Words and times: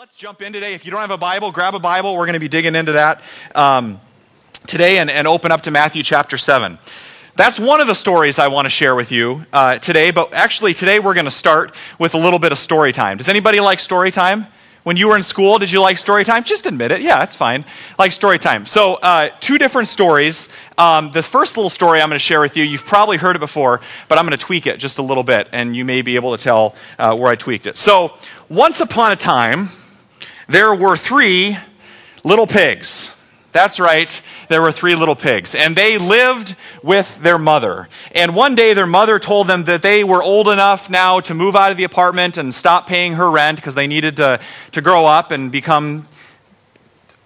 Let's 0.00 0.14
jump 0.14 0.40
in 0.40 0.54
today. 0.54 0.72
If 0.72 0.86
you 0.86 0.90
don't 0.90 1.02
have 1.02 1.10
a 1.10 1.18
Bible, 1.18 1.52
grab 1.52 1.74
a 1.74 1.78
Bible. 1.78 2.16
We're 2.16 2.24
going 2.24 2.32
to 2.32 2.40
be 2.40 2.48
digging 2.48 2.74
into 2.74 2.92
that 2.92 3.20
um, 3.54 4.00
today 4.66 4.96
and, 4.96 5.10
and 5.10 5.28
open 5.28 5.52
up 5.52 5.60
to 5.64 5.70
Matthew 5.70 6.02
chapter 6.02 6.38
7. 6.38 6.78
That's 7.36 7.60
one 7.60 7.82
of 7.82 7.86
the 7.86 7.94
stories 7.94 8.38
I 8.38 8.48
want 8.48 8.64
to 8.64 8.70
share 8.70 8.94
with 8.94 9.12
you 9.12 9.44
uh, 9.52 9.76
today, 9.78 10.10
but 10.10 10.32
actually, 10.32 10.72
today 10.72 11.00
we're 11.00 11.12
going 11.12 11.26
to 11.26 11.30
start 11.30 11.74
with 11.98 12.14
a 12.14 12.16
little 12.16 12.38
bit 12.38 12.50
of 12.50 12.58
story 12.58 12.94
time. 12.94 13.18
Does 13.18 13.28
anybody 13.28 13.60
like 13.60 13.78
story 13.78 14.10
time? 14.10 14.46
When 14.84 14.96
you 14.96 15.08
were 15.08 15.16
in 15.18 15.22
school, 15.22 15.58
did 15.58 15.70
you 15.70 15.82
like 15.82 15.98
story 15.98 16.24
time? 16.24 16.44
Just 16.44 16.64
admit 16.64 16.92
it. 16.92 17.02
Yeah, 17.02 17.18
that's 17.18 17.36
fine. 17.36 17.66
Like 17.98 18.12
story 18.12 18.38
time. 18.38 18.64
So, 18.64 18.94
uh, 18.94 19.28
two 19.38 19.58
different 19.58 19.88
stories. 19.88 20.48
Um, 20.78 21.10
the 21.10 21.22
first 21.22 21.58
little 21.58 21.68
story 21.68 22.00
I'm 22.00 22.08
going 22.08 22.14
to 22.14 22.18
share 22.18 22.40
with 22.40 22.56
you, 22.56 22.64
you've 22.64 22.86
probably 22.86 23.18
heard 23.18 23.36
it 23.36 23.40
before, 23.40 23.82
but 24.08 24.16
I'm 24.16 24.24
going 24.24 24.38
to 24.38 24.42
tweak 24.42 24.66
it 24.66 24.78
just 24.78 24.96
a 24.96 25.02
little 25.02 25.24
bit, 25.24 25.48
and 25.52 25.76
you 25.76 25.84
may 25.84 26.00
be 26.00 26.16
able 26.16 26.34
to 26.34 26.42
tell 26.42 26.74
uh, 26.98 27.14
where 27.14 27.30
I 27.30 27.36
tweaked 27.36 27.66
it. 27.66 27.76
So, 27.76 28.14
once 28.48 28.80
upon 28.80 29.12
a 29.12 29.16
time, 29.16 29.68
there 30.50 30.74
were 30.74 30.96
three 30.96 31.56
little 32.24 32.46
pigs. 32.46 33.16
That's 33.52 33.80
right, 33.80 34.22
there 34.48 34.62
were 34.62 34.72
three 34.72 34.94
little 34.94 35.16
pigs. 35.16 35.54
And 35.54 35.74
they 35.74 35.98
lived 35.98 36.56
with 36.82 37.20
their 37.22 37.38
mother. 37.38 37.88
And 38.14 38.34
one 38.34 38.54
day 38.54 38.74
their 38.74 38.86
mother 38.86 39.18
told 39.18 39.46
them 39.46 39.64
that 39.64 39.82
they 39.82 40.04
were 40.04 40.22
old 40.22 40.48
enough 40.48 40.90
now 40.90 41.20
to 41.20 41.34
move 41.34 41.56
out 41.56 41.70
of 41.70 41.76
the 41.76 41.84
apartment 41.84 42.36
and 42.36 42.54
stop 42.54 42.86
paying 42.86 43.14
her 43.14 43.30
rent 43.30 43.56
because 43.56 43.74
they 43.74 43.86
needed 43.86 44.16
to, 44.18 44.40
to 44.72 44.80
grow 44.80 45.06
up 45.06 45.30
and 45.30 45.50
become 45.50 46.06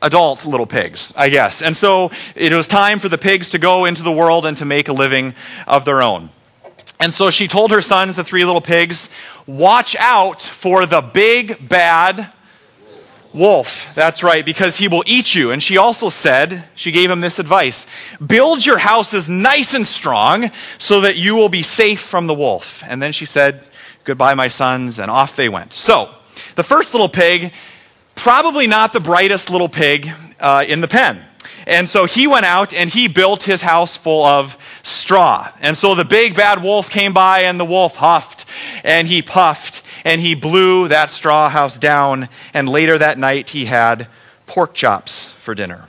adult 0.00 0.44
little 0.44 0.66
pigs, 0.66 1.12
I 1.16 1.30
guess. 1.30 1.62
And 1.62 1.76
so 1.76 2.10
it 2.34 2.52
was 2.52 2.68
time 2.68 2.98
for 2.98 3.08
the 3.08 3.18
pigs 3.18 3.50
to 3.50 3.58
go 3.58 3.86
into 3.86 4.02
the 4.02 4.12
world 4.12 4.44
and 4.44 4.56
to 4.58 4.64
make 4.66 4.88
a 4.88 4.92
living 4.92 5.34
of 5.66 5.84
their 5.84 6.02
own. 6.02 6.28
And 7.00 7.12
so 7.12 7.30
she 7.30 7.48
told 7.48 7.70
her 7.70 7.80
sons, 7.80 8.16
the 8.16 8.24
three 8.24 8.44
little 8.44 8.60
pigs, 8.60 9.10
watch 9.46 9.96
out 9.98 10.40
for 10.40 10.86
the 10.86 11.00
big 11.00 11.68
bad 11.68 12.32
wolf. 13.34 13.92
That's 13.94 14.22
right, 14.22 14.46
because 14.46 14.78
he 14.78 14.88
will 14.88 15.02
eat 15.06 15.34
you. 15.34 15.50
And 15.50 15.62
she 15.62 15.76
also 15.76 16.08
said, 16.08 16.64
she 16.74 16.92
gave 16.92 17.10
him 17.10 17.20
this 17.20 17.38
advice 17.38 17.86
build 18.24 18.64
your 18.64 18.78
houses 18.78 19.28
nice 19.28 19.74
and 19.74 19.86
strong 19.86 20.50
so 20.78 21.00
that 21.02 21.16
you 21.16 21.34
will 21.34 21.48
be 21.48 21.62
safe 21.62 22.00
from 22.00 22.26
the 22.26 22.34
wolf. 22.34 22.82
And 22.86 23.02
then 23.02 23.12
she 23.12 23.26
said, 23.26 23.66
goodbye, 24.04 24.34
my 24.34 24.48
sons, 24.48 24.98
and 24.98 25.10
off 25.10 25.36
they 25.36 25.48
went. 25.48 25.72
So, 25.72 26.08
the 26.54 26.62
first 26.62 26.94
little 26.94 27.08
pig, 27.08 27.52
probably 28.14 28.66
not 28.66 28.92
the 28.92 29.00
brightest 29.00 29.50
little 29.50 29.68
pig 29.68 30.10
uh, 30.38 30.64
in 30.66 30.80
the 30.80 30.88
pen. 30.88 31.20
And 31.66 31.88
so 31.88 32.04
he 32.04 32.26
went 32.26 32.44
out 32.44 32.74
and 32.74 32.90
he 32.90 33.08
built 33.08 33.44
his 33.44 33.62
house 33.62 33.96
full 33.96 34.24
of 34.24 34.58
straw. 34.82 35.50
And 35.60 35.76
so 35.76 35.94
the 35.94 36.04
big 36.04 36.36
bad 36.36 36.62
wolf 36.62 36.90
came 36.90 37.12
by 37.12 37.40
and 37.40 37.58
the 37.58 37.64
wolf 37.64 37.96
huffed 37.96 38.44
and 38.84 39.08
he 39.08 39.22
puffed 39.22 39.73
and 40.04 40.20
he 40.20 40.34
blew 40.34 40.88
that 40.88 41.10
straw 41.10 41.48
house 41.48 41.78
down. 41.78 42.28
And 42.52 42.68
later 42.68 42.98
that 42.98 43.18
night, 43.18 43.50
he 43.50 43.64
had 43.64 44.06
pork 44.46 44.74
chops 44.74 45.24
for 45.24 45.54
dinner 45.54 45.88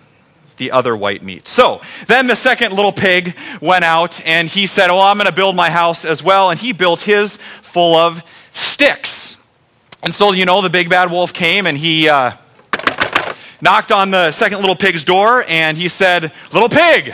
the 0.58 0.72
other 0.72 0.96
white 0.96 1.22
meat. 1.22 1.48
So 1.48 1.82
then 2.08 2.28
the 2.28 2.36
second 2.36 2.74
little 2.74 2.94
pig 2.94 3.36
went 3.62 3.84
out 3.84 4.26
and 4.26 4.48
he 4.48 4.68
said, 4.68 4.90
Oh, 4.90 5.02
I'm 5.02 5.18
going 5.18 5.30
to 5.30 5.36
build 5.36 5.56
my 5.56 5.70
house 5.70 6.06
as 6.06 6.24
well. 6.24 6.50
And 6.50 6.60
he 6.60 6.72
built 6.72 7.02
his 7.02 7.38
full 7.62 7.96
of 7.96 8.24
sticks. 8.52 9.38
And 10.02 10.14
so, 10.14 10.32
you 10.32 10.46
know, 10.46 10.62
the 10.62 10.70
big 10.70 10.90
bad 10.90 11.12
wolf 11.12 11.34
came 11.34 11.66
and 11.68 11.78
he 11.78 12.08
uh, 12.08 12.34
knocked 13.62 13.92
on 13.92 14.12
the 14.12 14.32
second 14.32 14.60
little 14.60 14.76
pig's 14.76 15.04
door 15.04 15.44
and 15.48 15.78
he 15.78 15.90
said, 15.90 16.32
Little 16.54 16.70
pig, 16.70 17.14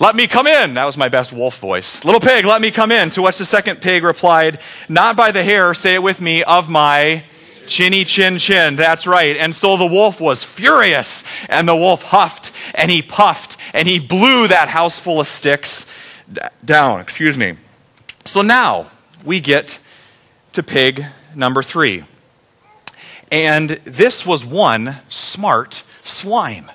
let 0.00 0.16
me 0.16 0.26
come 0.26 0.46
in. 0.46 0.74
That 0.74 0.86
was 0.86 0.96
my 0.96 1.08
best 1.10 1.30
wolf 1.30 1.58
voice. 1.58 2.04
Little 2.06 2.20
pig, 2.20 2.46
let 2.46 2.62
me 2.62 2.70
come 2.70 2.90
in. 2.90 3.10
To 3.10 3.22
which 3.22 3.36
the 3.36 3.44
second 3.44 3.82
pig 3.82 4.02
replied, 4.02 4.58
Not 4.88 5.14
by 5.14 5.30
the 5.30 5.44
hair, 5.44 5.74
say 5.74 5.94
it 5.94 6.02
with 6.02 6.22
me, 6.22 6.42
of 6.42 6.70
my 6.70 7.22
chinny 7.66 8.04
chin 8.04 8.38
chin. 8.38 8.76
That's 8.76 9.06
right. 9.06 9.36
And 9.36 9.54
so 9.54 9.76
the 9.76 9.86
wolf 9.86 10.18
was 10.18 10.42
furious, 10.42 11.22
and 11.50 11.68
the 11.68 11.76
wolf 11.76 12.02
huffed, 12.02 12.50
and 12.74 12.90
he 12.90 13.02
puffed, 13.02 13.58
and 13.74 13.86
he 13.86 13.98
blew 13.98 14.48
that 14.48 14.68
house 14.68 14.98
full 14.98 15.20
of 15.20 15.26
sticks 15.26 15.84
down. 16.64 17.00
Excuse 17.00 17.36
me. 17.36 17.56
So 18.24 18.40
now 18.40 18.86
we 19.22 19.38
get 19.38 19.80
to 20.54 20.62
pig 20.62 21.04
number 21.34 21.62
three. 21.62 22.04
And 23.30 23.70
this 23.84 24.24
was 24.24 24.46
one 24.46 24.96
smart 25.08 25.84
swine. 26.00 26.70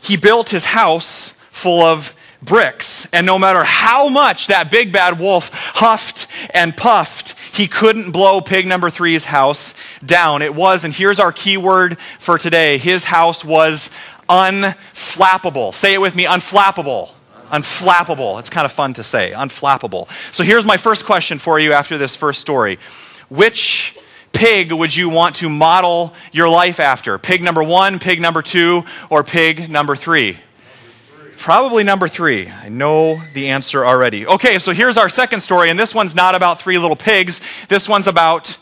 He 0.00 0.16
built 0.16 0.50
his 0.50 0.66
house 0.66 1.31
full 1.62 1.80
of 1.80 2.16
bricks. 2.42 3.06
And 3.12 3.24
no 3.24 3.38
matter 3.38 3.62
how 3.62 4.08
much 4.08 4.48
that 4.48 4.70
big 4.70 4.92
bad 4.92 5.18
wolf 5.18 5.50
huffed 5.74 6.26
and 6.52 6.76
puffed, 6.76 7.36
he 7.52 7.68
couldn't 7.68 8.10
blow 8.10 8.40
pig 8.40 8.66
number 8.66 8.90
three's 8.90 9.24
house 9.24 9.74
down. 10.04 10.42
It 10.42 10.54
was, 10.54 10.84
and 10.84 10.92
here's 10.92 11.20
our 11.20 11.32
key 11.32 11.56
word 11.56 11.98
for 12.18 12.36
today 12.38 12.78
his 12.78 13.04
house 13.04 13.44
was 13.44 13.90
unflappable. 14.28 15.72
Say 15.72 15.94
it 15.94 16.00
with 16.00 16.16
me 16.16 16.24
unflappable. 16.24 17.10
Unflappable. 17.52 18.38
It's 18.38 18.50
kind 18.50 18.64
of 18.64 18.72
fun 18.72 18.94
to 18.94 19.04
say. 19.04 19.32
Unflappable. 19.32 20.08
So 20.32 20.42
here's 20.42 20.64
my 20.64 20.78
first 20.78 21.04
question 21.04 21.38
for 21.38 21.60
you 21.60 21.74
after 21.74 21.98
this 21.98 22.16
first 22.16 22.40
story. 22.40 22.78
Which 23.28 23.96
pig 24.32 24.72
would 24.72 24.96
you 24.96 25.10
want 25.10 25.36
to 25.36 25.50
model 25.50 26.14
your 26.32 26.48
life 26.48 26.80
after? 26.80 27.18
Pig 27.18 27.42
number 27.42 27.62
one, 27.62 27.98
pig 27.98 28.20
number 28.20 28.40
two, 28.40 28.84
or 29.10 29.22
pig 29.22 29.68
number 29.70 29.94
three? 29.94 30.38
Probably 31.42 31.82
number 31.82 32.06
three. 32.06 32.48
I 32.48 32.68
know 32.68 33.20
the 33.34 33.48
answer 33.48 33.84
already. 33.84 34.24
Okay, 34.24 34.60
so 34.60 34.70
here's 34.70 34.96
our 34.96 35.08
second 35.08 35.40
story, 35.40 35.70
and 35.70 35.78
this 35.78 35.92
one's 35.92 36.14
not 36.14 36.36
about 36.36 36.60
three 36.60 36.78
little 36.78 36.94
pigs. 36.94 37.40
This 37.66 37.88
one's 37.88 38.06
about 38.06 38.56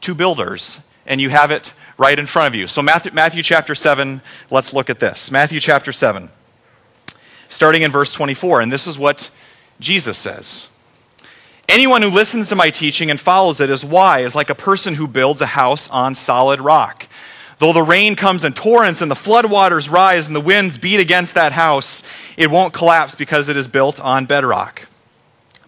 two 0.00 0.12
builders, 0.12 0.80
and 1.06 1.20
you 1.20 1.30
have 1.30 1.52
it 1.52 1.72
right 1.96 2.18
in 2.18 2.26
front 2.26 2.48
of 2.48 2.56
you. 2.56 2.66
So, 2.66 2.82
Matthew, 2.82 3.12
Matthew 3.12 3.44
chapter 3.44 3.76
7, 3.76 4.20
let's 4.50 4.74
look 4.74 4.90
at 4.90 4.98
this. 4.98 5.30
Matthew 5.30 5.60
chapter 5.60 5.92
7, 5.92 6.28
starting 7.46 7.82
in 7.82 7.92
verse 7.92 8.10
24, 8.10 8.60
and 8.60 8.72
this 8.72 8.88
is 8.88 8.98
what 8.98 9.30
Jesus 9.78 10.18
says. 10.18 10.66
Anyone 11.68 12.02
who 12.02 12.10
listens 12.10 12.48
to 12.48 12.56
my 12.56 12.70
teaching 12.70 13.08
and 13.08 13.20
follows 13.20 13.60
it 13.60 13.70
is 13.70 13.84
wise, 13.84 14.34
like 14.34 14.50
a 14.50 14.54
person 14.56 14.94
who 14.94 15.06
builds 15.06 15.40
a 15.42 15.46
house 15.46 15.88
on 15.90 16.16
solid 16.16 16.60
rock. 16.60 17.06
Though 17.58 17.72
the 17.72 17.82
rain 17.82 18.16
comes 18.16 18.44
in 18.44 18.52
torrents 18.52 19.00
and 19.00 19.10
the 19.10 19.14
floodwaters 19.14 19.90
rise 19.90 20.26
and 20.26 20.36
the 20.36 20.40
winds 20.40 20.76
beat 20.76 21.00
against 21.00 21.34
that 21.34 21.52
house, 21.52 22.02
it 22.36 22.50
won't 22.50 22.74
collapse 22.74 23.14
because 23.14 23.48
it 23.48 23.56
is 23.56 23.66
built 23.66 23.98
on 23.98 24.26
bedrock. 24.26 24.82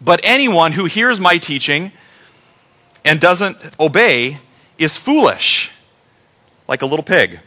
But 0.01 0.21
anyone 0.23 0.73
who 0.73 0.85
hears 0.85 1.19
my 1.19 1.39
teaching 1.39 1.93
and 3.05 3.19
doesn't 3.19 3.57
obey 3.81 4.39
is 4.77 4.97
foolish, 4.99 5.73
like 6.69 6.83
a 6.83 6.87
little 6.87 7.03
pig. 7.03 7.41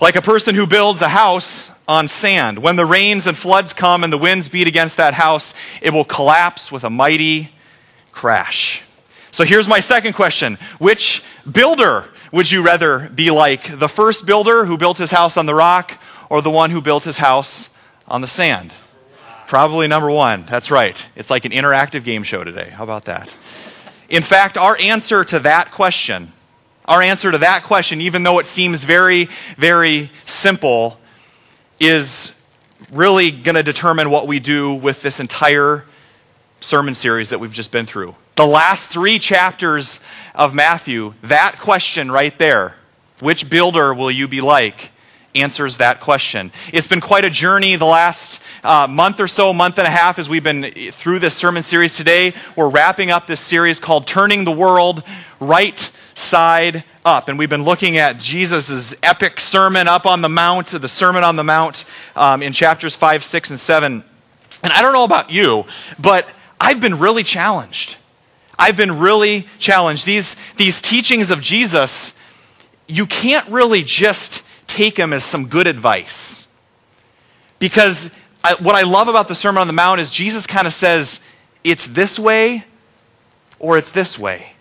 Like 0.00 0.16
a 0.16 0.22
person 0.22 0.54
who 0.54 0.66
builds 0.66 1.00
a 1.00 1.08
house 1.08 1.70
on 1.88 2.08
sand. 2.08 2.58
When 2.58 2.76
the 2.76 2.84
rains 2.84 3.26
and 3.26 3.36
floods 3.36 3.72
come 3.72 4.04
and 4.04 4.12
the 4.12 4.18
winds 4.18 4.48
beat 4.48 4.66
against 4.66 4.98
that 4.98 5.14
house, 5.14 5.54
it 5.80 5.90
will 5.90 6.04
collapse 6.04 6.70
with 6.70 6.84
a 6.84 6.90
mighty 6.90 7.50
crash. 8.12 8.82
So 9.30 9.44
here's 9.44 9.66
my 9.66 9.80
second 9.80 10.12
question 10.12 10.58
Which 10.78 11.22
builder 11.50 12.04
would 12.34 12.50
you 12.50 12.62
rather 12.62 13.08
be 13.10 13.30
like 13.30 13.78
the 13.78 13.88
first 13.88 14.26
builder 14.26 14.64
who 14.64 14.76
built 14.76 14.98
his 14.98 15.12
house 15.12 15.36
on 15.36 15.46
the 15.46 15.54
rock 15.54 16.00
or 16.28 16.42
the 16.42 16.50
one 16.50 16.70
who 16.72 16.80
built 16.80 17.04
his 17.04 17.18
house 17.18 17.70
on 18.08 18.22
the 18.22 18.26
sand? 18.26 18.74
Probably 19.46 19.86
number 19.86 20.10
one. 20.10 20.44
That's 20.46 20.68
right. 20.68 21.06
It's 21.14 21.30
like 21.30 21.44
an 21.44 21.52
interactive 21.52 22.02
game 22.02 22.24
show 22.24 22.42
today. 22.42 22.70
How 22.70 22.82
about 22.82 23.04
that? 23.04 23.32
In 24.08 24.24
fact, 24.24 24.58
our 24.58 24.76
answer 24.80 25.24
to 25.24 25.38
that 25.38 25.70
question, 25.70 26.32
our 26.86 27.00
answer 27.02 27.30
to 27.30 27.38
that 27.38 27.62
question, 27.62 28.00
even 28.00 28.24
though 28.24 28.40
it 28.40 28.46
seems 28.46 28.82
very, 28.82 29.28
very 29.56 30.10
simple, 30.24 30.98
is 31.78 32.32
really 32.92 33.30
going 33.30 33.54
to 33.54 33.62
determine 33.62 34.10
what 34.10 34.26
we 34.26 34.40
do 34.40 34.74
with 34.74 35.02
this 35.02 35.20
entire 35.20 35.84
sermon 36.58 36.96
series 36.96 37.30
that 37.30 37.38
we've 37.38 37.52
just 37.52 37.70
been 37.70 37.86
through. 37.86 38.16
The 38.36 38.46
last 38.46 38.90
three 38.90 39.20
chapters 39.20 40.00
of 40.34 40.54
Matthew, 40.54 41.14
that 41.22 41.56
question 41.60 42.10
right 42.10 42.36
there, 42.36 42.74
which 43.20 43.48
builder 43.48 43.94
will 43.94 44.10
you 44.10 44.26
be 44.26 44.40
like, 44.40 44.90
answers 45.36 45.76
that 45.78 46.00
question. 46.00 46.50
It's 46.72 46.88
been 46.88 47.00
quite 47.00 47.24
a 47.24 47.30
journey 47.30 47.76
the 47.76 47.84
last 47.84 48.40
uh, 48.64 48.88
month 48.90 49.20
or 49.20 49.28
so, 49.28 49.52
month 49.52 49.78
and 49.78 49.86
a 49.86 49.90
half, 49.90 50.18
as 50.18 50.28
we've 50.28 50.42
been 50.42 50.64
through 50.64 51.20
this 51.20 51.34
sermon 51.34 51.62
series 51.62 51.96
today. 51.96 52.32
We're 52.56 52.68
wrapping 52.68 53.12
up 53.12 53.28
this 53.28 53.38
series 53.38 53.78
called 53.78 54.04
Turning 54.04 54.44
the 54.44 54.52
World 54.52 55.04
Right 55.38 55.92
Side 56.14 56.82
Up. 57.04 57.28
And 57.28 57.38
we've 57.38 57.48
been 57.48 57.64
looking 57.64 57.98
at 57.98 58.18
Jesus' 58.18 58.96
epic 59.00 59.38
sermon 59.38 59.86
up 59.86 60.06
on 60.06 60.22
the 60.22 60.28
Mount, 60.28 60.68
the 60.68 60.88
Sermon 60.88 61.22
on 61.22 61.36
the 61.36 61.44
Mount, 61.44 61.84
um, 62.16 62.42
in 62.42 62.52
chapters 62.52 62.96
5, 62.96 63.22
6, 63.22 63.50
and 63.50 63.60
7. 63.60 64.02
And 64.64 64.72
I 64.72 64.82
don't 64.82 64.92
know 64.92 65.04
about 65.04 65.30
you, 65.30 65.66
but 66.00 66.28
I've 66.60 66.80
been 66.80 66.98
really 66.98 67.22
challenged. 67.22 67.96
I've 68.58 68.76
been 68.76 68.98
really 68.98 69.46
challenged. 69.58 70.06
These, 70.06 70.36
these 70.56 70.80
teachings 70.80 71.30
of 71.30 71.40
Jesus, 71.40 72.16
you 72.86 73.06
can't 73.06 73.48
really 73.48 73.82
just 73.82 74.42
take 74.66 74.96
them 74.96 75.12
as 75.12 75.24
some 75.24 75.46
good 75.46 75.66
advice. 75.66 76.48
Because 77.58 78.10
I, 78.42 78.54
what 78.60 78.74
I 78.74 78.82
love 78.82 79.08
about 79.08 79.28
the 79.28 79.34
Sermon 79.34 79.60
on 79.60 79.66
the 79.66 79.72
Mount 79.72 80.00
is 80.00 80.12
Jesus 80.12 80.46
kind 80.46 80.66
of 80.66 80.72
says, 80.72 81.20
it's 81.62 81.86
this 81.86 82.18
way 82.18 82.64
or 83.58 83.78
it's 83.78 83.90
this 83.90 84.18
way. 84.18 84.54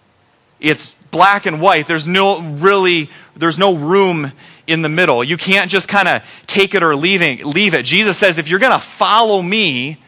it's 0.64 0.94
black 1.12 1.46
and 1.46 1.62
white. 1.62 1.86
There's 1.86 2.08
no 2.08 2.42
really, 2.42 3.10
there's 3.36 3.60
no 3.60 3.76
room 3.76 4.32
in 4.66 4.82
the 4.82 4.90
middle. 4.90 5.24
You 5.24 5.38
can't 5.38 5.70
just 5.70 5.88
kind 5.88 6.08
of 6.08 6.24
take 6.48 6.74
it 6.74 6.82
or 6.82 6.96
leave 6.96 7.22
it, 7.22 7.46
leave 7.46 7.74
it. 7.76 7.86
Jesus 7.86 8.18
says, 8.18 8.40
if 8.40 8.48
you're 8.48 8.60
going 8.60 8.72
to 8.72 8.80
follow 8.80 9.42
me, 9.42 10.02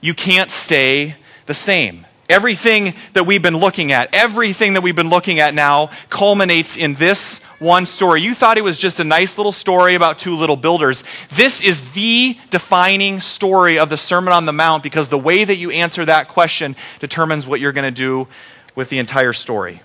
you 0.00 0.14
can't 0.14 0.50
stay 0.50 1.16
the 1.46 1.54
same. 1.54 2.06
Everything 2.28 2.94
that 3.12 3.24
we've 3.24 3.42
been 3.42 3.58
looking 3.58 3.92
at, 3.92 4.12
everything 4.12 4.72
that 4.72 4.82
we've 4.82 4.96
been 4.96 5.10
looking 5.10 5.38
at 5.38 5.54
now 5.54 5.90
culminates 6.08 6.76
in 6.76 6.94
this 6.94 7.42
one 7.58 7.86
story. 7.86 8.22
You 8.22 8.34
thought 8.34 8.58
it 8.58 8.64
was 8.64 8.78
just 8.78 8.98
a 9.00 9.04
nice 9.04 9.38
little 9.38 9.52
story 9.52 9.94
about 9.94 10.18
two 10.18 10.34
little 10.34 10.56
builders. 10.56 11.04
This 11.34 11.62
is 11.62 11.92
the 11.92 12.36
defining 12.50 13.20
story 13.20 13.78
of 13.78 13.90
the 13.90 13.96
Sermon 13.96 14.32
on 14.32 14.44
the 14.44 14.52
Mount 14.52 14.82
because 14.82 15.08
the 15.08 15.18
way 15.18 15.44
that 15.44 15.56
you 15.56 15.70
answer 15.70 16.04
that 16.04 16.28
question 16.28 16.74
determines 17.00 17.46
what 17.46 17.60
you're 17.60 17.72
going 17.72 17.92
to 17.92 18.02
do 18.02 18.26
with 18.74 18.90
the 18.90 18.98
entire 18.98 19.32
story. 19.32 19.80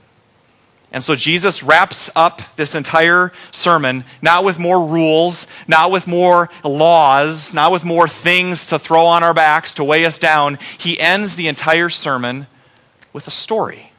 And 0.91 1.03
so 1.03 1.15
Jesus 1.15 1.63
wraps 1.63 2.09
up 2.15 2.41
this 2.57 2.75
entire 2.75 3.31
sermon, 3.51 4.03
not 4.21 4.43
with 4.43 4.59
more 4.59 4.85
rules, 4.85 5.47
not 5.67 5.89
with 5.89 6.05
more 6.05 6.49
laws, 6.65 7.53
not 7.53 7.71
with 7.71 7.85
more 7.85 8.09
things 8.09 8.65
to 8.67 8.77
throw 8.77 9.05
on 9.05 9.23
our 9.23 9.33
backs 9.33 9.73
to 9.75 9.85
weigh 9.85 10.05
us 10.05 10.17
down. 10.17 10.59
He 10.77 10.99
ends 10.99 11.35
the 11.35 11.47
entire 11.47 11.88
sermon 11.88 12.47
with 13.13 13.25
a 13.25 13.31
story. 13.31 13.91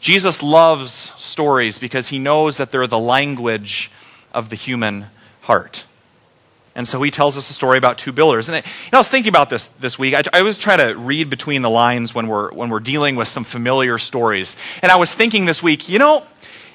Jesus 0.00 0.42
loves 0.42 0.92
stories 0.92 1.78
because 1.78 2.08
he 2.08 2.18
knows 2.18 2.56
that 2.56 2.70
they're 2.70 2.86
the 2.86 2.98
language 2.98 3.90
of 4.32 4.48
the 4.48 4.56
human 4.56 5.06
heart. 5.42 5.84
And 6.80 6.88
so 6.88 7.02
he 7.02 7.10
tells 7.10 7.36
us 7.36 7.50
a 7.50 7.52
story 7.52 7.76
about 7.76 7.98
two 7.98 8.10
builders. 8.10 8.48
And 8.48 8.64
I, 8.90 8.96
was 8.96 9.10
thinking 9.10 9.28
about 9.28 9.50
this 9.50 9.66
this 9.66 9.98
week. 9.98 10.14
I, 10.14 10.22
I, 10.32 10.38
always 10.38 10.56
try 10.56 10.78
to 10.78 10.96
read 10.96 11.28
between 11.28 11.60
the 11.60 11.68
lines 11.68 12.14
when 12.14 12.26
we're, 12.26 12.50
when 12.54 12.70
we're 12.70 12.80
dealing 12.80 13.16
with 13.16 13.28
some 13.28 13.44
familiar 13.44 13.98
stories. 13.98 14.56
And 14.80 14.90
I 14.90 14.96
was 14.96 15.14
thinking 15.14 15.44
this 15.44 15.62
week, 15.62 15.90
you 15.90 15.98
know, 15.98 16.24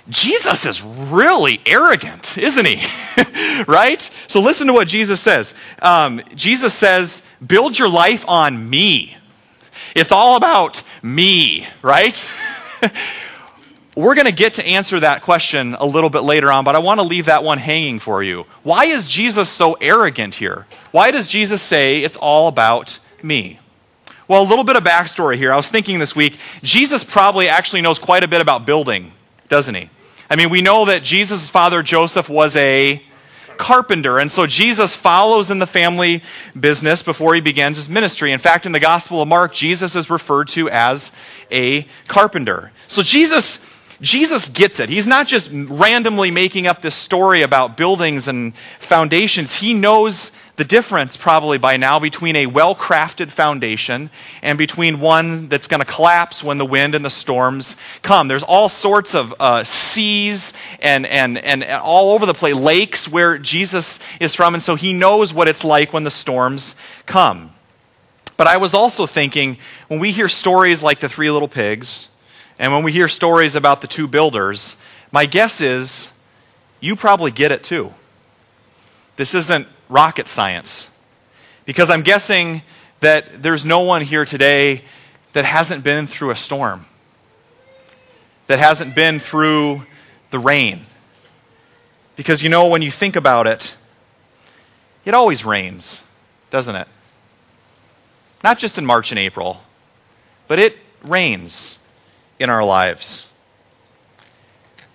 Jesus 0.08 0.68
is 0.68 0.84
really 0.84 1.60
arrogant, 1.66 2.38
isn't 2.38 2.68
he? 2.68 3.64
right? 3.68 4.00
So 4.28 4.42
listen 4.42 4.68
to 4.68 4.74
what 4.74 4.88
Jesus 4.88 5.22
says. 5.22 5.56
Um, 5.82 6.22
Jesus 6.36 6.76
says, 6.76 7.24
build 7.44 7.80
your 7.80 7.90
life 7.90 8.30
on 8.30 8.70
me. 8.70 9.18
It's 9.96 10.12
all 10.12 10.38
about 10.38 10.84
me, 11.02 11.68
right? 11.82 12.24
We're 13.96 14.16
going 14.16 14.28
to 14.28 14.34
get 14.34 14.56
to 14.56 14.66
answer 14.66 15.00
that 15.00 15.22
question 15.22 15.74
a 15.76 15.86
little 15.86 16.10
bit 16.10 16.24
later 16.24 16.52
on, 16.52 16.66
but 16.66 16.76
I 16.76 16.80
want 16.80 17.00
to 17.00 17.06
leave 17.06 17.28
that 17.28 17.46
one 17.46 17.58
hanging 17.58 18.00
for 18.00 18.22
you. 18.22 18.46
Why 18.62 18.86
is 18.86 19.10
Jesus 19.10 19.50
so 19.50 19.74
arrogant 19.80 20.36
here? 20.36 20.68
Why 20.92 21.12
does 21.12 21.28
Jesus 21.28 21.62
say 21.62 22.04
it's 22.04 22.18
all 22.18 22.50
about 22.50 23.00
me? 23.24 23.60
Well, 24.28 24.44
a 24.44 24.50
little 24.50 24.66
bit 24.66 24.76
of 24.76 24.84
backstory 24.84 25.38
here. 25.38 25.54
I 25.54 25.56
was 25.56 25.70
thinking 25.70 26.00
this 26.00 26.14
week, 26.16 26.38
Jesus 26.62 27.06
probably 27.06 27.48
actually 27.48 27.82
knows 27.82 27.98
quite 27.98 28.24
a 28.24 28.28
bit 28.28 28.42
about 28.42 28.66
building, 28.66 29.14
doesn't 29.48 29.76
he? 29.76 29.90
I 30.30 30.36
mean, 30.36 30.50
we 30.50 30.62
know 30.62 30.86
that 30.86 31.04
Jesus' 31.04 31.50
father 31.50 31.82
Joseph 31.82 32.28
was 32.28 32.56
a 32.58 33.02
carpenter. 33.58 34.20
And 34.20 34.30
so 34.30 34.46
Jesus 34.46 34.94
follows 34.96 35.52
in 35.52 35.60
the 35.60 35.68
family 35.68 36.22
business 36.60 37.02
before 37.02 37.36
he 37.36 37.42
begins 37.42 37.78
his 37.78 37.88
ministry. 37.88 38.32
In 38.32 38.40
fact, 38.40 38.66
in 38.66 38.72
the 38.72 38.80
Gospel 38.80 39.22
of 39.22 39.28
Mark, 39.28 39.54
Jesus 39.54 39.96
is 39.96 40.10
referred 40.10 40.50
to 40.50 40.70
as 40.70 41.12
a 41.50 41.84
carpenter. 42.08 42.72
So 42.88 43.02
Jesus 43.02 43.58
Jesus 44.02 44.50
gets 44.50 44.80
it. 44.80 44.90
He's 44.90 45.08
not 45.08 45.26
just 45.28 45.50
randomly 45.52 46.30
making 46.30 46.68
up 46.68 46.82
this 46.82 46.96
story 46.96 47.42
about 47.44 47.78
buildings 47.78 48.28
and 48.28 48.56
foundations. 48.78 49.56
He 49.56 49.74
knows 49.74 50.32
the 50.58 50.66
difference, 50.66 51.18
probably 51.18 51.58
by 51.58 51.78
now, 51.78 52.00
between 52.00 52.36
a 52.36 52.46
well 52.46 52.76
crafted 52.76 53.30
foundation 53.30 54.10
and 54.42 54.58
between 54.58 55.00
one 55.00 55.48
that's 55.48 55.68
going 55.68 55.80
to 55.80 55.86
collapse 55.86 56.44
when 56.44 56.58
the 56.58 56.66
wind 56.66 56.96
and 56.96 57.06
the 57.06 57.10
storms 57.10 57.78
come. 58.02 58.28
There's 58.28 58.44
all 58.44 58.70
sorts 58.70 59.16
of 59.16 59.34
uh, 59.40 59.64
seas 59.64 60.54
and, 60.82 61.06
and, 61.06 61.38
and 61.38 61.64
all 61.64 62.14
over 62.14 62.26
the 62.26 62.34
place, 62.34 62.56
lakes 62.56 63.08
where 63.08 63.38
Jesus 63.38 64.00
is 64.20 64.36
from, 64.36 64.54
and 64.54 64.64
so 64.64 64.76
he 64.76 64.94
knows 64.94 65.34
what 65.34 65.48
it's 65.48 65.64
like 65.64 65.94
when 65.94 66.04
the 66.04 66.12
storms 66.12 66.76
come. 67.06 67.52
But 68.38 68.48
I 68.48 68.58
was 68.58 68.74
also 68.74 69.06
thinking 69.06 69.58
when 69.88 70.00
we 70.00 70.12
hear 70.12 70.28
stories 70.28 70.84
like 70.84 71.00
the 71.00 71.10
three 71.10 71.32
little 71.32 71.48
pigs, 71.48 72.10
and 72.58 72.72
when 72.72 72.84
we 72.84 72.92
hear 72.92 73.08
stories 73.08 73.56
about 73.56 73.82
the 73.82 73.88
two 73.88 74.08
builders, 74.08 74.78
my 75.12 75.26
guess 75.26 75.62
is 75.62 76.12
you 76.80 76.96
probably 76.96 77.32
get 77.32 77.52
it 77.52 77.64
too. 77.64 77.94
This 79.18 79.34
isn't 79.34 79.68
rocket 79.90 80.28
science. 80.28 80.90
Because 81.66 81.90
I'm 81.90 82.02
guessing 82.02 82.62
that 83.00 83.42
there's 83.42 83.66
no 83.66 83.82
one 83.82 84.02
here 84.02 84.26
today 84.26 84.84
that 85.34 85.46
hasn't 85.46 85.84
been 85.84 86.08
through 86.08 86.30
a 86.30 86.36
storm, 86.36 86.86
that 88.48 88.60
hasn't 88.60 88.96
been 88.96 89.20
through 89.20 89.84
the 90.30 90.40
rain. 90.40 90.82
Because 92.16 92.42
you 92.42 92.50
know, 92.50 92.68
when 92.68 92.82
you 92.82 92.92
think 92.92 93.16
about 93.16 93.48
it, 93.48 93.76
it 95.04 95.14
always 95.14 95.44
rains, 95.44 96.04
doesn't 96.50 96.76
it? 96.76 96.88
Not 98.44 98.60
just 98.60 98.78
in 98.78 98.86
March 98.86 99.12
and 99.12 99.20
April, 99.20 99.62
but 100.48 100.60
it 100.60 100.78
rains 101.04 101.80
in 102.40 102.50
our 102.50 102.64
lives. 102.64 103.28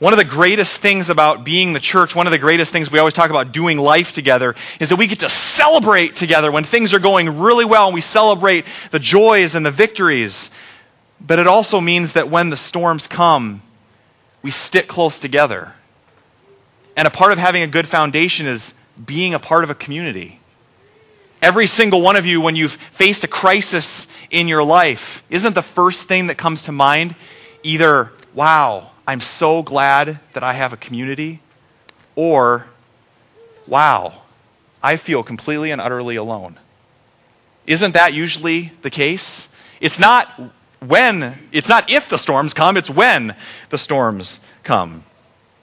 One 0.01 0.15
of 0.15 0.19
the 0.19 0.25
greatest 0.25 0.81
things 0.81 1.11
about 1.11 1.45
being 1.45 1.75
the 1.75 1.81
church, 1.81 2.17
one 2.17 2.27
of 2.27 2.31
the 2.31 2.39
greatest 2.39 2.73
things 2.73 2.91
we 2.91 2.99
always 2.99 3.13
talk 3.13 3.29
about 3.29 3.53
doing 3.53 3.77
life 3.77 4.13
together, 4.13 4.55
is 4.81 4.89
that 4.89 4.97
we 4.97 5.07
get 5.07 5.21
to 5.21 5.29
celebrate 5.29 6.17
together 6.17 6.51
when 6.51 6.65
things 6.65 6.95
are 6.95 6.99
going 6.99 7.39
really 7.39 7.67
well 7.67 7.87
and 7.87 7.95
we 7.95 8.01
celebrate 8.01 8.65
the 8.93 8.99
joys 8.99 9.55
and 9.55 9.65
the 9.65 9.71
victories. 9.71 10.51
But 11.21 11.39
it 11.39 11.47
also 11.47 11.83
means 11.83 12.15
that 12.15 12.31
when 12.31 12.49
the 12.49 12.57
storms 12.57 13.07
come, 13.07 13.61
we 14.43 14.51
stick 14.51 14.89
close 14.89 15.19
together. 15.19 15.75
And 16.97 17.07
a 17.07 17.11
part 17.11 17.33
of 17.33 17.39
having 17.39 17.63
a 17.63 17.67
good 17.67 17.87
foundation 17.87 18.47
is 18.47 18.73
being 19.05 19.35
a 19.35 19.39
part 19.39 19.65
of 19.65 19.71
a 19.71 19.75
community. 19.75 20.40
Every 21.43 21.67
single 21.67 22.03
one 22.03 22.17
of 22.17 22.27
you, 22.27 22.41
when 22.41 22.55
you've 22.55 22.73
faced 22.73 23.25
a 23.25 23.29
crisis 23.29 24.09
in 24.31 24.47
your 24.47 24.63
life, 24.63 25.25
isn't 25.31 25.55
the 25.55 25.63
first 25.63 26.07
thing 26.07 26.27
that 26.27 26.37
comes 26.37 26.65
to 26.65 26.73
mind 26.73 27.15
either, 27.63 28.13
wow, 28.35 28.91
I'm 29.07 29.21
so 29.21 29.63
glad 29.63 30.21
that 30.33 30.43
I 30.43 30.53
have 30.53 30.73
a 30.73 30.77
community, 30.77 31.41
or, 32.15 32.67
wow, 33.67 34.23
I 34.83 34.97
feel 34.97 35.23
completely 35.23 35.71
and 35.71 35.81
utterly 35.81 36.17
alone? 36.17 36.59
Isn't 37.67 37.95
that 37.95 38.13
usually 38.13 38.73
the 38.83 38.91
case? 38.91 39.49
It's 39.81 39.99
not 39.99 40.29
when, 40.81 41.39
it's 41.53 41.69
not 41.69 41.91
if 41.91 42.09
the 42.09 42.19
storms 42.19 42.53
come, 42.53 42.77
it's 42.77 42.91
when 42.91 43.35
the 43.71 43.79
storms 43.79 44.41
come. 44.63 45.05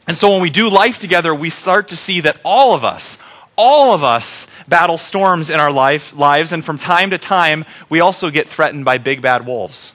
And 0.07 0.17
so 0.17 0.31
when 0.31 0.41
we 0.41 0.49
do 0.49 0.69
life 0.69 0.99
together, 0.99 1.35
we 1.35 1.49
start 1.49 1.89
to 1.89 1.95
see 1.95 2.21
that 2.21 2.39
all 2.43 2.73
of 2.73 2.83
us, 2.83 3.19
all 3.57 3.93
of 3.93 4.03
us 4.03 4.47
battle 4.67 4.97
storms 4.97 5.49
in 5.49 5.59
our 5.59 5.71
life, 5.71 6.15
lives, 6.15 6.51
and 6.51 6.63
from 6.63 6.77
time 6.77 7.09
to 7.09 7.17
time, 7.17 7.65
we 7.89 7.99
also 7.99 8.29
get 8.29 8.47
threatened 8.47 8.85
by 8.85 8.97
big 8.97 9.21
bad 9.21 9.45
wolves. 9.45 9.93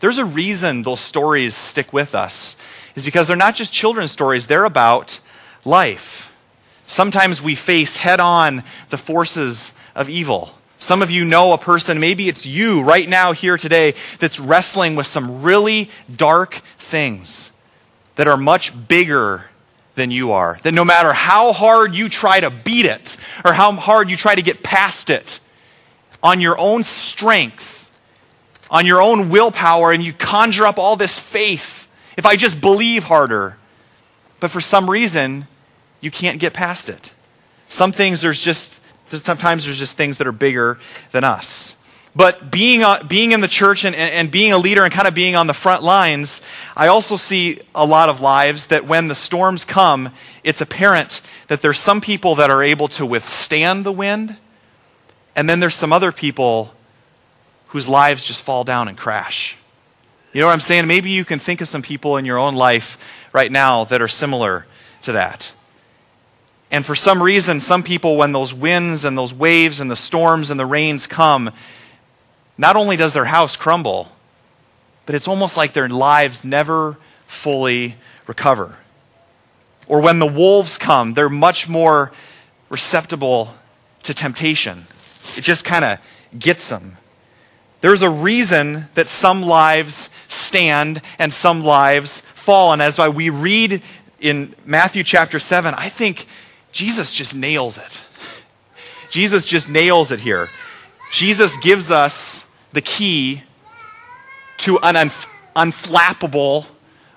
There's 0.00 0.18
a 0.18 0.24
reason 0.24 0.82
those 0.82 1.00
stories 1.00 1.54
stick 1.54 1.92
with 1.92 2.14
us, 2.14 2.56
is 2.94 3.04
because 3.04 3.26
they're 3.26 3.36
not 3.36 3.54
just 3.54 3.72
children's 3.72 4.12
stories, 4.12 4.46
they're 4.46 4.64
about 4.64 5.20
life. 5.64 6.32
Sometimes 6.82 7.42
we 7.42 7.54
face 7.54 7.96
head 7.96 8.20
on 8.20 8.62
the 8.90 8.98
forces 8.98 9.72
of 9.94 10.08
evil. 10.08 10.54
Some 10.76 11.02
of 11.02 11.10
you 11.10 11.24
know 11.24 11.52
a 11.52 11.58
person, 11.58 11.98
maybe 11.98 12.28
it's 12.28 12.46
you 12.46 12.82
right 12.82 13.08
now 13.08 13.32
here 13.32 13.56
today, 13.56 13.94
that's 14.20 14.38
wrestling 14.38 14.94
with 14.94 15.06
some 15.06 15.42
really 15.42 15.90
dark 16.14 16.60
things 16.76 17.50
that 18.14 18.28
are 18.28 18.36
much 18.36 18.86
bigger 18.86 19.46
than 19.96 20.10
you 20.10 20.32
are. 20.32 20.58
That 20.62 20.72
no 20.72 20.84
matter 20.84 21.12
how 21.12 21.52
hard 21.52 21.94
you 21.94 22.08
try 22.08 22.38
to 22.38 22.50
beat 22.50 22.86
it 22.86 23.16
or 23.44 23.52
how 23.52 23.72
hard 23.72 24.08
you 24.08 24.16
try 24.16 24.34
to 24.34 24.42
get 24.42 24.62
past 24.62 25.10
it 25.10 25.40
on 26.22 26.40
your 26.40 26.58
own 26.58 26.84
strength, 26.84 27.98
on 28.70 28.86
your 28.86 29.02
own 29.02 29.28
willpower, 29.28 29.92
and 29.92 30.04
you 30.04 30.12
conjure 30.12 30.66
up 30.66 30.78
all 30.78 30.96
this 30.96 31.18
faith, 31.18 31.88
if 32.16 32.24
I 32.24 32.36
just 32.36 32.60
believe 32.60 33.04
harder, 33.04 33.58
but 34.38 34.50
for 34.50 34.60
some 34.60 34.88
reason, 34.88 35.46
you 36.00 36.10
can't 36.10 36.38
get 36.38 36.52
past 36.54 36.88
it. 36.88 37.12
Some 37.66 37.90
things 37.90 38.20
there's 38.20 38.40
just 38.40 38.82
sometimes 39.08 39.64
there's 39.64 39.78
just 39.78 39.96
things 39.96 40.18
that 40.18 40.26
are 40.26 40.32
bigger 40.32 40.78
than 41.12 41.24
us. 41.24 41.75
But 42.16 42.50
being, 42.50 42.82
uh, 42.82 43.02
being 43.06 43.32
in 43.32 43.42
the 43.42 43.48
church 43.48 43.84
and, 43.84 43.94
and 43.94 44.30
being 44.30 44.50
a 44.50 44.56
leader 44.56 44.84
and 44.84 44.92
kind 44.92 45.06
of 45.06 45.12
being 45.12 45.36
on 45.36 45.46
the 45.46 45.52
front 45.52 45.82
lines, 45.82 46.40
I 46.74 46.86
also 46.86 47.16
see 47.16 47.60
a 47.74 47.84
lot 47.84 48.08
of 48.08 48.22
lives 48.22 48.68
that 48.68 48.86
when 48.86 49.08
the 49.08 49.14
storms 49.14 49.66
come, 49.66 50.08
it's 50.42 50.62
apparent 50.62 51.20
that 51.48 51.60
there's 51.60 51.78
some 51.78 52.00
people 52.00 52.34
that 52.36 52.48
are 52.48 52.62
able 52.62 52.88
to 52.88 53.04
withstand 53.04 53.84
the 53.84 53.92
wind, 53.92 54.36
and 55.34 55.46
then 55.46 55.60
there's 55.60 55.74
some 55.74 55.92
other 55.92 56.10
people 56.10 56.72
whose 57.68 57.86
lives 57.86 58.24
just 58.24 58.42
fall 58.42 58.64
down 58.64 58.88
and 58.88 58.96
crash. 58.96 59.58
You 60.32 60.40
know 60.40 60.46
what 60.46 60.54
I'm 60.54 60.60
saying? 60.60 60.86
Maybe 60.86 61.10
you 61.10 61.26
can 61.26 61.38
think 61.38 61.60
of 61.60 61.68
some 61.68 61.82
people 61.82 62.16
in 62.16 62.24
your 62.24 62.38
own 62.38 62.54
life 62.54 63.28
right 63.34 63.52
now 63.52 63.84
that 63.84 64.00
are 64.00 64.08
similar 64.08 64.66
to 65.02 65.12
that. 65.12 65.52
And 66.70 66.84
for 66.84 66.94
some 66.94 67.22
reason, 67.22 67.60
some 67.60 67.82
people, 67.82 68.16
when 68.16 68.32
those 68.32 68.54
winds 68.54 69.04
and 69.04 69.18
those 69.18 69.34
waves 69.34 69.80
and 69.80 69.90
the 69.90 69.96
storms 69.96 70.50
and 70.50 70.58
the 70.58 70.66
rains 70.66 71.06
come, 71.06 71.50
not 72.58 72.76
only 72.76 72.96
does 72.96 73.12
their 73.12 73.26
house 73.26 73.56
crumble, 73.56 74.10
but 75.04 75.14
it's 75.14 75.28
almost 75.28 75.56
like 75.56 75.72
their 75.72 75.88
lives 75.88 76.44
never 76.44 76.98
fully 77.26 77.96
recover. 78.26 78.76
Or 79.86 80.00
when 80.00 80.18
the 80.18 80.26
wolves 80.26 80.78
come, 80.78 81.14
they're 81.14 81.28
much 81.28 81.68
more 81.68 82.12
receptible 82.68 83.54
to 84.02 84.14
temptation. 84.14 84.84
It 85.36 85.42
just 85.42 85.64
kind 85.64 85.84
of 85.84 85.98
gets 86.36 86.68
them. 86.68 86.96
There's 87.80 88.02
a 88.02 88.10
reason 88.10 88.88
that 88.94 89.06
some 89.06 89.42
lives 89.42 90.10
stand 90.28 91.02
and 91.18 91.32
some 91.32 91.62
lives 91.62 92.22
fall. 92.34 92.72
And 92.72 92.82
as 92.82 92.98
we 92.98 93.30
read 93.30 93.82
in 94.18 94.54
Matthew 94.64 95.04
chapter 95.04 95.38
7, 95.38 95.74
I 95.74 95.88
think 95.88 96.26
Jesus 96.72 97.12
just 97.12 97.36
nails 97.36 97.78
it. 97.78 98.02
Jesus 99.10 99.46
just 99.46 99.68
nails 99.68 100.10
it 100.10 100.20
here. 100.20 100.48
Jesus 101.12 101.56
gives 101.58 101.90
us 101.90 102.45
the 102.76 102.82
key 102.82 103.42
to 104.58 104.78
an 104.80 104.94
unf- 104.96 105.28
unflappable 105.56 106.66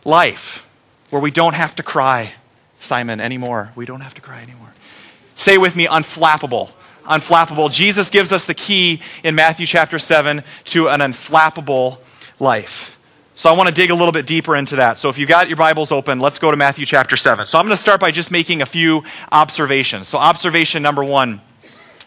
life 0.06 0.66
where 1.10 1.22
we 1.22 1.32
don't 1.32 1.54
have 1.54 1.76
to 1.76 1.84
cry, 1.84 2.34
Simon, 2.80 3.20
anymore. 3.20 3.74
We 3.76 3.86
don't 3.86 4.00
have 4.00 4.14
to 4.14 4.22
cry 4.22 4.42
anymore. 4.42 4.72
Say 5.36 5.58
with 5.58 5.76
me, 5.76 5.86
unflappable. 5.86 6.72
Unflappable. 7.04 7.70
Jesus 7.74 8.10
gives 8.10 8.32
us 8.32 8.46
the 8.46 8.54
key 8.54 9.02
in 9.22 9.36
Matthew 9.36 9.66
chapter 9.66 10.00
7 10.00 10.44
to 10.66 10.88
an 10.88 11.02
unflappable 11.02 11.98
life. 12.40 12.98
So 13.34 13.50
I 13.50 13.54
want 13.58 13.68
to 13.68 13.76
dig 13.76 13.90
a 13.90 13.96
little 13.96 14.14
bit 14.14 14.26
deeper 14.26 14.56
into 14.56 14.78
that. 14.78 14.98
So 14.98 15.10
if 15.10 15.18
you've 15.18 15.28
got 15.28 15.50
your 15.50 15.58
Bibles 15.58 15.92
open, 15.92 16.22
let's 16.22 16.40
go 16.40 16.52
to 16.52 16.58
Matthew 16.58 16.86
chapter 16.86 17.18
7. 17.18 17.48
So 17.48 17.60
I'm 17.60 17.66
going 17.66 17.76
to 17.76 17.82
start 17.82 18.00
by 18.00 18.12
just 18.12 18.32
making 18.32 18.62
a 18.62 18.66
few 18.66 19.04
observations. 19.30 20.08
So 20.08 20.20
observation 20.20 20.82
number 20.82 21.04
one 21.04 21.42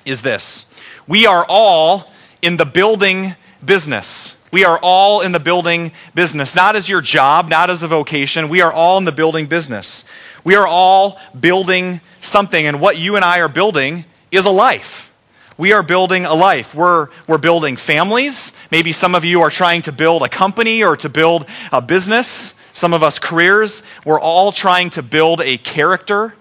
is 0.06 0.22
this 0.22 0.64
We 1.06 1.26
are 1.26 1.44
all 1.50 2.10
in 2.42 2.56
the 2.56 2.66
building 2.66 3.36
business. 3.64 4.36
We 4.52 4.64
are 4.64 4.78
all 4.82 5.22
in 5.22 5.32
the 5.32 5.40
building 5.40 5.92
business, 6.14 6.54
not 6.54 6.76
as 6.76 6.88
your 6.88 7.00
job, 7.00 7.48
not 7.48 7.70
as 7.70 7.82
a 7.82 7.88
vocation. 7.88 8.48
We 8.48 8.60
are 8.60 8.72
all 8.72 8.98
in 8.98 9.04
the 9.04 9.12
building 9.12 9.46
business. 9.46 10.04
We 10.44 10.56
are 10.56 10.66
all 10.66 11.18
building 11.38 12.00
something, 12.20 12.66
and 12.66 12.80
what 12.80 12.98
you 12.98 13.16
and 13.16 13.24
I 13.24 13.40
are 13.40 13.48
building 13.48 14.04
is 14.30 14.44
a 14.44 14.50
life. 14.50 15.12
We 15.56 15.72
are 15.72 15.82
building 15.82 16.24
a 16.24 16.34
life. 16.34 16.74
We're, 16.74 17.08
we're 17.26 17.38
building 17.38 17.76
families. 17.76 18.52
Maybe 18.70 18.92
some 18.92 19.14
of 19.14 19.24
you 19.24 19.42
are 19.42 19.50
trying 19.50 19.82
to 19.82 19.92
build 19.92 20.22
a 20.22 20.28
company 20.28 20.82
or 20.82 20.96
to 20.98 21.08
build 21.08 21.46
a 21.70 21.80
business. 21.80 22.54
Some 22.72 22.92
of 22.92 23.02
us 23.02 23.18
careers. 23.18 23.82
We're 24.04 24.20
all 24.20 24.50
trying 24.50 24.90
to 24.90 25.02
build 25.02 25.40
a 25.40 25.58
character, 25.58 26.34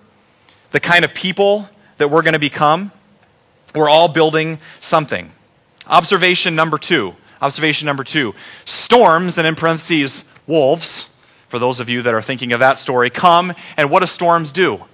the 0.72 0.80
kind 0.80 1.06
of 1.06 1.14
people 1.14 1.70
that 1.98 2.10
we're 2.10 2.22
going 2.22 2.34
to 2.34 2.40
become. 2.40 2.92
We're 3.76 3.90
all 3.90 4.08
building 4.08 4.60
something. 4.80 5.32
Observation 5.92 6.56
number 6.56 6.80
two 6.80 7.16
Observation 7.42 7.88
number 7.88 8.04
two 8.04 8.36
storms, 8.66 9.40
and 9.40 9.48
in 9.48 9.56
parentheses, 9.56 10.26
wolves, 10.46 11.10
for 11.48 11.58
those 11.58 11.80
of 11.80 11.90
you 11.90 12.04
that 12.04 12.14
are 12.14 12.22
thinking 12.22 12.54
of 12.54 12.60
that 12.60 12.78
story, 12.78 13.10
come, 13.10 13.54
and 13.76 13.90
what 13.90 14.02
do 14.02 14.06
storms 14.06 14.52
do? 14.52 14.86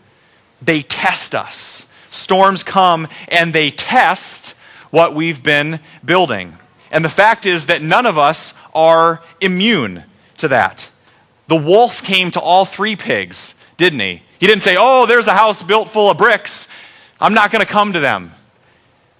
They 0.61 0.81
test 0.81 1.35
us. 1.35 1.85
Storms 2.09 2.63
come 2.63 3.09
and 3.27 3.53
they 3.53 3.69
test 3.69 4.55
what 4.91 5.13
we've 5.13 5.43
been 5.43 5.81
building. 6.05 6.57
And 6.89 7.03
the 7.03 7.09
fact 7.09 7.45
is 7.45 7.65
that 7.65 7.81
none 7.81 8.05
of 8.05 8.17
us 8.17 8.53
are 8.73 9.21
immune 9.41 10.05
to 10.37 10.47
that. 10.47 10.89
The 11.47 11.57
wolf 11.57 12.01
came 12.01 12.31
to 12.31 12.39
all 12.39 12.63
three 12.63 12.95
pigs, 12.95 13.55
didn't 13.75 13.99
he? 13.99 14.23
He 14.39 14.47
didn't 14.47 14.61
say, 14.61 14.77
Oh, 14.79 15.05
there's 15.05 15.27
a 15.27 15.33
house 15.33 15.61
built 15.61 15.89
full 15.89 16.09
of 16.09 16.17
bricks. 16.17 16.69
I'm 17.19 17.33
not 17.33 17.51
going 17.51 17.63
to 17.63 17.71
come 17.71 17.93
to 17.93 17.99
them. 17.99 18.33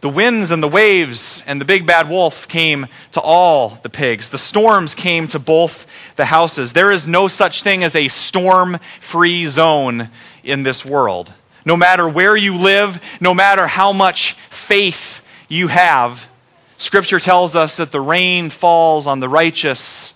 The 0.02 0.10
winds 0.10 0.52
and 0.52 0.62
the 0.62 0.68
waves 0.68 1.42
and 1.48 1.60
the 1.60 1.66
big 1.66 1.88
bad 1.88 2.08
wolf 2.08 2.48
came 2.48 2.86
to 3.14 3.22
all 3.22 3.80
the 3.82 3.90
pigs. 3.90 4.30
The 4.30 4.38
storms 4.38 4.94
came 4.94 5.28
to 5.30 5.40
both 5.40 5.88
the 6.16 6.26
houses. 6.26 6.74
There 6.74 6.92
is 6.92 7.08
no 7.08 7.28
such 7.28 7.64
thing 7.64 7.84
as 7.84 7.96
a 7.96 8.08
storm 8.08 8.78
free 9.00 9.46
zone 9.46 10.10
in 10.44 10.62
this 10.62 10.86
world. 10.86 11.34
No 11.66 11.76
matter 11.76 12.08
where 12.08 12.36
you 12.36 12.56
live, 12.56 13.02
no 13.20 13.34
matter 13.34 13.66
how 13.66 13.92
much 13.92 14.34
faith 14.50 15.26
you 15.50 15.68
have, 15.68 16.30
Scripture 16.78 17.20
tells 17.20 17.56
us 17.56 17.78
that 17.78 17.92
the 17.92 18.00
rain 18.00 18.52
falls 18.52 19.08
on 19.08 19.20
the 19.20 19.28
righteous 19.28 20.14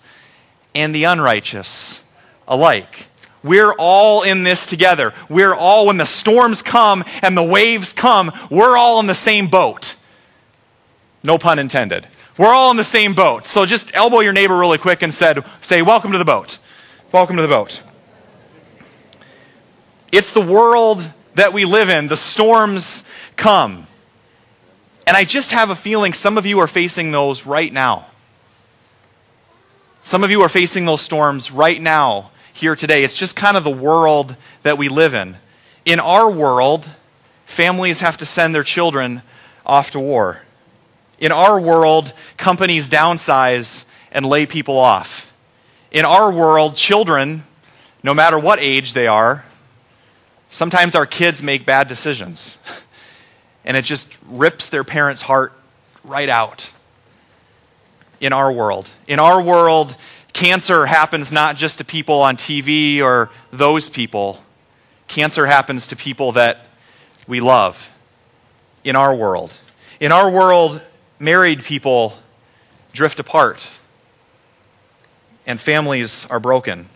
and 0.75 0.93
the 0.93 1.05
unrighteous 1.05 2.03
alike. 2.47 3.07
We're 3.43 3.73
all 3.73 4.21
in 4.23 4.43
this 4.43 4.65
together. 4.65 5.13
We're 5.27 5.55
all, 5.55 5.87
when 5.87 5.97
the 5.97 6.05
storms 6.05 6.61
come 6.61 7.03
and 7.21 7.35
the 7.35 7.43
waves 7.43 7.91
come, 7.91 8.31
we're 8.51 8.77
all 8.77 8.99
in 8.99 9.07
the 9.07 9.15
same 9.15 9.47
boat. 9.47 9.95
No 11.23 11.37
pun 11.37 11.57
intended. 11.57 12.07
We're 12.37 12.53
all 12.53 12.71
in 12.71 12.77
the 12.77 12.83
same 12.83 13.13
boat. 13.13 13.45
So 13.45 13.65
just 13.65 13.95
elbow 13.95 14.19
your 14.19 14.33
neighbor 14.33 14.57
really 14.57 14.77
quick 14.77 15.01
and 15.01 15.13
said, 15.13 15.43
say, 15.61 15.81
Welcome 15.81 16.11
to 16.11 16.17
the 16.17 16.25
boat. 16.25 16.59
Welcome 17.11 17.35
to 17.35 17.41
the 17.41 17.47
boat. 17.47 17.81
It's 20.11 20.31
the 20.31 20.41
world 20.41 21.09
that 21.35 21.53
we 21.53 21.65
live 21.65 21.89
in. 21.89 22.07
The 22.07 22.17
storms 22.17 23.03
come. 23.37 23.87
And 25.07 25.17
I 25.17 25.23
just 25.23 25.51
have 25.51 25.69
a 25.69 25.75
feeling 25.75 26.13
some 26.13 26.37
of 26.37 26.45
you 26.45 26.59
are 26.59 26.67
facing 26.67 27.11
those 27.11 27.45
right 27.45 27.71
now. 27.71 28.07
Some 30.01 30.23
of 30.23 30.31
you 30.31 30.41
are 30.41 30.49
facing 30.49 30.85
those 30.85 31.01
storms 31.01 31.51
right 31.51 31.81
now 31.81 32.30
here 32.53 32.75
today. 32.75 33.03
It's 33.03 33.17
just 33.17 33.35
kind 33.35 33.57
of 33.57 33.63
the 33.63 33.69
world 33.69 34.35
that 34.63 34.77
we 34.77 34.89
live 34.89 35.13
in. 35.13 35.37
In 35.85 35.99
our 35.99 36.29
world, 36.29 36.89
families 37.45 38.01
have 38.01 38.17
to 38.17 38.25
send 38.25 38.53
their 38.53 38.63
children 38.63 39.21
off 39.65 39.91
to 39.91 39.99
war. 39.99 40.41
In 41.19 41.31
our 41.31 41.59
world, 41.59 42.13
companies 42.37 42.89
downsize 42.89 43.85
and 44.11 44.25
lay 44.25 44.45
people 44.45 44.77
off. 44.77 45.31
In 45.91 46.05
our 46.05 46.31
world, 46.31 46.75
children, 46.75 47.43
no 48.03 48.13
matter 48.13 48.39
what 48.39 48.59
age 48.59 48.93
they 48.93 49.07
are, 49.07 49.45
sometimes 50.47 50.95
our 50.95 51.05
kids 51.05 51.43
make 51.43 51.65
bad 51.65 51.87
decisions. 51.87 52.57
And 53.63 53.77
it 53.77 53.85
just 53.85 54.17
rips 54.27 54.69
their 54.69 54.83
parents' 54.83 55.21
heart 55.21 55.53
right 56.03 56.29
out. 56.29 56.71
In 58.19 58.33
our 58.33 58.51
world. 58.51 58.89
In 59.07 59.19
our 59.19 59.41
world, 59.41 59.95
Cancer 60.33 60.85
happens 60.85 61.31
not 61.31 61.55
just 61.55 61.77
to 61.79 61.85
people 61.85 62.21
on 62.21 62.37
TV 62.37 63.01
or 63.01 63.29
those 63.51 63.89
people. 63.89 64.41
Cancer 65.07 65.45
happens 65.45 65.87
to 65.87 65.95
people 65.95 66.31
that 66.33 66.65
we 67.27 67.39
love 67.39 67.91
in 68.83 68.95
our 68.95 69.13
world. 69.13 69.57
In 69.99 70.11
our 70.11 70.31
world, 70.31 70.81
married 71.19 71.63
people 71.63 72.17
drift 72.93 73.19
apart 73.19 73.71
and 75.45 75.59
families 75.59 76.25
are 76.27 76.39
broken. 76.39 76.87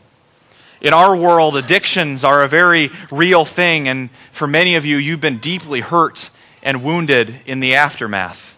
In 0.82 0.94
our 0.94 1.16
world, 1.16 1.56
addictions 1.56 2.24
are 2.24 2.44
a 2.44 2.48
very 2.48 2.92
real 3.12 3.46
thing, 3.46 3.88
and 3.88 4.10
for 4.32 4.46
many 4.46 4.76
of 4.76 4.86
you, 4.86 4.98
you've 4.98 5.22
been 5.22 5.38
deeply 5.38 5.80
hurt 5.80 6.30
and 6.62 6.84
wounded 6.84 7.36
in 7.46 7.60
the 7.60 7.76
aftermath. 7.76 8.58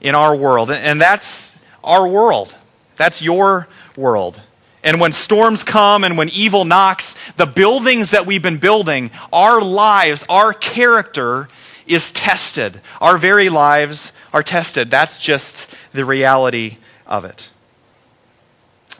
In 0.00 0.14
our 0.14 0.34
world. 0.34 0.70
And 0.70 1.00
that's 1.00 1.56
our 1.84 2.06
world. 2.06 2.56
That's 2.96 3.22
your 3.22 3.68
world. 3.96 4.40
And 4.84 5.00
when 5.00 5.12
storms 5.12 5.62
come 5.62 6.02
and 6.02 6.18
when 6.18 6.28
evil 6.30 6.64
knocks, 6.64 7.14
the 7.36 7.46
buildings 7.46 8.10
that 8.10 8.26
we've 8.26 8.42
been 8.42 8.58
building, 8.58 9.10
our 9.32 9.62
lives, 9.62 10.24
our 10.28 10.52
character 10.52 11.48
is 11.86 12.10
tested. 12.10 12.80
Our 13.00 13.16
very 13.16 13.48
lives 13.48 14.12
are 14.32 14.42
tested. 14.42 14.90
That's 14.90 15.18
just 15.18 15.72
the 15.92 16.04
reality 16.04 16.78
of 17.06 17.24
it. 17.24 17.50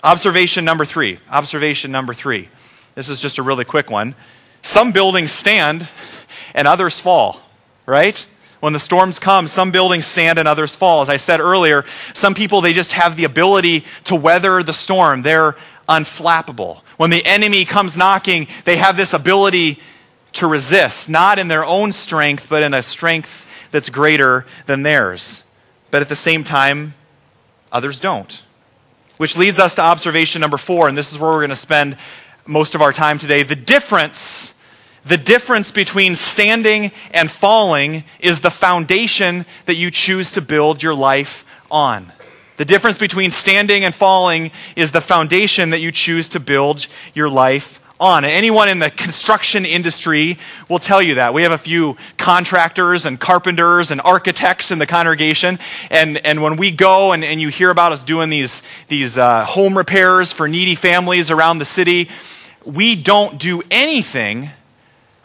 Observation 0.04 0.64
number 0.64 0.84
three. 0.84 1.18
Observation 1.30 1.90
number 1.90 2.14
three. 2.14 2.48
This 2.94 3.08
is 3.08 3.20
just 3.20 3.38
a 3.38 3.42
really 3.42 3.64
quick 3.64 3.90
one. 3.90 4.14
Some 4.62 4.92
buildings 4.92 5.32
stand 5.32 5.88
and 6.54 6.68
others 6.68 6.98
fall, 6.98 7.40
right? 7.86 8.24
When 8.62 8.72
the 8.72 8.78
storms 8.78 9.18
come, 9.18 9.48
some 9.48 9.72
buildings 9.72 10.06
stand 10.06 10.38
and 10.38 10.46
others 10.46 10.76
fall. 10.76 11.02
As 11.02 11.08
I 11.08 11.16
said 11.16 11.40
earlier, 11.40 11.84
some 12.14 12.32
people, 12.32 12.60
they 12.60 12.72
just 12.72 12.92
have 12.92 13.16
the 13.16 13.24
ability 13.24 13.84
to 14.04 14.14
weather 14.14 14.62
the 14.62 14.72
storm. 14.72 15.22
They're 15.22 15.56
unflappable. 15.88 16.82
When 16.96 17.10
the 17.10 17.26
enemy 17.26 17.64
comes 17.64 17.96
knocking, 17.96 18.46
they 18.64 18.76
have 18.76 18.96
this 18.96 19.14
ability 19.14 19.80
to 20.34 20.46
resist, 20.46 21.08
not 21.08 21.40
in 21.40 21.48
their 21.48 21.64
own 21.64 21.90
strength, 21.90 22.46
but 22.48 22.62
in 22.62 22.72
a 22.72 22.84
strength 22.84 23.48
that's 23.72 23.90
greater 23.90 24.46
than 24.66 24.84
theirs. 24.84 25.42
But 25.90 26.00
at 26.00 26.08
the 26.08 26.14
same 26.14 26.44
time, 26.44 26.94
others 27.72 27.98
don't. 27.98 28.44
Which 29.16 29.36
leads 29.36 29.58
us 29.58 29.74
to 29.74 29.82
observation 29.82 30.40
number 30.40 30.56
four, 30.56 30.86
and 30.86 30.96
this 30.96 31.10
is 31.10 31.18
where 31.18 31.32
we're 31.32 31.38
going 31.38 31.50
to 31.50 31.56
spend 31.56 31.96
most 32.46 32.76
of 32.76 32.80
our 32.80 32.92
time 32.92 33.18
today. 33.18 33.42
The 33.42 33.56
difference 33.56 34.54
the 35.04 35.16
difference 35.16 35.70
between 35.70 36.14
standing 36.14 36.92
and 37.10 37.30
falling 37.30 38.04
is 38.20 38.40
the 38.40 38.50
foundation 38.50 39.46
that 39.66 39.74
you 39.74 39.90
choose 39.90 40.32
to 40.32 40.40
build 40.40 40.82
your 40.82 40.94
life 40.94 41.44
on. 41.70 42.12
The 42.56 42.64
difference 42.64 42.98
between 42.98 43.30
standing 43.30 43.82
and 43.82 43.94
falling 43.94 44.52
is 44.76 44.92
the 44.92 45.00
foundation 45.00 45.70
that 45.70 45.80
you 45.80 45.90
choose 45.90 46.28
to 46.30 46.40
build 46.40 46.86
your 47.14 47.28
life 47.28 47.80
on. 47.98 48.24
Anyone 48.24 48.68
in 48.68 48.78
the 48.78 48.90
construction 48.90 49.64
industry 49.64 50.38
will 50.68 50.78
tell 50.78 51.02
you 51.02 51.16
that. 51.16 51.34
We 51.34 51.42
have 51.42 51.52
a 51.52 51.58
few 51.58 51.96
contractors 52.16 53.04
and 53.04 53.18
carpenters 53.18 53.90
and 53.90 54.00
architects 54.00 54.70
in 54.70 54.78
the 54.78 54.86
congregation. 54.86 55.58
And, 55.90 56.24
and 56.24 56.42
when 56.42 56.56
we 56.56 56.70
go 56.70 57.12
and, 57.12 57.24
and 57.24 57.40
you 57.40 57.48
hear 57.48 57.70
about 57.70 57.90
us 57.90 58.02
doing 58.04 58.30
these, 58.30 58.62
these 58.88 59.18
uh, 59.18 59.44
home 59.44 59.76
repairs 59.76 60.30
for 60.30 60.46
needy 60.46 60.74
families 60.74 61.30
around 61.30 61.58
the 61.58 61.64
city, 61.64 62.08
we 62.64 62.94
don't 62.94 63.38
do 63.38 63.62
anything 63.70 64.50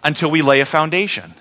until 0.08 0.32
we 0.32 0.42
lay 0.42 0.62
a 0.62 0.66
foundation. 0.66 1.34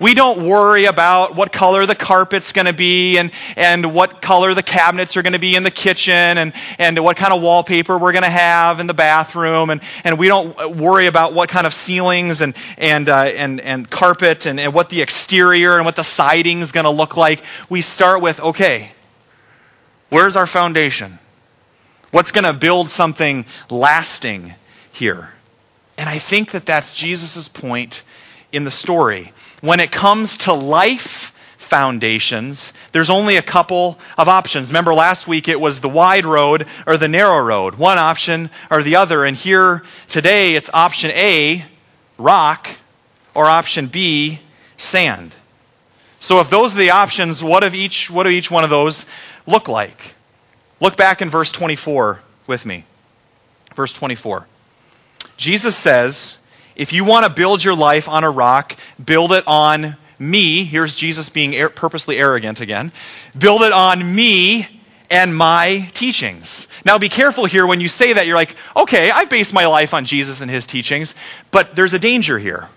We 0.00 0.14
don't 0.14 0.48
worry 0.48 0.86
about 0.86 1.36
what 1.36 1.52
color 1.52 1.86
the 1.86 1.94
carpet's 1.94 2.50
going 2.50 2.66
to 2.66 2.72
be 2.72 3.16
and, 3.16 3.30
and 3.56 3.94
what 3.94 4.22
color 4.22 4.54
the 4.54 4.62
cabinets 4.62 5.16
are 5.16 5.22
going 5.22 5.34
to 5.34 5.38
be 5.38 5.54
in 5.54 5.62
the 5.62 5.70
kitchen 5.70 6.14
and, 6.14 6.52
and 6.78 6.98
what 7.04 7.16
kind 7.16 7.32
of 7.32 7.42
wallpaper 7.42 7.96
we're 7.96 8.10
going 8.10 8.24
to 8.24 8.30
have 8.30 8.80
in 8.80 8.88
the 8.88 8.94
bathroom. 8.94 9.70
And, 9.70 9.82
and 10.02 10.18
we 10.18 10.26
don't 10.26 10.76
worry 10.76 11.06
about 11.06 11.34
what 11.34 11.48
kind 11.48 11.64
of 11.64 11.74
ceilings 11.74 12.40
and, 12.40 12.54
and, 12.76 13.08
uh, 13.08 13.24
and, 13.36 13.60
and 13.60 13.88
carpet 13.88 14.46
and, 14.46 14.58
and 14.58 14.74
what 14.74 14.88
the 14.88 15.00
exterior 15.00 15.76
and 15.76 15.84
what 15.84 15.94
the 15.94 16.02
siding 16.02 16.60
is 16.60 16.72
going 16.72 16.84
to 16.84 16.90
look 16.90 17.16
like. 17.16 17.44
We 17.68 17.82
start 17.82 18.20
with 18.20 18.40
okay, 18.40 18.92
where's 20.08 20.34
our 20.34 20.46
foundation? 20.46 21.20
What's 22.10 22.32
going 22.32 22.44
to 22.44 22.58
build 22.58 22.90
something 22.90 23.46
lasting 23.70 24.54
here? 24.90 25.33
And 25.96 26.08
I 26.08 26.18
think 26.18 26.50
that 26.50 26.66
that's 26.66 26.94
Jesus' 26.94 27.48
point 27.48 28.02
in 28.52 28.64
the 28.64 28.70
story 28.70 29.32
when 29.64 29.80
it 29.80 29.90
comes 29.90 30.36
to 30.36 30.52
life 30.52 31.30
foundations, 31.56 32.74
there's 32.92 33.08
only 33.08 33.36
a 33.36 33.42
couple 33.42 33.98
of 34.18 34.28
options. 34.28 34.68
Remember 34.68 34.92
last 34.92 35.26
week 35.26 35.48
it 35.48 35.58
was 35.58 35.80
the 35.80 35.88
wide 35.88 36.26
road 36.26 36.66
or 36.86 36.98
the 36.98 37.08
narrow 37.08 37.40
road, 37.40 37.76
one 37.76 37.96
option 37.96 38.50
or 38.70 38.82
the 38.82 38.96
other. 38.96 39.24
And 39.24 39.34
here 39.34 39.82
today 40.06 40.54
it's 40.54 40.68
option 40.74 41.10
A, 41.12 41.64
rock, 42.18 42.76
or 43.34 43.46
option 43.46 43.86
B, 43.86 44.40
sand. 44.76 45.34
So 46.20 46.40
if 46.40 46.50
those 46.50 46.74
are 46.74 46.78
the 46.78 46.90
options, 46.90 47.42
what 47.42 47.64
of 47.64 47.74
each 47.74 48.10
what 48.10 48.24
do 48.24 48.28
each 48.28 48.50
one 48.50 48.64
of 48.64 48.70
those 48.70 49.06
look 49.46 49.66
like? 49.66 50.14
Look 50.78 50.98
back 50.98 51.22
in 51.22 51.30
verse 51.30 51.50
24 51.50 52.20
with 52.46 52.66
me. 52.66 52.84
Verse 53.74 53.94
24. 53.94 54.46
Jesus 55.36 55.76
says, 55.76 56.38
if 56.76 56.92
you 56.92 57.04
want 57.04 57.26
to 57.26 57.32
build 57.32 57.62
your 57.62 57.74
life 57.74 58.08
on 58.08 58.24
a 58.24 58.30
rock, 58.30 58.76
build 59.02 59.32
it 59.32 59.44
on 59.46 59.96
me. 60.18 60.64
Here's 60.64 60.96
Jesus 60.96 61.28
being 61.28 61.58
ar- 61.60 61.68
purposely 61.68 62.18
arrogant 62.18 62.60
again. 62.60 62.92
Build 63.36 63.62
it 63.62 63.72
on 63.72 64.14
me 64.14 64.80
and 65.10 65.36
my 65.36 65.90
teachings. 65.94 66.66
Now, 66.84 66.98
be 66.98 67.08
careful 67.08 67.44
here 67.44 67.66
when 67.66 67.80
you 67.80 67.88
say 67.88 68.12
that. 68.12 68.26
You're 68.26 68.36
like, 68.36 68.56
okay, 68.76 69.10
I've 69.10 69.30
based 69.30 69.52
my 69.52 69.66
life 69.66 69.94
on 69.94 70.04
Jesus 70.04 70.40
and 70.40 70.50
his 70.50 70.66
teachings, 70.66 71.14
but 71.50 71.74
there's 71.74 71.92
a 71.92 71.98
danger 71.98 72.38
here. 72.38 72.68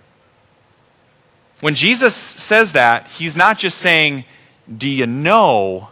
When 1.61 1.73
Jesus 1.73 2.15
says 2.15 2.73
that, 2.73 3.07
he's 3.07 3.35
not 3.35 3.57
just 3.57 3.79
saying, 3.79 4.25
Do 4.77 4.87
you 4.87 5.07
know 5.07 5.89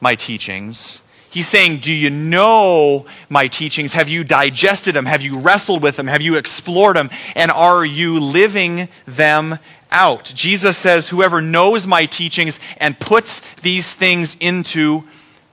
my 0.00 0.16
teachings? 0.16 1.00
He's 1.34 1.48
saying, 1.48 1.78
Do 1.78 1.92
you 1.92 2.10
know 2.10 3.06
my 3.28 3.48
teachings? 3.48 3.94
Have 3.94 4.08
you 4.08 4.22
digested 4.22 4.94
them? 4.94 5.06
Have 5.06 5.20
you 5.20 5.40
wrestled 5.40 5.82
with 5.82 5.96
them? 5.96 6.06
Have 6.06 6.22
you 6.22 6.36
explored 6.36 6.94
them? 6.94 7.10
And 7.34 7.50
are 7.50 7.84
you 7.84 8.20
living 8.20 8.88
them 9.04 9.58
out? 9.90 10.26
Jesus 10.32 10.78
says, 10.78 11.08
Whoever 11.08 11.42
knows 11.42 11.88
my 11.88 12.06
teachings 12.06 12.60
and 12.76 13.00
puts 13.00 13.40
these 13.56 13.94
things 13.94 14.36
into 14.38 15.02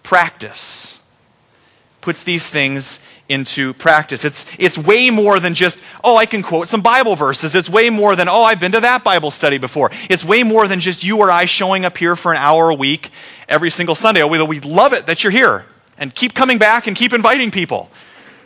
practice, 0.03 0.99
puts 1.99 2.23
these 2.23 2.47
things 2.47 2.99
into 3.27 3.73
practice. 3.73 4.23
It's, 4.23 4.45
it's 4.59 4.77
way 4.77 5.09
more 5.09 5.39
than 5.39 5.55
just, 5.55 5.81
oh, 6.03 6.15
I 6.15 6.27
can 6.27 6.43
quote 6.43 6.67
some 6.67 6.81
Bible 6.81 7.15
verses. 7.15 7.55
It's 7.55 7.71
way 7.71 7.89
more 7.89 8.15
than, 8.15 8.29
oh, 8.29 8.43
I've 8.43 8.59
been 8.59 8.73
to 8.73 8.81
that 8.81 9.03
Bible 9.03 9.31
study 9.31 9.57
before. 9.57 9.89
It's 10.11 10.23
way 10.23 10.43
more 10.43 10.67
than 10.67 10.79
just 10.79 11.03
you 11.03 11.17
or 11.17 11.31
I 11.31 11.45
showing 11.45 11.85
up 11.85 11.97
here 11.97 12.15
for 12.15 12.33
an 12.33 12.37
hour 12.37 12.69
a 12.69 12.75
week 12.75 13.09
every 13.49 13.71
single 13.71 13.95
Sunday. 13.95 14.21
Although 14.21 14.45
we 14.45 14.59
love 14.59 14.93
it 14.93 15.07
that 15.07 15.23
you're 15.23 15.31
here 15.31 15.65
and 16.01 16.13
keep 16.13 16.33
coming 16.33 16.57
back 16.57 16.87
and 16.87 16.97
keep 16.97 17.13
inviting 17.13 17.51
people. 17.51 17.89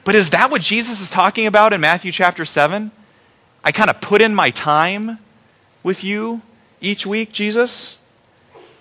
But 0.03 0.13
is 0.13 0.31
that 0.31 0.51
what 0.51 0.62
Jesus 0.62 1.01
is 1.01 1.09
talking 1.09 1.47
about 1.47 1.74
in 1.74 1.81
Matthew 1.81 2.12
chapter 2.12 2.45
7? 2.45 2.91
I 3.63 3.71
kind 3.71 3.89
of 3.89 4.01
put 4.01 4.21
in 4.21 4.35
my 4.35 4.51
time 4.51 5.17
with 5.81 6.03
you 6.03 6.41
each 6.81 7.07
week, 7.07 7.31
Jesus? 7.31 7.98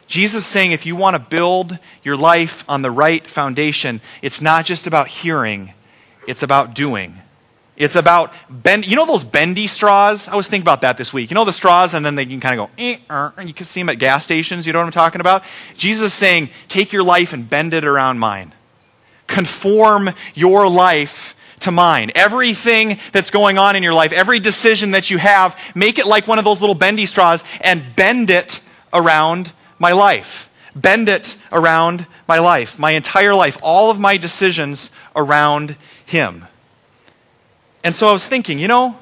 Jesus 0.06 0.44
saying 0.44 0.72
if 0.72 0.84
you 0.84 0.96
want 0.96 1.14
to 1.14 1.20
build 1.20 1.78
your 2.02 2.16
life 2.16 2.68
on 2.68 2.82
the 2.82 2.90
right 2.90 3.26
foundation, 3.26 4.00
it's 4.20 4.42
not 4.42 4.64
just 4.64 4.86
about 4.86 5.08
hearing, 5.08 5.72
it's 6.26 6.42
about 6.42 6.74
doing. 6.74 7.14
It's 7.76 7.96
about 7.96 8.32
bend. 8.48 8.86
You 8.86 8.94
know 8.94 9.06
those 9.06 9.24
bendy 9.24 9.66
straws? 9.66 10.28
I 10.28 10.36
was 10.36 10.46
thinking 10.46 10.62
about 10.62 10.82
that 10.82 10.96
this 10.96 11.12
week. 11.12 11.30
You 11.30 11.34
know 11.34 11.44
the 11.44 11.52
straws, 11.52 11.92
and 11.92 12.06
then 12.06 12.14
they 12.14 12.24
can 12.24 12.38
kind 12.38 12.60
of 12.60 12.68
go. 12.68 12.74
Eh, 12.78 12.98
er, 13.10 13.34
you 13.44 13.52
can 13.52 13.66
see 13.66 13.80
them 13.80 13.88
at 13.88 13.98
gas 13.98 14.22
stations. 14.22 14.64
You 14.64 14.72
know 14.72 14.78
what 14.78 14.86
I'm 14.86 14.92
talking 14.92 15.20
about? 15.20 15.42
Jesus 15.76 16.12
is 16.12 16.14
saying, 16.14 16.50
take 16.68 16.92
your 16.92 17.02
life 17.02 17.32
and 17.32 17.50
bend 17.50 17.74
it 17.74 17.84
around 17.84 18.20
mine. 18.20 18.54
Conform 19.26 20.10
your 20.34 20.68
life 20.68 21.36
to 21.60 21.70
mine. 21.70 22.12
Everything 22.14 22.98
that's 23.12 23.30
going 23.30 23.58
on 23.58 23.76
in 23.76 23.82
your 23.82 23.94
life, 23.94 24.12
every 24.12 24.38
decision 24.38 24.92
that 24.92 25.10
you 25.10 25.18
have, 25.18 25.58
make 25.74 25.98
it 25.98 26.06
like 26.06 26.26
one 26.26 26.38
of 26.38 26.44
those 26.44 26.60
little 26.60 26.74
bendy 26.74 27.06
straws 27.06 27.42
and 27.60 27.96
bend 27.96 28.30
it 28.30 28.60
around 28.92 29.52
my 29.78 29.92
life. 29.92 30.50
Bend 30.76 31.08
it 31.08 31.36
around 31.52 32.06
my 32.26 32.38
life, 32.38 32.78
my 32.78 32.92
entire 32.92 33.34
life, 33.34 33.58
all 33.62 33.90
of 33.90 33.98
my 33.98 34.16
decisions 34.16 34.90
around 35.14 35.76
Him. 36.04 36.46
And 37.82 37.94
so 37.94 38.08
I 38.08 38.12
was 38.12 38.26
thinking, 38.26 38.58
you 38.58 38.68
know, 38.68 38.98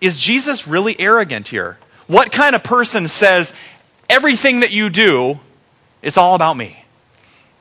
is 0.00 0.16
Jesus 0.16 0.66
really 0.66 0.98
arrogant 1.00 1.48
here? 1.48 1.78
What 2.06 2.30
kind 2.30 2.54
of 2.54 2.62
person 2.62 3.08
says, 3.08 3.54
everything 4.10 4.60
that 4.60 4.72
you 4.72 4.90
do 4.90 5.40
is 6.02 6.18
all 6.18 6.34
about 6.34 6.56
me? 6.56 6.83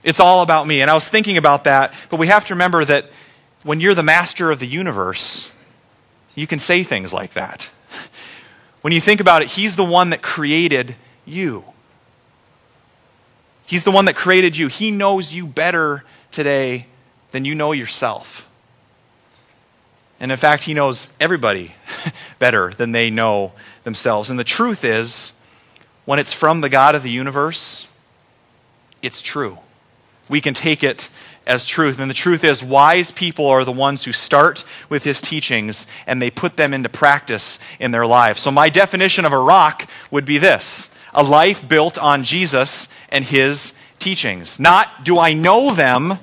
It's 0.04 0.20
all 0.20 0.42
about 0.42 0.68
me. 0.68 0.82
And 0.82 0.92
I 0.92 0.94
was 0.94 1.08
thinking 1.08 1.38
about 1.38 1.64
that, 1.64 1.94
but 2.10 2.20
we 2.20 2.28
have 2.28 2.46
to 2.48 2.54
remember 2.54 2.84
that 2.86 3.10
when 3.64 3.80
you're 3.80 3.96
the 3.96 4.04
master 4.04 4.52
of 4.52 4.60
the 4.60 4.68
universe, 4.68 5.52
you 6.36 6.48
can 6.48 6.60
say 6.60 6.84
things 6.84 7.14
like 7.14 7.34
that. 7.34 7.70
When 8.82 8.92
you 8.92 9.00
think 9.00 9.22
about 9.22 9.42
it, 9.42 9.48
He's 9.50 9.78
the 9.78 9.86
one 9.86 10.10
that 10.10 10.22
created 10.22 10.96
you. 11.26 11.64
He's 13.66 13.86
the 13.86 13.92
one 13.92 14.06
that 14.06 14.16
created 14.16 14.58
you. 14.58 14.68
He 14.68 14.92
knows 14.92 15.34
you 15.34 15.48
better 15.48 16.04
today 16.32 16.88
than 17.32 17.46
you 17.46 17.56
know 17.56 17.72
yourself. 17.72 18.50
And 20.20 20.32
in 20.32 20.38
fact, 20.38 20.64
he 20.64 20.74
knows 20.74 21.12
everybody 21.20 21.74
better 22.40 22.72
than 22.72 22.92
they 22.92 23.10
know 23.10 23.52
themselves. 23.84 24.30
And 24.30 24.38
the 24.38 24.44
truth 24.44 24.86
is, 24.86 25.34
when 26.06 26.20
it's 26.20 26.34
from 26.34 26.62
the 26.62 26.70
God 26.70 26.96
of 26.96 27.04
the 27.04 27.10
universe, 27.10 27.88
it's 29.02 29.22
true. 29.22 29.58
We 30.30 30.42
can 30.42 30.54
take 30.54 30.84
it 30.84 31.10
as 31.46 31.66
truth. 31.66 32.00
And 32.00 32.10
the 32.10 32.16
truth 32.16 32.44
is, 32.44 32.64
wise 32.64 33.12
people 33.12 33.48
are 33.48 33.66
the 33.66 33.72
ones 33.72 34.06
who 34.06 34.12
start 34.12 34.64
with 34.90 35.04
his 35.04 35.20
teachings 35.20 35.88
and 36.08 36.22
they 36.22 36.32
put 36.32 36.56
them 36.58 36.74
into 36.74 36.90
practice 36.90 37.60
in 37.80 37.92
their 37.92 38.06
lives. 38.06 38.40
So, 38.40 38.52
my 38.52 38.70
definition 38.70 39.26
of 39.26 39.34
a 39.34 39.38
rock 39.38 39.88
would 40.12 40.26
be 40.26 40.38
this 40.38 40.90
a 41.14 41.24
life 41.24 41.68
built 41.68 41.98
on 41.98 42.24
Jesus 42.24 42.88
and 43.10 43.26
his 43.26 43.74
teachings. 44.00 44.60
Not 44.60 45.04
do 45.04 45.20
I 45.20 45.34
know 45.34 45.74
them, 45.74 46.20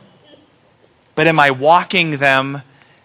but 1.15 1.27
am 1.27 1.39
I 1.39 1.51
walking 1.51 2.17
them 2.17 2.63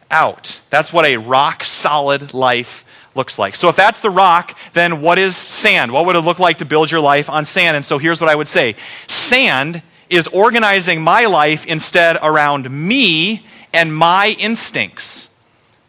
out. 0.10 0.60
That's 0.70 0.94
what 0.94 1.06
a 1.06 1.18
rock 1.18 1.64
solid 1.64 2.34
life 2.34 2.86
looks 3.16 3.40
like. 3.40 3.56
So 3.56 3.70
if 3.70 3.76
that's 3.76 4.02
the 4.02 4.10
rock, 4.10 4.58
then 4.74 5.02
what 5.02 5.18
is 5.18 5.36
sand? 5.36 5.92
What 5.92 6.06
would 6.06 6.16
it 6.16 6.22
look 6.22 6.40
like 6.40 6.58
to 6.58 6.66
build 6.66 6.92
your 6.92 7.02
life 7.02 7.30
on 7.30 7.46
sand? 7.46 7.76
And 7.76 7.86
so 7.86 7.98
here's 7.98 8.20
what 8.20 8.30
I 8.30 8.36
would 8.36 8.48
say 8.48 8.76
sand 9.08 9.82
is 10.10 10.28
organizing 10.28 11.02
my 11.02 11.26
life 11.26 11.66
instead 11.66 12.18
around 12.22 12.70
me 12.70 13.46
and 13.74 13.96
my 13.96 14.36
instincts. 14.40 15.30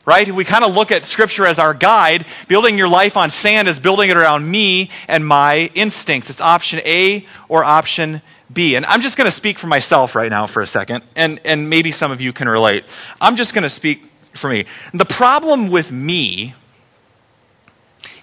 Right? 0.04 0.32
We 0.32 0.44
kind 0.44 0.64
of 0.64 0.72
look 0.72 0.92
at 0.92 1.04
Scripture 1.04 1.46
as 1.46 1.58
our 1.58 1.74
guide. 1.74 2.26
Building 2.46 2.78
your 2.78 2.86
life 2.86 3.16
on 3.16 3.28
sand 3.28 3.66
is 3.66 3.80
building 3.80 4.08
it 4.08 4.16
around 4.16 4.48
me 4.48 4.90
and 5.08 5.26
my 5.26 5.68
instincts. 5.74 6.30
It's 6.30 6.40
option 6.40 6.80
A 6.84 7.26
or 7.48 7.64
option 7.64 8.22
B. 8.52 8.76
And 8.76 8.86
I'm 8.86 9.02
just 9.02 9.16
going 9.16 9.26
to 9.26 9.32
speak 9.32 9.58
for 9.58 9.66
myself 9.66 10.14
right 10.14 10.30
now 10.30 10.46
for 10.46 10.62
a 10.62 10.66
second, 10.66 11.02
and, 11.16 11.40
and 11.44 11.68
maybe 11.68 11.90
some 11.90 12.12
of 12.12 12.20
you 12.20 12.32
can 12.32 12.48
relate. 12.48 12.84
I'm 13.20 13.34
just 13.34 13.52
going 13.52 13.64
to 13.64 13.70
speak 13.70 14.04
for 14.34 14.48
me. 14.48 14.66
The 14.94 15.04
problem 15.04 15.70
with 15.70 15.90
me 15.90 16.54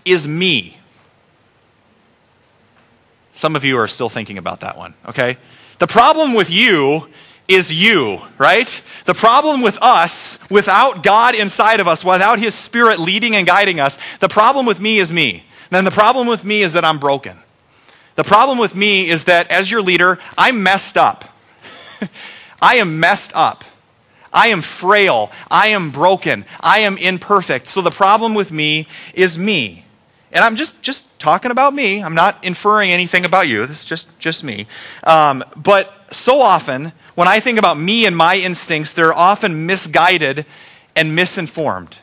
is 0.06 0.28
me. 0.28 0.78
Some 3.34 3.56
of 3.56 3.66
you 3.66 3.78
are 3.78 3.88
still 3.88 4.10
thinking 4.10 4.38
about 4.38 4.62
that 4.62 4.78
one, 4.78 4.94
okay? 5.08 5.38
The 5.80 5.88
problem 5.88 6.34
with 6.34 6.50
you 6.50 7.08
is 7.48 7.74
you, 7.74 8.22
right? 8.38 8.82
The 9.06 9.14
problem 9.14 9.62
with 9.62 9.78
us, 9.82 10.40
without 10.50 11.04
God 11.04 11.36
inside 11.36 11.80
of 11.80 11.88
us, 11.88 12.04
without 12.06 12.40
His 12.40 12.56
Spirit 12.56 13.00
leading 13.00 13.36
and 13.36 13.46
guiding 13.46 13.80
us, 13.80 14.00
the 14.20 14.30
problem 14.30 14.66
with 14.66 14.80
me 14.80 15.00
is 15.00 15.12
me. 15.12 15.44
Then 15.70 15.84
the 15.84 15.92
problem 15.92 16.28
with 16.28 16.44
me 16.44 16.62
is 16.62 16.74
that 16.74 16.86
I'm 16.86 17.00
broken. 17.00 17.38
The 18.16 18.24
problem 18.24 18.60
with 18.60 18.76
me 18.76 19.10
is 19.10 19.26
that 19.26 19.50
as 19.50 19.72
your 19.72 19.82
leader, 19.82 20.20
I'm 20.38 20.64
messed 20.64 20.98
up. 20.98 21.26
I 22.62 22.76
am 22.76 23.00
messed 23.00 23.36
up. 23.36 23.64
I 24.32 24.48
am 24.48 24.62
frail. 24.62 25.32
I 25.50 25.68
am 25.68 25.92
broken. 25.92 26.46
I 26.62 26.80
am 26.80 26.98
imperfect. 26.98 27.68
So 27.68 27.82
the 27.82 27.92
problem 27.92 28.34
with 28.34 28.52
me 28.52 28.88
is 29.14 29.38
me. 29.38 29.83
And 30.34 30.44
I'm 30.44 30.56
just, 30.56 30.82
just 30.82 31.08
talking 31.20 31.52
about 31.52 31.74
me. 31.74 32.04
I'm 32.04 32.16
not 32.16 32.44
inferring 32.44 32.92
anything 32.92 33.24
about 33.24 33.48
you. 33.48 33.66
This 33.68 33.84
is 33.84 33.90
just, 33.90 34.18
just 34.20 34.44
me. 34.44 34.68
Um, 35.04 35.44
but 35.56 35.94
so 36.12 36.42
often, 36.42 36.92
when 37.16 37.28
I 37.28 37.40
think 37.40 37.60
about 37.60 37.80
me 37.80 38.06
and 38.06 38.18
my 38.18 38.38
instincts, 38.38 38.94
they're 38.94 39.14
often 39.14 39.68
misguided 39.68 40.46
and 40.96 41.16
misinformed. 41.16 41.98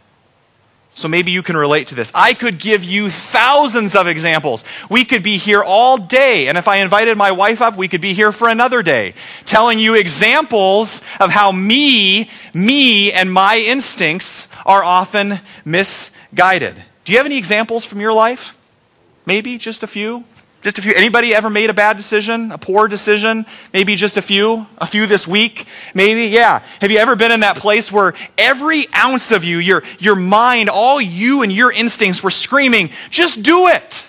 So 0.93 1.09
maybe 1.09 1.33
you 1.33 1.43
can 1.43 1.57
relate 1.57 1.89
to 1.89 1.95
this. 1.95 2.13
I 2.15 2.35
could 2.35 2.59
give 2.59 2.85
you 2.85 3.11
thousands 3.11 3.97
of 3.97 4.07
examples. 4.07 4.65
We 4.89 5.05
could 5.05 5.23
be 5.23 5.37
here 5.37 5.63
all 5.63 5.97
day. 5.97 6.49
And 6.49 6.59
if 6.59 6.69
I 6.69 6.77
invited 6.77 7.17
my 7.17 7.33
wife 7.33 7.61
up, 7.63 7.77
we 7.77 7.89
could 7.89 8.01
be 8.01 8.13
here 8.13 8.33
for 8.33 8.49
another 8.49 8.83
day, 8.83 9.15
telling 9.45 9.79
you 9.79 9.95
examples 9.95 11.03
of 11.19 11.31
how 11.31 11.53
me, 11.53 12.29
me, 12.55 13.13
and 13.13 13.33
my 13.33 13.59
instincts 13.59 14.47
are 14.67 14.85
often 14.85 15.41
misguided. 15.65 16.85
Do 17.11 17.15
you 17.15 17.19
have 17.19 17.27
any 17.27 17.39
examples 17.39 17.85
from 17.85 18.01
your 18.01 18.13
life? 18.13 18.57
Maybe 19.27 19.59
just 19.59 19.83
a 19.83 19.89
few? 19.89 20.23
Just 20.63 20.79
a 20.79 20.83
few. 20.83 20.93
Anybody 20.95 21.35
ever 21.35 21.51
made 21.51 21.69
a 21.69 21.75
bad 21.75 21.97
decision, 21.97 22.53
a 22.53 22.57
poor 22.57 22.87
decision? 22.87 23.47
Maybe 23.73 23.97
just 23.97 24.17
a 24.17 24.23
few? 24.23 24.65
A 24.79 24.87
few 24.87 25.07
this 25.07 25.27
week? 25.27 25.67
Maybe? 25.93 26.27
Yeah. 26.27 26.63
Have 26.81 26.93
you 26.93 26.99
ever 26.99 27.17
been 27.17 27.33
in 27.33 27.41
that 27.41 27.57
place 27.57 27.91
where 27.91 28.15
every 28.39 28.87
ounce 28.95 29.33
of 29.33 29.43
you, 29.43 29.59
your, 29.59 29.83
your 29.99 30.15
mind, 30.15 30.69
all 30.69 31.01
you 31.01 31.43
and 31.43 31.51
your 31.51 31.73
instincts 31.73 32.23
were 32.23 32.31
screaming, 32.31 32.91
just 33.11 33.43
do 33.43 33.67
it? 33.67 34.07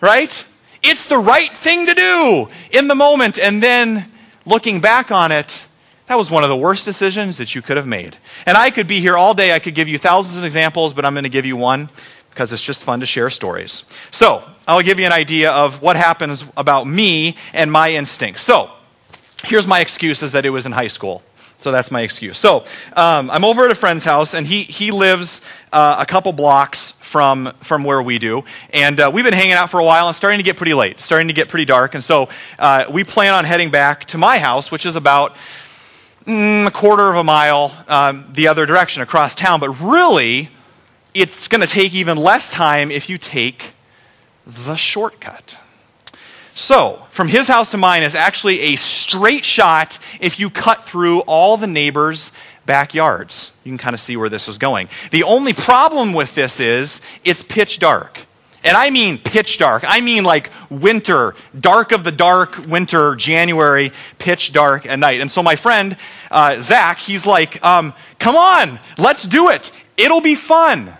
Right? 0.00 0.46
It's 0.82 1.04
the 1.04 1.18
right 1.18 1.52
thing 1.52 1.84
to 1.84 1.92
do 1.92 2.48
in 2.70 2.88
the 2.88 2.94
moment. 2.94 3.38
And 3.38 3.62
then 3.62 4.10
looking 4.46 4.80
back 4.80 5.10
on 5.10 5.32
it, 5.32 5.66
that 6.06 6.16
was 6.16 6.30
one 6.30 6.44
of 6.44 6.48
the 6.48 6.56
worst 6.56 6.86
decisions 6.86 7.36
that 7.36 7.54
you 7.54 7.60
could 7.60 7.76
have 7.76 7.86
made. 7.86 8.16
And 8.46 8.56
I 8.56 8.70
could 8.70 8.86
be 8.86 9.00
here 9.00 9.18
all 9.18 9.34
day. 9.34 9.54
I 9.54 9.58
could 9.58 9.74
give 9.74 9.86
you 9.86 9.98
thousands 9.98 10.38
of 10.38 10.44
examples, 10.44 10.94
but 10.94 11.04
I'm 11.04 11.12
going 11.12 11.24
to 11.24 11.30
give 11.30 11.44
you 11.44 11.56
one 11.56 11.90
because 12.32 12.52
it's 12.52 12.62
just 12.62 12.82
fun 12.82 13.00
to 13.00 13.06
share 13.06 13.30
stories. 13.30 13.84
So, 14.10 14.44
I'll 14.66 14.82
give 14.82 14.98
you 14.98 15.06
an 15.06 15.12
idea 15.12 15.52
of 15.52 15.82
what 15.82 15.96
happens 15.96 16.44
about 16.56 16.86
me 16.86 17.36
and 17.52 17.70
my 17.70 17.92
instincts. 17.92 18.42
So, 18.42 18.70
here's 19.44 19.66
my 19.66 19.80
excuse 19.80 20.22
is 20.22 20.32
that 20.32 20.44
it 20.44 20.50
was 20.50 20.66
in 20.66 20.72
high 20.72 20.88
school. 20.88 21.22
So 21.62 21.70
that's 21.70 21.92
my 21.92 22.00
excuse. 22.00 22.38
So 22.38 22.64
um, 22.96 23.30
I'm 23.30 23.44
over 23.44 23.64
at 23.64 23.70
a 23.70 23.76
friend's 23.76 24.04
house, 24.04 24.34
and 24.34 24.46
he, 24.46 24.62
he 24.64 24.90
lives 24.90 25.42
uh, 25.72 25.96
a 26.00 26.06
couple 26.06 26.32
blocks 26.32 26.90
from, 26.92 27.52
from 27.60 27.84
where 27.84 28.02
we 28.02 28.18
do. 28.18 28.44
And 28.72 28.98
uh, 28.98 29.10
we've 29.14 29.24
been 29.24 29.32
hanging 29.32 29.52
out 29.52 29.70
for 29.70 29.78
a 29.78 29.84
while, 29.84 30.08
and 30.08 30.16
starting 30.16 30.38
to 30.38 30.44
get 30.44 30.56
pretty 30.56 30.74
late, 30.74 30.98
starting 30.98 31.28
to 31.28 31.34
get 31.34 31.48
pretty 31.48 31.64
dark. 31.64 31.94
And 31.94 32.02
so 32.02 32.28
uh, 32.58 32.86
we 32.90 33.04
plan 33.04 33.34
on 33.34 33.44
heading 33.44 33.70
back 33.70 34.06
to 34.06 34.18
my 34.18 34.38
house, 34.38 34.72
which 34.72 34.84
is 34.84 34.96
about 34.96 35.36
mm, 36.24 36.66
a 36.66 36.70
quarter 36.72 37.08
of 37.10 37.16
a 37.16 37.24
mile 37.24 37.72
um, 37.86 38.24
the 38.32 38.48
other 38.48 38.66
direction 38.66 39.00
across 39.02 39.36
town. 39.36 39.60
But 39.60 39.70
really, 39.80 40.48
it's 41.14 41.48
going 41.48 41.60
to 41.60 41.66
take 41.66 41.94
even 41.94 42.16
less 42.16 42.50
time 42.50 42.90
if 42.90 43.08
you 43.08 43.18
take 43.18 43.74
the 44.46 44.74
shortcut. 44.74 45.58
So, 46.54 47.06
from 47.10 47.28
his 47.28 47.48
house 47.48 47.70
to 47.70 47.78
mine 47.78 48.02
is 48.02 48.14
actually 48.14 48.60
a 48.60 48.76
straight 48.76 49.44
shot 49.44 49.98
if 50.20 50.38
you 50.38 50.50
cut 50.50 50.84
through 50.84 51.20
all 51.20 51.56
the 51.56 51.66
neighbors' 51.66 52.30
backyards. 52.66 53.56
You 53.64 53.70
can 53.70 53.78
kind 53.78 53.94
of 53.94 54.00
see 54.00 54.16
where 54.16 54.28
this 54.28 54.48
is 54.48 54.58
going. 54.58 54.88
The 55.10 55.22
only 55.22 55.54
problem 55.54 56.12
with 56.12 56.34
this 56.34 56.60
is 56.60 57.00
it's 57.24 57.42
pitch 57.42 57.78
dark. 57.78 58.26
And 58.64 58.76
I 58.76 58.90
mean 58.90 59.18
pitch 59.18 59.58
dark. 59.58 59.82
I 59.86 60.02
mean 60.02 60.24
like 60.24 60.50
winter, 60.70 61.34
dark 61.58 61.90
of 61.90 62.04
the 62.04 62.12
dark, 62.12 62.58
winter, 62.68 63.16
January, 63.16 63.92
pitch 64.18 64.52
dark 64.52 64.86
at 64.86 64.98
night. 64.98 65.20
And 65.20 65.30
so 65.30 65.42
my 65.42 65.56
friend, 65.56 65.96
uh, 66.30 66.60
Zach, 66.60 66.98
he's 66.98 67.26
like, 67.26 67.64
um, 67.64 67.92
come 68.18 68.36
on, 68.36 68.78
let's 68.98 69.24
do 69.24 69.48
it. 69.48 69.72
It'll 69.96 70.20
be 70.20 70.34
fun 70.34 70.96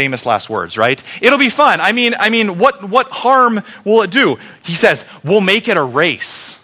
famous 0.00 0.24
last 0.24 0.48
words, 0.48 0.78
right? 0.78 1.02
It'll 1.20 1.38
be 1.38 1.50
fun. 1.50 1.78
I 1.78 1.92
mean, 1.92 2.14
I 2.18 2.30
mean, 2.30 2.56
what, 2.56 2.82
what 2.82 3.10
harm 3.10 3.60
will 3.84 4.00
it 4.00 4.10
do? 4.10 4.38
He 4.62 4.74
says, 4.74 5.04
we'll 5.22 5.42
make 5.42 5.68
it 5.68 5.76
a 5.76 5.82
race. 5.82 6.58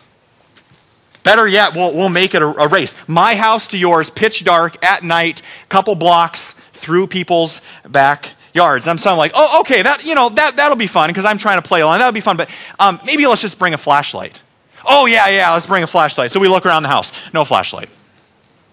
Better 1.22 1.46
yet, 1.46 1.74
we'll, 1.74 1.94
we'll 1.94 2.08
make 2.08 2.34
it 2.34 2.40
a, 2.40 2.46
a 2.46 2.66
race. 2.66 2.94
My 3.06 3.34
house 3.34 3.66
to 3.68 3.76
yours, 3.76 4.08
pitch 4.08 4.42
dark, 4.42 4.82
at 4.82 5.04
night, 5.04 5.42
couple 5.68 5.94
blocks 5.96 6.54
through 6.72 7.08
people's 7.08 7.60
backyards. 7.86 8.88
I'm 8.88 8.96
saying 8.96 9.18
like, 9.18 9.32
oh, 9.34 9.60
okay, 9.60 9.82
that, 9.82 10.02
you 10.02 10.14
know, 10.14 10.30
that, 10.30 10.56
that'll 10.56 10.78
be 10.78 10.86
fun 10.86 11.10
because 11.10 11.26
I'm 11.26 11.36
trying 11.36 11.60
to 11.60 11.68
play 11.68 11.82
along. 11.82 11.98
That'll 11.98 12.12
be 12.12 12.22
fun, 12.22 12.38
but 12.38 12.48
um, 12.78 12.98
maybe 13.04 13.26
let's 13.26 13.42
just 13.42 13.58
bring 13.58 13.74
a 13.74 13.78
flashlight. 13.78 14.40
Oh, 14.88 15.04
yeah, 15.04 15.28
yeah, 15.28 15.52
let's 15.52 15.66
bring 15.66 15.82
a 15.82 15.86
flashlight. 15.86 16.30
So 16.30 16.40
we 16.40 16.48
look 16.48 16.64
around 16.64 16.84
the 16.84 16.88
house. 16.88 17.12
No 17.34 17.44
flashlight. 17.44 17.90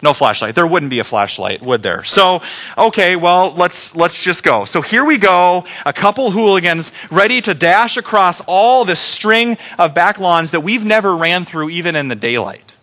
No 0.04 0.14
flashlight. 0.14 0.54
There 0.54 0.68
wouldn't 0.68 0.90
be 0.90 1.00
a 1.00 1.06
flashlight, 1.06 1.62
would 1.62 1.82
there? 1.82 2.04
So, 2.04 2.42
okay, 2.78 3.16
well, 3.16 3.54
let's, 3.56 3.96
let's 3.96 4.22
just 4.22 4.44
go. 4.44 4.66
So 4.66 4.82
here 4.82 5.06
we 5.06 5.18
go. 5.18 5.64
A 5.86 5.94
couple 5.94 6.30
hooligans 6.32 6.92
ready 7.10 7.40
to 7.42 7.54
dash 7.54 7.96
across 7.96 8.42
all 8.42 8.84
this 8.84 9.00
string 9.00 9.58
of 9.80 9.94
back 9.94 10.20
lawns 10.20 10.52
that 10.52 10.60
we've 10.60 10.84
never 10.84 11.16
ran 11.16 11.46
through 11.46 11.70
even 11.70 11.96
in 11.96 12.10
the 12.10 12.16
daylight. 12.16 12.76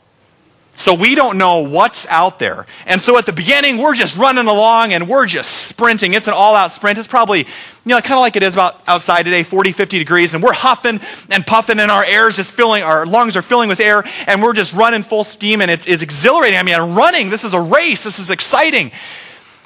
So 0.81 0.95
we 0.95 1.15
don't 1.15 1.37
know 1.37 1.59
what's 1.59 2.07
out 2.07 2.39
there. 2.39 2.65
And 2.87 3.03
so 3.03 3.19
at 3.19 3.27
the 3.27 3.35
beginning, 3.35 3.77
we're 3.77 3.95
just 3.95 4.17
running 4.17 4.47
along 4.47 4.95
and 4.95 5.07
we're 5.11 5.27
just 5.27 5.67
sprinting. 5.67 6.15
It's 6.15 6.27
an 6.27 6.33
all 6.33 6.55
out 6.55 6.73
sprint. 6.73 6.99
It's 6.99 7.07
probably, 7.07 7.41
you 7.41 7.47
know, 7.85 8.01
kind 8.01 8.15
of 8.15 8.21
like 8.21 8.35
it 8.35 8.43
is 8.43 8.55
about 8.55 8.89
outside 8.89 9.25
today, 9.25 9.43
40, 9.43 9.73
50 9.73 9.99
degrees, 9.99 10.33
and 10.33 10.43
we're 10.43 10.55
huffing 10.55 10.99
and 11.29 11.47
puffing 11.47 11.81
and 11.81 11.91
our 11.91 12.03
air's 12.03 12.37
just 12.37 12.53
filling, 12.53 12.83
our 12.83 13.05
lungs 13.05 13.37
are 13.37 13.43
filling 13.43 13.69
with 13.69 13.79
air 13.79 14.03
and 14.27 14.43
we're 14.43 14.55
just 14.55 14.73
running 14.73 15.03
full 15.03 15.23
steam 15.23 15.61
and 15.61 15.71
it's, 15.71 15.85
it's 15.85 16.01
exhilarating. 16.01 16.59
I 16.59 16.63
mean, 16.63 16.75
I'm 16.75 16.95
running. 16.95 17.29
This 17.29 17.45
is 17.45 17.53
a 17.53 17.61
race. 17.61 18.03
This 18.03 18.19
is 18.19 18.31
exciting. 18.31 18.91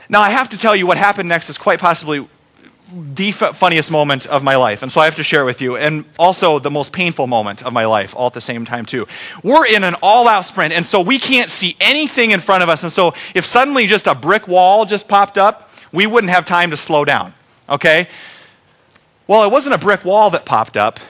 Now, 0.09 0.21
I 0.21 0.31
have 0.31 0.49
to 0.49 0.59
tell 0.59 0.75
you 0.75 0.85
what 0.85 0.97
happened 0.97 1.29
next 1.29 1.49
is 1.49 1.59
quite 1.59 1.79
possibly 1.79 2.29
the 2.95 3.33
funniest 3.33 3.91
moment 3.91 4.27
of 4.27 4.43
my 4.43 4.57
life. 4.57 4.83
And 4.83 4.93
so 4.93 5.01
I 5.01 5.07
have 5.07 5.17
to 5.17 5.23
share 5.23 5.43
it 5.43 5.45
with 5.45 5.61
you. 5.61 5.77
And 5.77 6.05
also 6.19 6.59
the 6.59 6.71
most 6.71 6.93
painful 6.93 7.27
moment 7.27 7.65
of 7.65 7.73
my 7.73 7.87
life, 7.87 8.15
all 8.17 8.29
at 8.29 8.35
the 8.35 8.41
same 8.41 8.65
time, 8.65 8.87
too. 8.87 9.07
We're 9.43 9.67
in 9.67 9.85
an 9.85 9.97
all 10.03 10.29
out 10.29 10.45
sprint, 10.45 10.73
and 10.73 10.87
so 10.87 11.01
we 11.01 11.19
can't 11.19 11.51
see 11.51 11.77
anything 11.81 12.31
in 12.31 12.41
front 12.41 12.63
of 12.63 12.69
us. 12.69 12.83
And 12.83 12.93
so 12.93 13.15
if 13.35 13.45
suddenly 13.45 13.87
just 13.87 14.07
a 14.07 14.15
brick 14.15 14.47
wall 14.47 14.85
just 14.85 15.09
popped 15.09 15.39
up, 15.39 15.71
we 15.93 16.07
wouldn't 16.07 16.31
have 16.31 16.45
time 16.45 16.71
to 16.71 16.77
slow 16.77 17.05
down. 17.05 17.35
Okay? 17.69 18.09
Well, 19.27 19.45
it 19.45 19.51
wasn't 19.51 19.75
a 19.75 19.79
brick 19.79 20.05
wall 20.05 20.31
that 20.31 20.45
popped 20.45 20.77
up, 20.77 21.01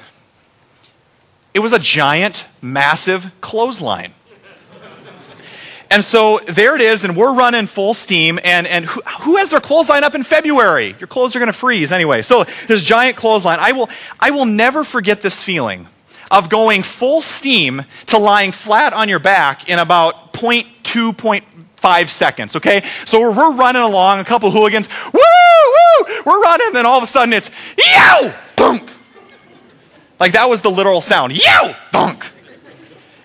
it 1.53 1.61
was 1.61 1.73
a 1.73 1.79
giant, 1.79 2.47
massive 2.61 3.31
clothesline. 3.41 4.13
And 5.91 6.05
so 6.05 6.41
there 6.47 6.75
it 6.75 6.81
is, 6.81 7.05
and 7.05 7.17
we're 7.17 7.35
running 7.35 7.67
full 7.67 7.95
steam. 7.95 8.39
And, 8.43 8.67
and 8.67 8.85
who, 8.85 9.01
who 9.21 9.37
has 9.37 9.51
their 9.51 9.61
clothesline 9.61 10.05
up 10.05 10.15
in 10.15 10.23
February? 10.23 10.95
Your 10.99 11.07
clothes 11.07 11.37
are 11.37 11.39
going 11.39 11.53
to 11.53 11.59
freeze 11.59 11.93
anyway. 11.93 12.23
So 12.23 12.45
this 12.67 12.83
giant 12.83 13.17
clothesline. 13.17 13.59
I 13.61 13.73
will, 13.73 13.89
I 14.19 14.31
will 14.31 14.47
never 14.47 14.85
forget 14.85 15.21
this 15.21 15.43
feeling 15.43 15.87
of 16.31 16.49
going 16.49 16.83
full 16.83 17.23
steam 17.23 17.83
to 18.07 18.19
lying 18.19 18.53
flat 18.53 18.93
on 18.93 19.09
your 19.09 19.19
back 19.19 19.69
in 19.69 19.79
about 19.79 20.33
0.2, 20.33 21.13
0.5 21.15 22.09
seconds, 22.09 22.57
okay? 22.57 22.85
So 23.05 23.21
we're, 23.21 23.31
we're 23.31 23.55
running 23.55 23.83
along, 23.83 24.21
a 24.21 24.25
couple 24.25 24.51
hooligans, 24.51 24.89
woo, 25.13 25.21
woo, 25.21 26.15
we're 26.27 26.43
running, 26.43 26.73
then 26.73 26.87
all 26.87 26.99
of 26.99 27.05
a 27.05 27.07
sudden 27.07 27.33
it's, 27.33 27.51
yow, 27.79 28.35
dunk. 28.57 28.91
Like 30.19 30.33
that 30.33 30.49
was 30.49 30.63
the 30.63 30.71
literal 30.71 31.01
sound, 31.01 31.37
yow, 31.37 31.77
dunk. 31.93 32.27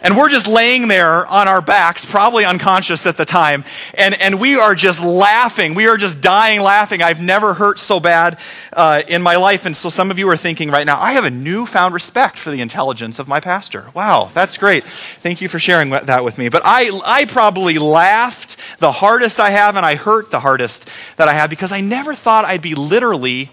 And 0.02 0.16
we're 0.16 0.30
just 0.30 0.48
laying 0.48 0.88
there 0.88 1.28
on 1.28 1.50
our 1.50 1.62
backs, 1.62 2.06
probably 2.06 2.46
unconscious 2.46 3.06
at 3.06 3.18
the 3.18 3.26
time, 3.26 3.66
and, 3.96 4.20
and 4.22 4.40
we 4.40 4.58
are 4.58 4.74
just 4.74 5.02
laughing. 5.02 5.76
We 5.76 5.88
are 5.88 5.98
just 5.98 6.22
dying 6.22 6.62
laughing. 6.62 7.02
I've 7.02 7.22
never 7.22 7.54
hurt 7.54 7.80
so 7.80 8.00
bad 8.00 8.40
uh, 8.72 9.02
in 9.10 9.22
my 9.22 9.36
life. 9.36 9.66
And 9.66 9.76
so 9.76 9.90
some 9.90 10.10
of 10.10 10.18
you 10.18 10.30
are 10.30 10.38
thinking 10.38 10.72
right 10.72 10.86
now, 10.86 10.98
I 11.00 11.14
have 11.14 11.26
a 11.26 11.30
newfound 11.30 11.94
respect 11.94 12.40
for 12.40 12.50
the 12.50 12.62
intelligence 12.62 13.20
of 13.20 13.28
my 13.28 13.42
pastor. 13.42 13.90
Wow, 13.94 14.32
that's 14.34 14.58
great. 14.58 14.86
Thank 15.20 15.42
you 15.42 15.50
for 15.50 15.60
sharing 15.60 15.90
that 15.90 16.24
with 16.24 16.38
me. 16.38 16.48
But 16.48 16.62
I, 16.64 16.98
I 17.06 17.26
probably 17.26 17.78
laughed 17.78 18.56
the 18.78 18.94
hardest 18.94 19.42
I 19.42 19.50
have, 19.50 19.76
and 19.76 19.86
I 19.86 19.96
hurt 19.96 20.32
the 20.32 20.40
hardest 20.40 20.88
that 21.18 21.28
I 21.28 21.34
have 21.34 21.50
because 21.50 21.74
I 21.74 21.82
never 21.82 22.16
thought 22.16 22.46
I'd 22.46 22.62
be 22.62 22.74
literally 22.74 23.52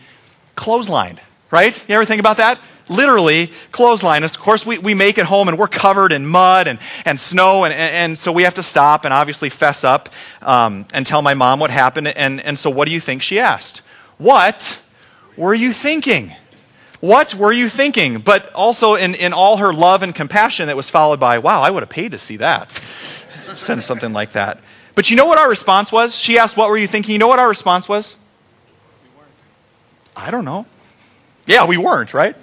clotheslined, 0.56 1.18
right? 1.50 1.76
You 1.88 1.96
ever 1.96 2.04
think 2.04 2.20
about 2.20 2.36
that? 2.36 2.60
Literally 2.88 3.50
clothesline. 3.72 4.24
Of 4.24 4.38
course, 4.38 4.64
we, 4.64 4.78
we 4.78 4.94
make 4.94 5.18
it 5.18 5.26
home 5.26 5.48
and 5.48 5.58
we're 5.58 5.68
covered 5.68 6.12
in 6.12 6.26
mud 6.26 6.66
and, 6.66 6.78
and 7.04 7.18
snow, 7.18 7.64
and, 7.64 7.74
and, 7.74 7.94
and 7.94 8.18
so 8.18 8.32
we 8.32 8.44
have 8.44 8.54
to 8.54 8.62
stop 8.62 9.04
and 9.04 9.12
obviously 9.12 9.50
fess 9.50 9.84
up 9.84 10.08
um, 10.42 10.86
and 10.94 11.06
tell 11.06 11.22
my 11.22 11.34
mom 11.34 11.60
what 11.60 11.70
happened. 11.70 12.08
And, 12.08 12.40
and 12.40 12.58
so, 12.58 12.70
what 12.70 12.86
do 12.86 12.92
you 12.92 13.00
think 13.00 13.22
she 13.22 13.38
asked? 13.38 13.82
What 14.18 14.80
were 15.36 15.54
you 15.54 15.72
thinking? 15.72 16.32
What 17.00 17.34
were 17.34 17.52
you 17.52 17.68
thinking? 17.68 18.18
But 18.18 18.52
also, 18.54 18.94
in, 18.94 19.14
in 19.14 19.32
all 19.32 19.58
her 19.58 19.72
love 19.72 20.02
and 20.02 20.14
compassion, 20.14 20.66
that 20.68 20.76
was 20.76 20.88
followed 20.88 21.20
by, 21.20 21.38
wow, 21.38 21.60
I 21.60 21.70
would 21.70 21.82
have 21.82 21.90
paid 21.90 22.12
to 22.12 22.18
see 22.18 22.38
that. 22.38 22.70
Send 23.54 23.82
something 23.82 24.12
like 24.12 24.32
that. 24.32 24.58
But 24.94 25.10
you 25.10 25.16
know 25.16 25.26
what 25.26 25.38
our 25.38 25.48
response 25.48 25.92
was? 25.92 26.16
She 26.16 26.38
asked, 26.38 26.56
What 26.56 26.70
were 26.70 26.78
you 26.78 26.86
thinking? 26.86 27.12
You 27.12 27.18
know 27.18 27.28
what 27.28 27.38
our 27.38 27.48
response 27.48 27.88
was? 27.88 28.16
I 30.16 30.30
don't 30.30 30.46
know. 30.46 30.64
Yeah, 31.46 31.66
we 31.66 31.76
weren't, 31.76 32.14
right? 32.14 32.34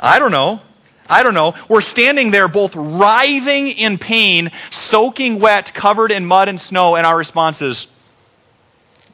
I 0.00 0.18
don't 0.18 0.30
know. 0.30 0.60
I 1.08 1.22
don't 1.22 1.34
know. 1.34 1.54
We're 1.68 1.82
standing 1.82 2.30
there 2.30 2.48
both 2.48 2.74
writhing 2.74 3.68
in 3.68 3.98
pain, 3.98 4.50
soaking 4.70 5.38
wet, 5.38 5.72
covered 5.72 6.10
in 6.10 6.26
mud 6.26 6.48
and 6.48 6.60
snow, 6.60 6.96
and 6.96 7.06
our 7.06 7.16
response 7.16 7.62
is, 7.62 7.86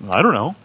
I 0.09 0.23
don't 0.23 0.35
know. 0.35 0.57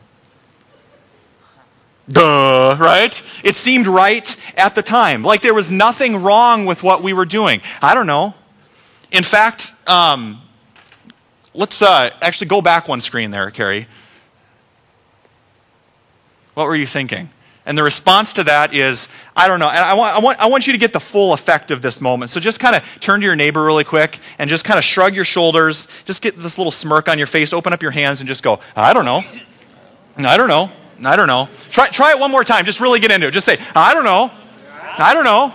Duh, 2.10 2.78
right? 2.80 3.22
It 3.44 3.56
seemed 3.56 3.86
right 3.86 4.36
at 4.56 4.76
the 4.76 4.82
time. 4.82 5.24
Like 5.24 5.42
there 5.42 5.54
was 5.54 5.70
nothing 5.70 6.24
wrong 6.24 6.66
with 6.66 6.82
what 6.82 7.04
we 7.04 7.12
were 7.12 7.26
doing. 7.26 7.62
I 7.82 7.94
don't 7.94 8.08
know. 8.08 8.34
In 9.12 9.24
fact, 9.24 9.74
um, 9.88 10.42
let's 11.54 11.82
uh, 11.82 12.12
actually 12.22 12.48
go 12.48 12.62
back 12.62 12.88
one 12.88 13.02
screen 13.02 13.32
there, 13.32 13.52
Carrie. 13.52 13.88
What 16.54 16.68
were 16.68 16.76
you 16.76 16.86
thinking? 16.88 17.30
And 17.68 17.78
the 17.78 17.84
response 17.84 18.32
to 18.34 18.46
that 18.46 18.74
is, 18.74 19.10
I 19.36 19.50
don't 19.50 19.60
know. 19.60 19.68
And 19.68 19.78
I 19.78 19.94
want, 19.94 20.16
I 20.16 20.20
want, 20.20 20.40
I 20.40 20.46
want 20.46 20.68
you 20.68 20.74
to 20.74 20.80
get 20.80 20.94
the 20.94 21.02
full 21.02 21.34
effect 21.34 21.70
of 21.70 21.82
this 21.82 22.00
moment. 22.00 22.32
So 22.32 22.40
just 22.40 22.62
kind 22.62 22.78
of 22.78 22.84
turn 23.02 23.20
to 23.20 23.26
your 23.26 23.36
neighbor 23.36 23.62
really 23.62 23.84
quick 23.84 24.20
and 24.40 24.50
just 24.50 24.64
kind 24.64 24.78
of 24.78 24.86
shrug 24.86 25.14
your 25.14 25.26
shoulders. 25.26 25.90
Just 26.06 26.22
get 26.22 26.38
this 26.38 26.58
little 26.58 26.72
smirk 26.72 27.10
on 27.10 27.18
your 27.18 27.28
face. 27.28 27.52
Open 27.52 27.74
up 27.74 27.82
your 27.82 27.92
hands 27.92 28.22
and 28.22 28.28
just 28.28 28.42
go, 28.42 28.62
I 28.74 28.94
don't 28.94 29.04
know. 29.04 29.22
I 30.18 30.38
don't 30.38 30.48
know. 30.48 30.72
I 31.04 31.18
don't 31.18 31.28
know. 31.28 31.50
Try, 31.70 31.90
try 31.90 32.12
it 32.12 32.20
one 32.20 32.32
more 32.32 32.46
time. 32.46 32.64
Just 32.64 32.80
really 32.80 33.02
get 33.02 33.12
into 33.12 33.28
it. 33.28 33.32
Just 33.32 33.46
say, 33.46 33.60
I 33.76 33.94
don't 33.94 34.06
know. 34.06 34.32
I 34.98 35.14
don't 35.14 35.26
know. 35.26 35.54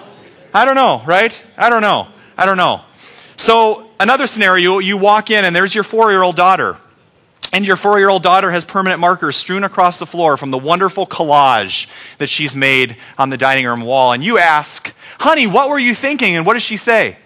I 0.53 0.67
don't 0.67 0.75
know, 0.75 1.03
right? 1.07 1.45
I 1.57 1.71
don't 1.71 1.81
know. 1.81 2.09
I 2.37 2.45
don't 2.45 2.59
know. 2.59 2.83
So, 3.37 3.91
another 3.99 4.27
scenario 4.27 4.81
you 4.81 4.99
walk 4.99 5.31
in 5.31 5.47
and 5.47 5.57
there's 5.57 5.75
your 5.75 5.83
four 5.83 6.11
year 6.11 6.23
old 6.23 6.37
daughter. 6.37 6.77
And 7.53 7.67
your 7.67 7.77
four 7.77 7.99
year 7.99 8.09
old 8.09 8.23
daughter 8.23 8.51
has 8.51 8.65
permanent 8.65 8.99
markers 9.01 9.37
strewn 9.37 9.63
across 9.63 9.99
the 9.99 10.07
floor 10.07 10.37
from 10.37 10.51
the 10.51 10.59
wonderful 10.59 11.07
collage 11.07 11.87
that 12.19 12.29
she's 12.29 12.55
made 12.55 12.97
on 13.19 13.29
the 13.29 13.37
dining 13.37 13.67
room 13.67 13.83
wall. 13.83 14.13
And 14.13 14.25
you 14.25 14.39
ask, 14.39 14.95
Honey, 15.21 15.47
what 15.47 15.69
were 15.69 15.79
you 15.79 15.95
thinking? 15.95 16.35
And 16.35 16.47
what 16.47 16.55
does 16.55 16.63
she 16.63 16.79
say? 16.79 17.19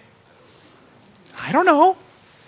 I 1.39 1.51
don't 1.53 1.65
know, 1.65 1.95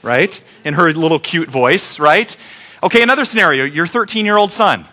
right? 0.04 0.44
In 0.66 0.74
her 0.74 0.92
little 0.92 1.20
cute 1.20 1.50
voice, 1.50 2.00
right? 2.00 2.36
Okay, 2.84 3.02
another 3.02 3.24
scenario 3.24 3.64
your 3.64 3.88
13 3.88 4.26
year 4.26 4.36
old 4.36 4.52
son 4.52 4.86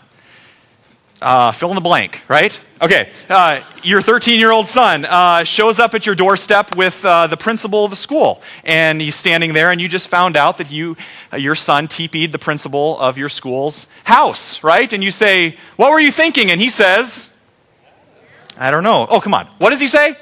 uh, 1.23 1.53
fill 1.53 1.71
in 1.71 1.75
the 1.75 1.81
blank, 1.81 2.23
right? 2.29 2.59
Okay, 2.83 3.11
uh, 3.31 3.61
your 3.83 4.03
13 4.03 4.39
year 4.39 4.51
old 4.51 4.67
son 4.67 5.07
uh, 5.07 5.45
shows 5.45 5.79
up 5.79 5.95
at 5.95 6.05
your 6.05 6.15
doorstep 6.15 6.77
with 6.77 7.05
uh, 7.05 7.27
the 7.27 7.37
principal 7.37 7.85
of 7.85 7.91
the 7.91 7.97
school, 7.97 8.43
and 8.65 9.01
he's 9.01 9.15
standing 9.15 9.55
there, 9.55 9.71
and 9.71 9.81
you 9.81 9.89
just 9.89 10.09
found 10.09 10.37
out 10.37 10.59
that 10.59 10.71
you, 10.71 10.97
uh, 11.33 11.37
your 11.37 11.55
son 11.55 11.89
TP'd 11.89 12.33
the 12.33 12.39
principal 12.39 12.99
of 12.99 13.17
your 13.17 13.31
school's 13.31 13.87
house, 14.05 14.63
right? 14.63 14.93
And 14.93 15.03
you 15.03 15.11
say, 15.11 15.57
What 15.77 15.91
were 15.91 16.01
you 16.01 16.13
thinking? 16.13 16.51
And 16.51 16.61
he 16.61 16.69
says, 16.69 17.31
I 18.59 18.71
don't 18.71 18.85
know. 18.85 19.07
Oh, 19.09 19.21
come 19.21 19.35
on. 19.35 19.47
What 19.59 19.71
does 19.71 19.81
he 19.81 19.87
say? 19.87 20.17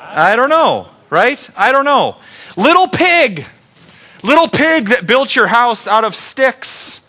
I 0.00 0.36
don't 0.36 0.50
know, 0.50 0.88
right? 1.08 1.48
I 1.56 1.72
don't 1.72 1.84
know. 1.84 2.16
Little 2.56 2.88
pig, 2.88 3.46
little 4.22 4.48
pig 4.48 4.88
that 4.88 5.06
built 5.06 5.34
your 5.34 5.46
house 5.46 5.86
out 5.86 6.04
of 6.04 6.14
sticks. 6.14 7.00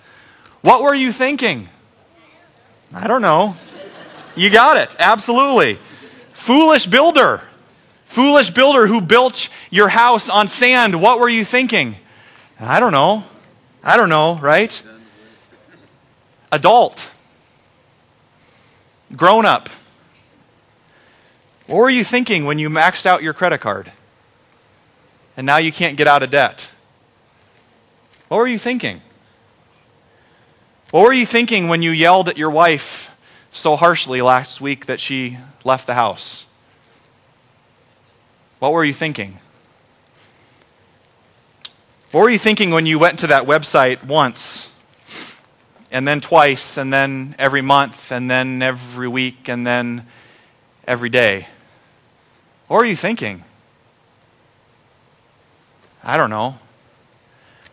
What 0.62 0.84
were 0.84 0.94
you 0.94 1.12
thinking? 1.12 1.68
I 2.94 3.08
don't 3.08 3.22
know. 3.22 3.56
You 4.36 4.50
got 4.50 4.78
it. 4.78 4.96
Absolutely. 5.00 5.80
Foolish 6.32 6.86
builder. 6.86 7.42
Foolish 8.06 8.52
builder 8.52 8.86
who 8.86 9.02
built 9.02 9.50
your 9.72 9.90
house 9.90 10.30
on 10.30 10.48
sand. 10.48 11.02
What 11.02 11.20
were 11.20 11.30
you 11.30 11.44
thinking? 11.44 11.98
I 12.60 12.80
don't 12.80 12.92
know. 12.92 13.24
I 13.84 13.98
don't 13.98 14.10
know, 14.10 14.36
right? 14.36 14.82
Adult. 16.52 17.10
Grown 19.16 19.46
up. 19.46 19.70
What 21.68 21.78
were 21.78 21.90
you 21.90 22.04
thinking 22.04 22.46
when 22.46 22.60
you 22.60 22.70
maxed 22.70 23.06
out 23.06 23.24
your 23.24 23.34
credit 23.34 23.60
card? 23.60 23.92
And 25.36 25.46
now 25.46 25.58
you 25.58 25.72
can't 25.72 25.98
get 25.98 26.08
out 26.08 26.22
of 26.22 26.30
debt? 26.30 26.72
What 28.28 28.38
were 28.38 28.48
you 28.48 28.60
thinking? 28.60 29.02
What 30.94 31.06
were 31.06 31.14
you 31.14 31.26
thinking 31.26 31.70
when 31.70 31.82
you 31.82 31.90
yelled 31.90 32.30
at 32.30 32.38
your 32.38 32.52
wife 32.52 33.10
so 33.50 33.76
harshly 33.76 34.22
last 34.22 34.62
week 34.62 34.86
that 34.86 35.00
she 35.00 35.40
left 35.64 35.88
the 35.88 35.96
house? 35.96 36.46
What 38.60 38.74
were 38.74 38.86
you 38.86 38.94
thinking? 38.94 39.40
What 42.12 42.22
were 42.22 42.30
you 42.30 42.38
thinking 42.38 42.70
when 42.70 42.86
you 42.86 43.00
went 43.00 43.18
to 43.18 43.28
that 43.28 43.46
website 43.46 44.06
once, 44.06 44.70
and 45.92 46.08
then 46.08 46.22
twice, 46.22 46.78
and 46.78 46.94
then 46.94 47.34
every 47.40 47.64
month, 47.64 48.12
and 48.12 48.30
then 48.30 48.62
every 48.62 49.08
week, 49.08 49.50
and 49.50 49.66
then 49.66 50.06
every 50.88 51.10
day? 51.10 51.48
What 52.68 52.78
were 52.78 52.86
you 52.86 52.96
thinking? 52.96 53.44
I 56.04 56.18
don't 56.18 56.30
know. 56.30 56.60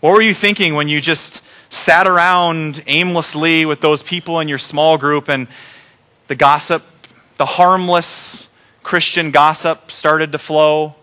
What 0.01 0.15
were 0.15 0.23
you 0.23 0.33
thinking 0.33 0.75
when 0.75 0.89
you 0.89 0.99
just 0.99 1.43
sat 1.71 2.07
around 2.07 2.83
aimlessly 2.87 3.67
with 3.67 3.83
those 3.83 4.03
people 4.03 4.41
in 4.41 4.49
your 4.49 4.59
small 4.59 4.97
group 4.97 5.29
and 5.29 5.47
the 6.27 6.35
gossip, 6.35 6.83
the 7.37 7.45
harmless 7.45 8.49
Christian 8.83 9.31
gossip 9.31 9.91
started 9.91 10.33
to 10.33 10.39
flow, 10.39 10.95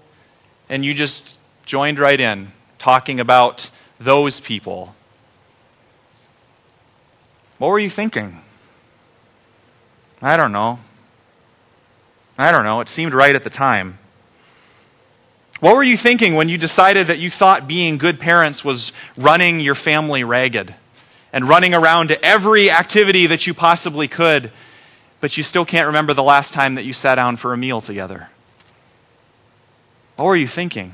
and 0.68 0.84
you 0.84 0.96
just 0.96 1.38
joined 1.64 2.00
right 2.00 2.20
in, 2.20 2.52
talking 2.80 3.20
about 3.20 3.70
those 4.00 4.40
people. 4.40 4.96
What 7.60 7.68
were 7.70 7.80
you 7.80 7.90
thinking? 7.90 8.42
I 10.24 10.38
don't 10.38 10.52
know. 10.52 10.80
I 12.36 12.52
don't 12.52 12.64
know. 12.64 12.82
It 12.82 12.90
seemed 12.90 13.14
right 13.14 13.36
at 13.36 13.44
the 13.44 13.50
time. 13.52 14.00
What 15.60 15.76
were 15.76 15.84
you 15.84 15.98
thinking 15.98 16.36
when 16.36 16.50
you 16.50 16.58
decided 16.58 17.08
that 17.08 17.18
you 17.18 17.32
thought 17.32 17.68
being 17.68 17.98
good 17.98 18.20
parents 18.20 18.64
was 18.64 18.92
running 19.18 19.60
your 19.60 19.74
family 19.74 20.24
ragged 20.24 20.76
and 21.34 21.50
running 21.50 21.74
around 21.74 22.10
to 22.10 22.24
every 22.24 22.70
activity 22.70 23.26
that 23.28 23.48
you 23.48 23.56
possibly 23.56 24.08
could, 24.08 24.52
but 25.20 25.36
you 25.36 25.42
still 25.42 25.66
can't 25.66 25.88
remember 25.88 26.14
the 26.14 26.24
last 26.24 26.54
time 26.54 26.76
that 26.76 26.86
you 26.86 26.94
sat 26.94 27.16
down 27.16 27.38
for 27.38 27.54
a 27.54 27.58
meal 27.58 27.82
together? 27.82 28.30
What 30.16 30.26
were 30.26 30.36
you 30.36 30.48
thinking? 30.48 30.94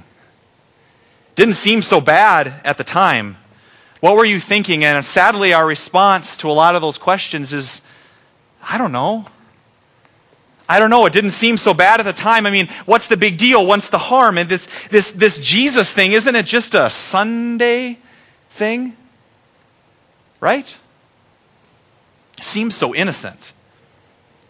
Didn't 1.36 1.56
seem 1.56 1.82
so 1.82 2.00
bad 2.00 2.54
at 2.64 2.78
the 2.78 2.84
time. 2.86 3.38
What 4.00 4.16
were 4.16 4.26
you 4.26 4.40
thinking? 4.40 4.84
And 4.84 5.04
sadly, 5.06 5.54
our 5.54 5.66
response 5.66 6.38
to 6.38 6.50
a 6.50 6.54
lot 6.54 6.76
of 6.76 6.82
those 6.82 6.98
questions 6.98 7.52
is 7.52 7.82
I 8.62 8.78
don't 8.78 8.94
know. 8.94 9.26
I 10.68 10.80
don't 10.80 10.90
know. 10.90 11.06
It 11.06 11.14
didn't 11.14 11.32
seem 11.32 11.58
so 11.58 11.74
bad 11.74 12.00
at 12.00 12.04
the 12.04 12.14
time. 12.14 12.46
I 12.46 12.52
mean, 12.52 12.70
what's 12.86 13.08
the 13.08 13.18
big 13.18 13.38
deal? 13.38 13.66
What's 13.66 13.90
the 13.90 13.98
harm? 13.98 14.38
And 14.38 14.48
this, 14.48 14.68
this, 14.90 15.12
this 15.12 15.38
Jesus 15.40 15.94
thing, 15.94 16.14
isn't 16.14 16.36
it 16.36 16.46
just 16.46 16.74
a 16.74 16.90
Sunday 16.90 17.98
thing? 18.50 18.96
Right? 20.40 20.78
Seems 22.42 22.76
so 22.76 22.96
innocent. 22.96 23.54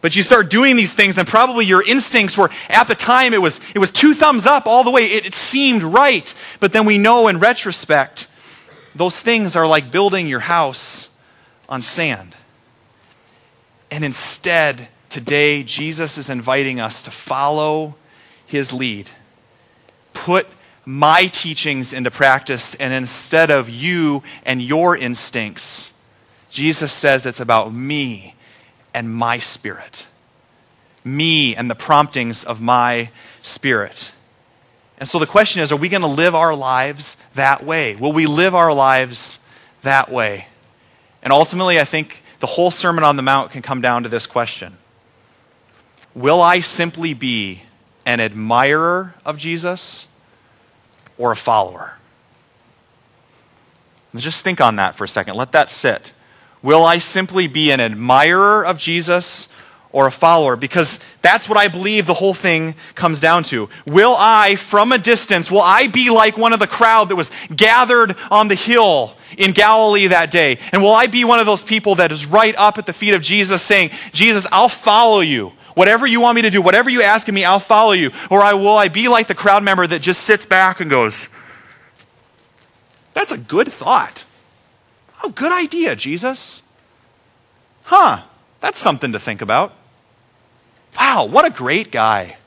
But 0.01 0.15
you 0.15 0.21
start 0.21 0.49
doing 0.49 0.75
these 0.75 0.93
things, 0.93 1.17
and 1.17 1.25
probably 1.25 1.65
your 1.65 1.81
instincts 1.81 2.37
were, 2.37 2.51
at 2.69 2.89
the 2.89 2.95
time, 2.95 3.33
it 3.33 3.41
was, 3.41 3.61
it 3.73 3.79
was 3.79 3.89
two 3.89 4.13
thumbs 4.13 4.45
up 4.45 4.67
all 4.67 4.83
the 4.83 4.91
way. 4.91 5.05
It, 5.05 5.27
it 5.27 5.33
seemed 5.33 5.81
right. 5.81 6.33
But 6.59 6.73
then 6.73 6.85
we 6.85 6.97
know 6.97 7.29
in 7.29 7.39
retrospect, 7.39 8.27
those 8.93 9.21
things 9.21 9.55
are 9.55 9.65
like 9.65 9.91
building 9.91 10.27
your 10.27 10.41
house 10.41 11.09
on 11.69 11.81
sand. 11.81 12.35
And 13.89 14.03
instead, 14.03 14.89
Today, 15.13 15.61
Jesus 15.61 16.17
is 16.17 16.27
inviting 16.27 16.79
us 16.79 17.03
to 17.03 17.11
follow 17.11 17.93
his 18.47 18.73
lead. 18.73 19.11
Put 20.13 20.47
my 20.85 21.27
teachings 21.27 21.93
into 21.93 22.09
practice, 22.09 22.73
and 22.73 22.91
instead 22.91 23.51
of 23.51 23.69
you 23.69 24.23
and 24.43 24.59
your 24.59 24.97
instincts, 24.97 25.93
Jesus 26.49 26.91
says 26.91 27.27
it's 27.27 27.39
about 27.39 27.71
me 27.71 28.33
and 28.91 29.13
my 29.13 29.37
spirit. 29.37 30.07
Me 31.03 31.55
and 31.55 31.69
the 31.69 31.75
promptings 31.75 32.43
of 32.43 32.59
my 32.59 33.11
spirit. 33.39 34.13
And 34.97 35.07
so 35.07 35.19
the 35.19 35.27
question 35.27 35.61
is 35.61 35.71
are 35.71 35.75
we 35.75 35.89
going 35.89 36.01
to 36.01 36.07
live 36.07 36.33
our 36.33 36.55
lives 36.55 37.17
that 37.35 37.63
way? 37.63 37.95
Will 37.95 38.13
we 38.13 38.25
live 38.25 38.55
our 38.55 38.73
lives 38.73 39.37
that 39.83 40.11
way? 40.11 40.47
And 41.21 41.31
ultimately, 41.31 41.79
I 41.79 41.85
think 41.85 42.23
the 42.39 42.47
whole 42.47 42.71
Sermon 42.71 43.03
on 43.03 43.15
the 43.15 43.21
Mount 43.21 43.51
can 43.51 43.61
come 43.61 43.79
down 43.79 44.01
to 44.01 44.09
this 44.09 44.25
question 44.25 44.77
Will 46.15 46.41
I 46.41 46.59
simply 46.59 47.13
be 47.13 47.63
an 48.05 48.19
admirer 48.19 49.15
of 49.25 49.37
Jesus 49.37 50.07
or 51.17 51.31
a 51.31 51.35
follower? 51.35 51.97
Just 54.15 54.43
think 54.43 54.61
on 54.61 54.75
that 54.75 54.93
for 54.93 55.05
a 55.05 55.07
second. 55.07 55.35
Let 55.35 55.53
that 55.53 55.71
sit. 55.71 56.11
Will 56.61 56.83
I 56.83 56.99
simply 56.99 57.47
be 57.47 57.71
an 57.71 57.79
admirer 57.79 58.63
of 58.63 58.77
Jesus 58.77 59.47
or 59.91 60.05
a 60.05 60.11
follower? 60.11 60.55
Because 60.55 60.99
that's 61.23 61.49
what 61.49 61.57
I 61.57 61.67
believe 61.67 62.05
the 62.05 62.13
whole 62.13 62.35
thing 62.35 62.75
comes 62.93 63.19
down 63.19 63.43
to. 63.45 63.69
Will 63.87 64.15
I, 64.17 64.55
from 64.55 64.91
a 64.91 64.99
distance, 64.99 65.49
will 65.49 65.61
I 65.61 65.87
be 65.87 66.11
like 66.11 66.37
one 66.37 66.53
of 66.53 66.59
the 66.59 66.67
crowd 66.67 67.09
that 67.09 67.15
was 67.15 67.31
gathered 67.55 68.15
on 68.29 68.49
the 68.49 68.55
hill 68.55 69.15
in 69.35 69.51
Galilee 69.51 70.07
that 70.07 70.29
day? 70.29 70.59
And 70.71 70.83
will 70.83 70.93
I 70.93 71.07
be 71.07 71.25
one 71.25 71.39
of 71.39 71.47
those 71.47 71.63
people 71.63 71.95
that 71.95 72.11
is 72.11 72.27
right 72.27 72.55
up 72.55 72.77
at 72.77 72.85
the 72.85 72.93
feet 72.93 73.15
of 73.15 73.21
Jesus 73.23 73.63
saying, 73.63 73.89
Jesus, 74.11 74.45
I'll 74.51 74.69
follow 74.69 75.21
you 75.21 75.53
Whatever 75.75 76.05
you 76.05 76.21
want 76.21 76.35
me 76.35 76.43
to 76.43 76.49
do, 76.49 76.61
whatever 76.61 76.89
you 76.89 77.01
ask 77.01 77.27
of 77.27 77.33
me, 77.33 77.45
I'll 77.45 77.59
follow 77.59 77.93
you. 77.93 78.11
Or 78.29 78.41
I 78.41 78.53
will 78.53 78.77
I 78.77 78.89
be 78.89 79.07
like 79.07 79.27
the 79.27 79.35
crowd 79.35 79.63
member 79.63 79.87
that 79.87 80.01
just 80.01 80.21
sits 80.21 80.45
back 80.45 80.79
and 80.79 80.89
goes, 80.89 81.29
That's 83.13 83.31
a 83.31 83.37
good 83.37 83.71
thought. 83.71 84.25
Oh, 85.23 85.29
good 85.29 85.51
idea, 85.51 85.95
Jesus. 85.95 86.61
Huh, 87.83 88.23
that's 88.59 88.79
something 88.79 89.11
to 89.13 89.19
think 89.19 89.41
about. 89.41 89.73
Wow, 90.99 91.25
what 91.25 91.45
a 91.45 91.49
great 91.49 91.91
guy. 91.91 92.37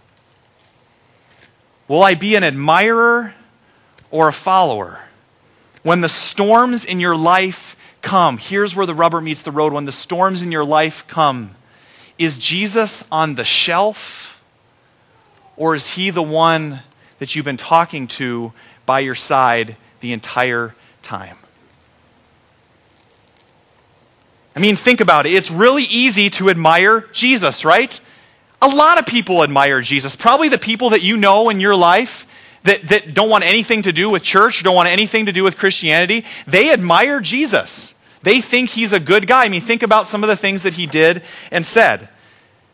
Will 1.88 2.02
I 2.02 2.14
be 2.14 2.34
an 2.34 2.44
admirer 2.44 3.34
or 4.10 4.28
a 4.28 4.32
follower? 4.32 5.00
When 5.82 6.00
the 6.00 6.08
storms 6.08 6.84
in 6.84 7.00
your 7.00 7.16
life 7.16 7.76
come, 8.02 8.38
here's 8.38 8.74
where 8.74 8.86
the 8.86 8.94
rubber 8.94 9.20
meets 9.20 9.42
the 9.42 9.52
road. 9.52 9.72
When 9.72 9.84
the 9.84 9.92
storms 9.92 10.42
in 10.42 10.50
your 10.50 10.64
life 10.64 11.06
come, 11.06 11.54
is 12.18 12.38
Jesus 12.38 13.04
on 13.10 13.34
the 13.34 13.44
shelf 13.44 14.42
or 15.56 15.74
is 15.74 15.94
he 15.94 16.10
the 16.10 16.22
one 16.22 16.80
that 17.18 17.34
you've 17.34 17.44
been 17.44 17.56
talking 17.56 18.06
to 18.06 18.52
by 18.84 19.00
your 19.00 19.14
side 19.14 19.76
the 20.00 20.12
entire 20.12 20.74
time? 21.02 21.36
I 24.54 24.58
mean, 24.58 24.76
think 24.76 25.00
about 25.00 25.26
it. 25.26 25.34
It's 25.34 25.50
really 25.50 25.84
easy 25.84 26.30
to 26.30 26.48
admire 26.48 27.02
Jesus, 27.12 27.64
right? 27.64 28.00
A 28.62 28.68
lot 28.68 28.98
of 28.98 29.04
people 29.04 29.42
admire 29.42 29.82
Jesus. 29.82 30.16
Probably 30.16 30.48
the 30.48 30.58
people 30.58 30.90
that 30.90 31.02
you 31.02 31.18
know 31.18 31.50
in 31.50 31.60
your 31.60 31.76
life 31.76 32.26
that, 32.62 32.82
that 32.88 33.12
don't 33.12 33.28
want 33.28 33.44
anything 33.44 33.82
to 33.82 33.92
do 33.92 34.08
with 34.08 34.22
church, 34.22 34.62
don't 34.62 34.74
want 34.74 34.88
anything 34.88 35.26
to 35.26 35.32
do 35.32 35.44
with 35.44 35.58
Christianity. 35.58 36.24
They 36.46 36.72
admire 36.72 37.20
Jesus. 37.20 37.94
They 38.26 38.40
think 38.40 38.70
he's 38.70 38.92
a 38.92 38.98
good 38.98 39.28
guy. 39.28 39.44
I 39.44 39.48
mean, 39.48 39.60
think 39.60 39.84
about 39.84 40.08
some 40.08 40.24
of 40.24 40.28
the 40.28 40.34
things 40.34 40.64
that 40.64 40.74
he 40.74 40.88
did 40.88 41.22
and 41.52 41.64
said. 41.64 42.08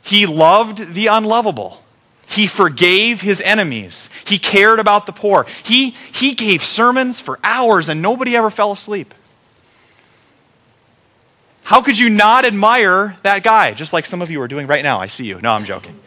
He 0.01 0.25
loved 0.25 0.95
the 0.95 1.09
unlovable. 1.09 1.83
He 2.27 2.47
forgave 2.47 3.21
his 3.21 3.43
enemies. 3.43 4.09
He 4.25 4.39
cared 4.39 4.79
about 4.79 5.05
the 5.05 5.13
poor. 5.13 5.45
He, 5.63 5.91
he 5.91 6.33
gave 6.33 6.65
sermons 6.65 7.21
for 7.21 7.39
hours 7.45 7.91
and 7.91 8.01
nobody 8.01 8.35
ever 8.35 8.49
fell 8.49 8.73
asleep. 8.73 9.13
How 11.65 11.83
could 11.83 11.99
you 11.99 12.09
not 12.09 12.47
admire 12.47 13.19
that 13.23 13.43
guy? 13.43 13.75
Just 13.75 13.93
like 13.93 14.07
some 14.07 14.23
of 14.23 14.31
you 14.31 14.41
are 14.41 14.49
doing 14.49 14.67
right 14.67 14.83
now. 14.83 15.01
I 15.01 15.07
see 15.07 15.27
you. 15.27 15.39
No, 15.43 15.53
I'm 15.53 15.67
joking. 15.67 16.01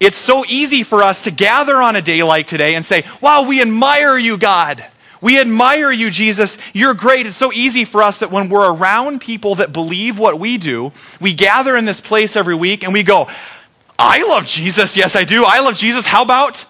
It's 0.00 0.18
so 0.18 0.44
easy 0.44 0.82
for 0.82 1.02
us 1.02 1.22
to 1.22 1.30
gather 1.30 1.76
on 1.76 1.96
a 1.96 2.02
day 2.02 2.22
like 2.22 2.46
today 2.46 2.74
and 2.74 2.84
say, 2.84 3.06
Wow, 3.22 3.48
we 3.48 3.62
admire 3.62 4.18
you, 4.18 4.36
God. 4.36 4.84
We 5.20 5.40
admire 5.40 5.90
you, 5.90 6.10
Jesus. 6.10 6.58
You're 6.72 6.94
great. 6.94 7.26
It's 7.26 7.36
so 7.36 7.52
easy 7.52 7.84
for 7.84 8.02
us 8.02 8.18
that 8.20 8.30
when 8.30 8.48
we're 8.48 8.72
around 8.72 9.20
people 9.20 9.56
that 9.56 9.72
believe 9.72 10.18
what 10.18 10.38
we 10.38 10.58
do, 10.58 10.92
we 11.20 11.34
gather 11.34 11.76
in 11.76 11.84
this 11.84 12.00
place 12.00 12.36
every 12.36 12.54
week 12.54 12.84
and 12.84 12.92
we 12.92 13.02
go, 13.02 13.28
I 13.98 14.22
love 14.28 14.46
Jesus. 14.46 14.96
Yes, 14.96 15.16
I 15.16 15.24
do. 15.24 15.44
I 15.44 15.60
love 15.60 15.74
Jesus. 15.74 16.06
How 16.06 16.22
about 16.22 16.66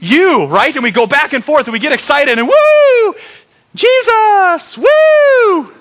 you, 0.00 0.46
right? 0.46 0.74
And 0.74 0.82
we 0.82 0.90
go 0.90 1.06
back 1.06 1.32
and 1.32 1.44
forth 1.44 1.66
and 1.66 1.72
we 1.72 1.78
get 1.78 1.92
excited 1.92 2.38
and 2.38 2.48
woo! 2.48 3.14
Jesus! 3.74 4.78
Woo! 4.78 5.72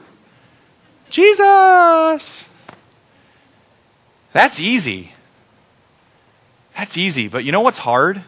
Jesus. 1.09 2.47
That's 4.33 4.59
easy. 4.59 5.13
That's 6.75 6.97
easy. 6.97 7.27
But 7.27 7.43
you 7.43 7.51
know 7.51 7.61
what's 7.61 7.79
hard? 7.79 8.23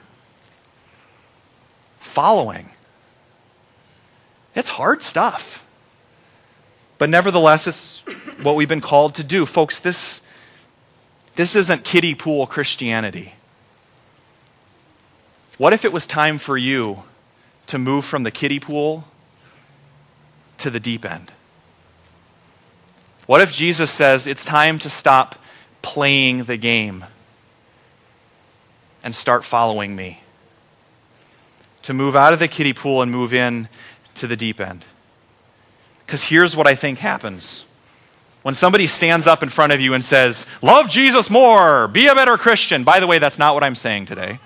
Following. 2.00 2.69
It's 4.56 4.70
hard 4.70 5.02
stuff. 5.02 5.66
But 6.98 7.10
nevertheless, 7.10 7.68
it's 7.68 8.00
what 8.42 8.56
we've 8.56 8.70
been 8.70 8.82
called 8.82 9.16
to 9.16 9.24
do. 9.24 9.46
Folks, 9.46 9.80
this, 9.80 10.22
this 11.36 11.56
isn't 11.56 11.84
kiddie 11.84 12.16
pool 12.16 12.48
Christianity. 12.48 13.34
What 15.58 15.74
if 15.74 15.86
it 15.86 15.94
was 15.94 16.06
time 16.06 16.38
for 16.38 16.58
you 16.58 17.04
to 17.68 17.78
move 17.78 18.06
from 18.06 18.24
the 18.24 18.32
kiddie 18.32 18.60
pool 18.60 19.06
to 20.58 20.70
the 20.70 20.80
deep 20.80 21.06
end? 21.06 21.32
What 23.26 23.42
if 23.42 23.54
Jesus 23.54 23.89
says 23.89 24.28
it's 24.28 24.44
time 24.44 24.80
to 24.80 24.89
stop 24.89 25.36
playing 25.82 26.44
the 26.44 26.58
game 26.58 27.06
and 29.04 29.16
start 29.16 29.44
following 29.44 29.96
me? 29.96 30.22
To 31.84 31.94
move 31.94 32.16
out 32.16 32.34
of 32.34 32.39
the 32.39 32.48
kiddie 32.48 32.74
pool 32.74 33.02
and 33.02 33.12
move 33.12 33.34
in 33.34 33.68
to 34.15 34.28
the 34.28 34.36
deep 34.36 34.60
end. 34.60 34.86
Because 36.06 36.23
here's 36.23 36.56
what 36.56 36.67
I 36.67 36.76
think 36.76 36.99
happens. 36.99 37.65
When 38.43 38.54
somebody 38.54 38.88
stands 38.88 39.26
up 39.26 39.41
in 39.41 39.49
front 39.49 39.71
of 39.71 39.80
you 39.80 39.93
and 39.93 40.04
says, 40.04 40.45
Love 40.62 40.89
Jesus 40.89 41.30
more, 41.30 41.88
be 41.88 42.08
a 42.08 42.15
better 42.15 42.38
Christian. 42.38 42.84
By 42.84 42.99
the 42.99 43.08
way, 43.08 43.19
that's 43.19 43.39
not 43.39 43.54
what 43.54 43.63
I'm 43.63 43.76
saying 43.76 44.06
today. 44.06 44.39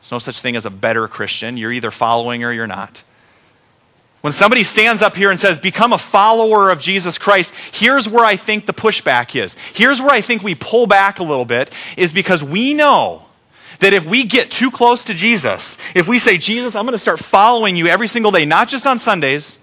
There's 0.00 0.12
no 0.12 0.18
such 0.18 0.40
thing 0.40 0.56
as 0.56 0.64
a 0.64 0.70
better 0.70 1.08
Christian. 1.08 1.56
You're 1.56 1.72
either 1.72 1.90
following 1.90 2.44
or 2.44 2.52
you're 2.52 2.68
not. 2.68 3.02
When 4.20 4.32
somebody 4.32 4.64
stands 4.64 5.02
up 5.02 5.16
here 5.16 5.30
and 5.30 5.40
says, 5.40 5.58
Become 5.58 5.92
a 5.92 5.98
follower 5.98 6.70
of 6.70 6.78
Jesus 6.78 7.18
Christ, 7.18 7.54
here's 7.72 8.08
where 8.08 8.24
I 8.24 8.36
think 8.36 8.66
the 8.66 8.72
pushback 8.72 9.34
is. 9.40 9.56
Here's 9.72 10.00
where 10.00 10.10
I 10.10 10.20
think 10.20 10.42
we 10.42 10.54
pull 10.54 10.86
back 10.86 11.18
a 11.18 11.24
little 11.24 11.44
bit, 11.44 11.70
is 11.96 12.12
because 12.12 12.44
we 12.44 12.74
know 12.74 13.26
that 13.80 13.92
if 13.92 14.04
we 14.06 14.24
get 14.24 14.50
too 14.50 14.70
close 14.70 15.04
to 15.04 15.14
Jesus, 15.14 15.76
if 15.94 16.06
we 16.06 16.18
say, 16.18 16.38
Jesus, 16.38 16.74
I'm 16.74 16.84
going 16.84 16.92
to 16.92 16.98
start 16.98 17.18
following 17.18 17.76
you 17.76 17.86
every 17.86 18.08
single 18.08 18.30
day, 18.30 18.44
not 18.44 18.68
just 18.68 18.86
on 18.86 18.98
Sundays, 18.98 19.58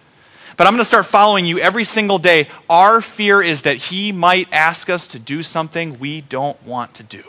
but 0.57 0.65
I'm 0.65 0.73
going 0.73 0.81
to 0.81 0.85
start 0.85 1.05
following 1.05 1.45
you 1.45 1.59
every 1.59 1.83
single 1.83 2.17
day, 2.17 2.47
our 2.69 2.99
fear 2.99 3.41
is 3.41 3.61
that 3.61 3.77
he 3.77 4.11
might 4.11 4.51
ask 4.51 4.89
us 4.89 5.05
to 5.07 5.19
do 5.19 5.43
something 5.43 5.99
we 5.99 6.21
don't 6.21 6.61
want 6.63 6.95
to 6.95 7.03
do. 7.03 7.23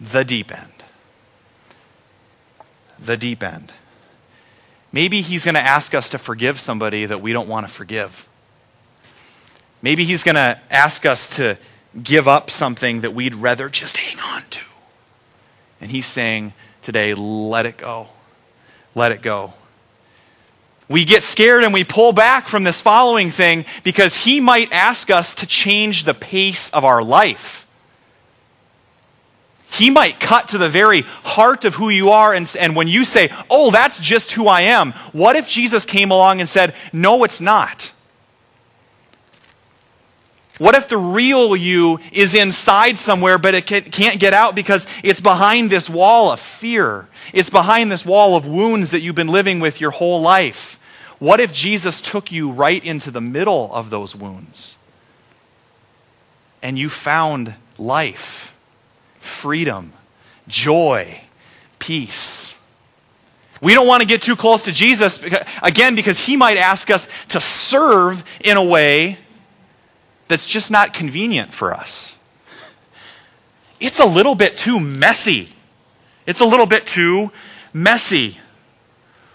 The 0.00 0.24
deep 0.24 0.56
end. 0.56 0.84
The 2.98 3.16
deep 3.16 3.42
end. 3.42 3.72
Maybe 4.92 5.22
he's 5.22 5.44
going 5.44 5.56
to 5.56 5.60
ask 5.60 5.94
us 5.94 6.08
to 6.10 6.18
forgive 6.18 6.60
somebody 6.60 7.04
that 7.04 7.20
we 7.20 7.32
don't 7.32 7.48
want 7.48 7.66
to 7.66 7.72
forgive. 7.72 8.28
Maybe 9.82 10.04
he's 10.04 10.22
going 10.22 10.36
to 10.36 10.60
ask 10.70 11.04
us 11.04 11.28
to 11.36 11.58
give 12.02 12.28
up 12.28 12.50
something 12.50 13.00
that 13.00 13.14
we'd 13.14 13.34
rather 13.34 13.68
just 13.68 13.96
hang 13.96 14.20
on 14.20 14.42
to. 14.50 14.64
And 15.80 15.90
he's 15.90 16.06
saying 16.06 16.52
today, 16.82 17.14
let 17.14 17.66
it 17.66 17.76
go. 17.76 18.08
Let 18.94 19.12
it 19.12 19.22
go. 19.22 19.54
We 20.88 21.04
get 21.04 21.22
scared 21.22 21.62
and 21.62 21.72
we 21.72 21.84
pull 21.84 22.12
back 22.12 22.48
from 22.48 22.64
this 22.64 22.80
following 22.80 23.30
thing 23.30 23.64
because 23.84 24.16
he 24.16 24.40
might 24.40 24.72
ask 24.72 25.08
us 25.08 25.36
to 25.36 25.46
change 25.46 26.04
the 26.04 26.14
pace 26.14 26.68
of 26.70 26.84
our 26.84 27.02
life. 27.02 27.66
He 29.70 29.88
might 29.88 30.18
cut 30.18 30.48
to 30.48 30.58
the 30.58 30.68
very 30.68 31.02
heart 31.02 31.64
of 31.64 31.76
who 31.76 31.90
you 31.90 32.10
are. 32.10 32.34
And, 32.34 32.52
and 32.58 32.74
when 32.74 32.88
you 32.88 33.04
say, 33.04 33.32
oh, 33.48 33.70
that's 33.70 34.00
just 34.00 34.32
who 34.32 34.48
I 34.48 34.62
am, 34.62 34.90
what 35.12 35.36
if 35.36 35.48
Jesus 35.48 35.86
came 35.86 36.10
along 36.10 36.40
and 36.40 36.48
said, 36.48 36.74
no, 36.92 37.22
it's 37.22 37.40
not? 37.40 37.92
What 40.60 40.76
if 40.76 40.86
the 40.86 40.96
real 40.96 41.56
you 41.56 41.98
is 42.12 42.36
inside 42.36 42.98
somewhere, 42.98 43.38
but 43.38 43.54
it 43.54 43.66
can't 43.66 44.20
get 44.20 44.32
out 44.32 44.54
because 44.54 44.86
it's 45.02 45.20
behind 45.20 45.70
this 45.70 45.90
wall 45.90 46.30
of 46.30 46.38
fear? 46.38 47.08
It's 47.32 47.50
behind 47.50 47.90
this 47.90 48.04
wall 48.04 48.36
of 48.36 48.46
wounds 48.46 48.92
that 48.92 49.00
you've 49.00 49.14
been 49.16 49.28
living 49.28 49.58
with 49.58 49.80
your 49.80 49.90
whole 49.90 50.20
life. 50.20 50.78
What 51.18 51.40
if 51.40 51.52
Jesus 51.52 52.00
took 52.00 52.30
you 52.30 52.50
right 52.50 52.84
into 52.84 53.10
the 53.10 53.20
middle 53.20 53.74
of 53.74 53.90
those 53.90 54.14
wounds 54.14 54.76
and 56.62 56.78
you 56.78 56.88
found 56.88 57.54
life? 57.78 58.50
freedom, 59.20 59.92
joy, 60.48 61.20
peace. 61.78 62.58
We 63.60 63.74
don't 63.74 63.86
want 63.86 64.02
to 64.02 64.08
get 64.08 64.22
too 64.22 64.36
close 64.36 64.64
to 64.64 64.72
Jesus, 64.72 65.22
again, 65.62 65.94
because 65.94 66.18
he 66.18 66.36
might 66.36 66.56
ask 66.56 66.90
us 66.90 67.06
to 67.28 67.40
serve 67.40 68.24
in 68.42 68.56
a 68.56 68.64
way 68.64 69.18
that's 70.30 70.48
just 70.48 70.70
not 70.70 70.94
convenient 70.94 71.52
for 71.52 71.74
us. 71.74 72.16
It's 73.80 73.98
a 73.98 74.06
little 74.06 74.36
bit 74.36 74.56
too 74.56 74.78
messy. 74.78 75.48
It's 76.24 76.40
a 76.40 76.44
little 76.44 76.66
bit 76.66 76.86
too 76.86 77.32
messy. 77.72 78.38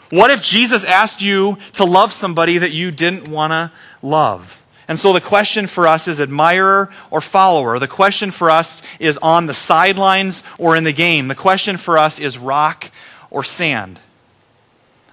What 0.10 0.32
if 0.32 0.42
Jesus 0.42 0.86
asked 0.86 1.22
you 1.22 1.58
to 1.74 1.84
love 1.84 2.14
somebody 2.14 2.60
that 2.60 2.74
you 2.74 2.92
didn't 2.92 3.28
want 3.28 3.52
to 3.52 3.72
love? 4.02 4.66
And 4.88 4.98
so 4.98 5.12
the 5.12 5.20
question 5.20 5.68
for 5.68 5.86
us 5.86 6.08
is 6.08 6.22
admirer 6.22 6.90
or 7.12 7.20
follower. 7.20 7.78
The 7.78 7.88
question 7.90 8.32
for 8.32 8.50
us 8.50 8.82
is 8.98 9.18
on 9.18 9.48
the 9.48 9.54
sidelines 9.54 10.44
or 10.58 10.78
in 10.78 10.86
the 10.86 10.94
game. 10.94 11.28
The 11.28 11.36
question 11.36 11.76
for 11.76 11.98
us 11.98 12.20
is 12.20 12.38
rock 12.38 12.90
or 13.30 13.44
sand. 13.44 14.00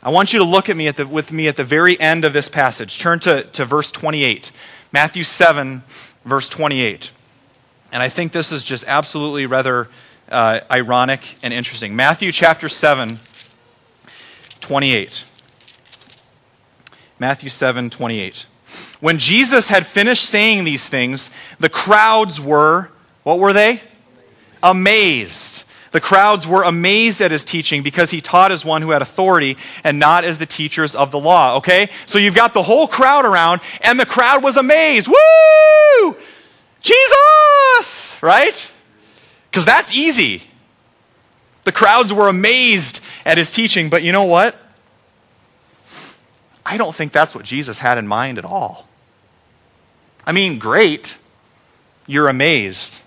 I 0.00 0.10
want 0.10 0.32
you 0.32 0.38
to 0.38 0.44
look 0.44 0.68
at 0.68 0.76
me 0.76 0.88
at 0.88 0.96
the, 0.96 1.06
with 1.06 1.32
me 1.32 1.48
at 1.48 1.56
the 1.56 1.64
very 1.64 1.98
end 1.98 2.24
of 2.24 2.32
this 2.32 2.48
passage. 2.48 2.98
Turn 2.98 3.18
to, 3.20 3.44
to 3.44 3.64
verse 3.64 3.90
28. 3.90 4.52
Matthew 4.92 5.24
7, 5.24 5.82
verse 6.24 6.48
28. 6.48 7.10
And 7.92 8.02
I 8.02 8.08
think 8.08 8.32
this 8.32 8.52
is 8.52 8.64
just 8.64 8.84
absolutely 8.86 9.46
rather 9.46 9.88
uh, 10.30 10.60
ironic 10.70 11.36
and 11.42 11.52
interesting. 11.52 11.96
Matthew 11.96 12.30
chapter 12.30 12.68
7, 12.68 13.18
28. 14.60 15.24
Matthew 17.18 17.50
7, 17.50 17.90
28. 17.90 18.46
When 19.00 19.18
Jesus 19.18 19.68
had 19.68 19.86
finished 19.86 20.24
saying 20.24 20.64
these 20.64 20.88
things, 20.88 21.30
the 21.58 21.68
crowds 21.68 22.40
were 22.40 22.90
What 23.22 23.38
were 23.38 23.52
they? 23.52 23.80
Amazed. 24.62 25.64
The 25.92 26.00
crowds 26.00 26.46
were 26.46 26.62
amazed 26.62 27.20
at 27.20 27.30
his 27.30 27.44
teaching 27.44 27.82
because 27.82 28.10
he 28.10 28.20
taught 28.20 28.50
as 28.50 28.64
one 28.64 28.82
who 28.82 28.90
had 28.90 29.02
authority 29.02 29.58
and 29.84 29.98
not 29.98 30.24
as 30.24 30.38
the 30.38 30.46
teachers 30.46 30.94
of 30.94 31.10
the 31.10 31.20
law. 31.20 31.56
Okay? 31.58 31.90
So 32.06 32.18
you've 32.18 32.34
got 32.34 32.54
the 32.54 32.62
whole 32.62 32.88
crowd 32.88 33.24
around, 33.26 33.60
and 33.82 34.00
the 34.00 34.06
crowd 34.06 34.42
was 34.42 34.56
amazed. 34.56 35.06
Woo! 35.06 36.16
Jesus! 36.80 38.16
Right? 38.22 38.70
Because 39.50 39.66
that's 39.66 39.94
easy. 39.94 40.44
The 41.64 41.72
crowds 41.72 42.12
were 42.12 42.28
amazed 42.28 43.00
at 43.24 43.38
his 43.38 43.50
teaching, 43.50 43.90
but 43.90 44.02
you 44.02 44.12
know 44.12 44.24
what? 44.24 44.56
I 46.64 46.78
don't 46.78 46.94
think 46.94 47.12
that's 47.12 47.34
what 47.34 47.44
Jesus 47.44 47.78
had 47.78 47.98
in 47.98 48.06
mind 48.06 48.38
at 48.38 48.44
all. 48.44 48.88
I 50.26 50.32
mean, 50.32 50.58
great. 50.58 51.18
You're 52.06 52.28
amazed. 52.28 53.02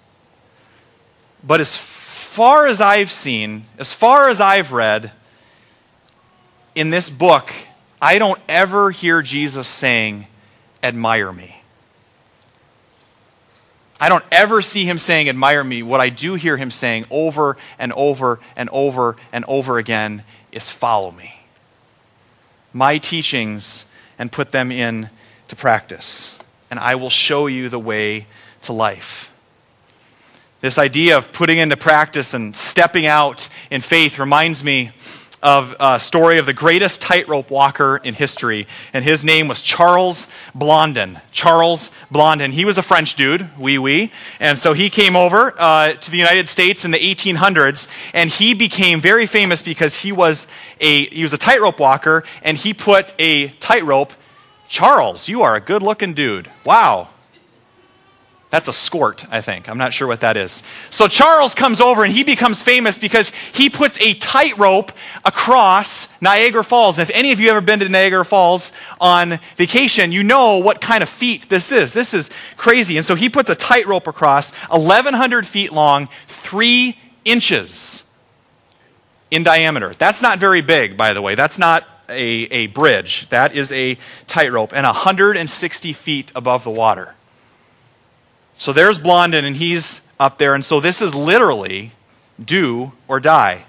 But 1.43 1.61
as 1.61 1.75
far 2.35 2.67
as 2.67 2.81
I've 2.81 3.13
seen, 3.13 3.65
as 3.77 3.93
far 3.93 4.27
as 4.27 4.41
I've 4.41 4.73
read 4.73 5.13
in 6.75 6.89
this 6.89 7.09
book, 7.09 7.49
I 8.01 8.19
don't 8.19 8.41
ever 8.49 8.91
hear 8.91 9.21
Jesus 9.21 9.69
saying, 9.69 10.27
Admire 10.83 11.31
me. 11.31 11.63
I 14.01 14.09
don't 14.09 14.25
ever 14.33 14.61
see 14.61 14.83
him 14.83 14.97
saying, 14.97 15.29
Admire 15.29 15.63
me. 15.63 15.81
What 15.81 16.01
I 16.01 16.09
do 16.09 16.33
hear 16.35 16.57
him 16.57 16.71
saying 16.71 17.05
over 17.09 17.55
and 17.79 17.93
over 17.93 18.41
and 18.57 18.69
over 18.71 19.15
and 19.31 19.45
over 19.47 19.77
again 19.77 20.23
is, 20.51 20.69
Follow 20.69 21.11
me. 21.11 21.39
My 22.73 22.97
teachings 22.97 23.85
and 24.19 24.29
put 24.29 24.51
them 24.51 24.73
into 24.73 25.55
practice, 25.55 26.37
and 26.69 26.81
I 26.81 26.95
will 26.95 27.09
show 27.09 27.47
you 27.47 27.69
the 27.69 27.79
way 27.79 28.27
to 28.63 28.73
life. 28.73 29.31
This 30.65 30.79
idea 30.79 31.19
of 31.19 31.31
putting 31.31 31.59
into 31.59 31.77
practice 31.77 32.33
and 32.33 32.55
stepping 32.55 33.05
out 33.05 33.47
in 33.69 33.81
faith 33.81 34.17
reminds 34.17 34.63
me 34.63 34.89
of 35.43 35.75
a 35.79 35.99
story 35.99 36.39
of 36.39 36.47
the 36.47 36.53
greatest 36.53 37.01
tightrope 37.01 37.51
walker 37.51 38.01
in 38.03 38.15
history, 38.15 38.65
and 38.91 39.05
his 39.05 39.23
name 39.23 39.47
was 39.47 39.61
Charles 39.61 40.27
Blondin. 40.55 41.21
Charles 41.31 41.91
Blondin. 42.09 42.51
He 42.51 42.65
was 42.65 42.79
a 42.79 42.81
French 42.81 43.13
dude, 43.13 43.47
oui, 43.59 43.77
oui. 43.77 44.11
And 44.39 44.57
so 44.57 44.73
he 44.73 44.89
came 44.89 45.15
over 45.15 45.53
uh, 45.55 45.93
to 45.93 46.09
the 46.09 46.17
United 46.17 46.47
States 46.47 46.83
in 46.83 46.89
the 46.89 46.97
1800s, 46.97 47.87
and 48.11 48.31
he 48.31 48.55
became 48.55 48.99
very 48.99 49.27
famous 49.27 49.61
because 49.61 49.93
he 49.93 50.11
was 50.11 50.47
a 50.81 51.05
he 51.09 51.21
was 51.21 51.33
a 51.33 51.37
tightrope 51.37 51.79
walker, 51.79 52.23
and 52.41 52.57
he 52.57 52.73
put 52.73 53.13
a 53.19 53.49
tightrope. 53.59 54.13
Charles, 54.67 55.27
you 55.27 55.43
are 55.43 55.55
a 55.55 55.61
good-looking 55.61 56.15
dude. 56.15 56.49
Wow. 56.65 57.09
That's 58.55 58.69
a 58.69 58.71
skort, 58.71 59.27
I 59.29 59.41
think. 59.41 59.67
I'm 59.67 59.77
not 59.77 59.91
sure 59.91 60.07
what 60.07 60.21
that 60.21 60.37
is. 60.37 60.63
So 60.89 61.09
Charles 61.09 61.53
comes 61.53 61.81
over 61.81 62.05
and 62.05 62.13
he 62.13 62.23
becomes 62.23 62.61
famous 62.61 62.97
because 62.97 63.33
he 63.51 63.69
puts 63.69 63.99
a 63.99 64.13
tightrope 64.13 64.93
across 65.25 66.07
Niagara 66.21 66.63
Falls. 66.63 66.97
And 66.97 67.09
if 67.09 67.13
any 67.13 67.33
of 67.33 67.41
you 67.41 67.49
have 67.49 67.57
ever 67.57 67.65
been 67.65 67.79
to 67.79 67.89
Niagara 67.89 68.23
Falls 68.23 68.71
on 69.01 69.41
vacation, 69.57 70.13
you 70.13 70.23
know 70.23 70.59
what 70.59 70.79
kind 70.79 71.03
of 71.03 71.09
feat 71.09 71.49
this 71.49 71.69
is. 71.69 71.91
This 71.91 72.13
is 72.13 72.29
crazy. 72.55 72.95
And 72.95 73.05
so 73.05 73.15
he 73.15 73.27
puts 73.27 73.49
a 73.49 73.55
tightrope 73.55 74.07
across, 74.07 74.53
1,100 74.69 75.45
feet 75.45 75.73
long, 75.73 76.07
three 76.29 76.97
inches 77.25 78.03
in 79.31 79.43
diameter. 79.43 79.95
That's 79.97 80.21
not 80.21 80.39
very 80.39 80.61
big, 80.61 80.95
by 80.95 81.11
the 81.11 81.21
way. 81.21 81.35
That's 81.35 81.59
not 81.59 81.85
a, 82.07 82.13
a 82.13 82.67
bridge. 82.67 83.27
That 83.31 83.53
is 83.53 83.73
a 83.73 83.97
tightrope 84.27 84.71
and 84.73 84.85
160 84.85 85.91
feet 85.91 86.31
above 86.33 86.63
the 86.63 86.71
water. 86.71 87.15
So 88.57 88.73
there's 88.73 88.99
Blondin, 88.99 89.45
and 89.45 89.55
he's 89.55 90.01
up 90.19 90.37
there. 90.37 90.55
And 90.55 90.63
so 90.63 90.79
this 90.79 91.01
is 91.01 91.13
literally 91.13 91.91
do 92.43 92.93
or 93.07 93.19
die. 93.19 93.65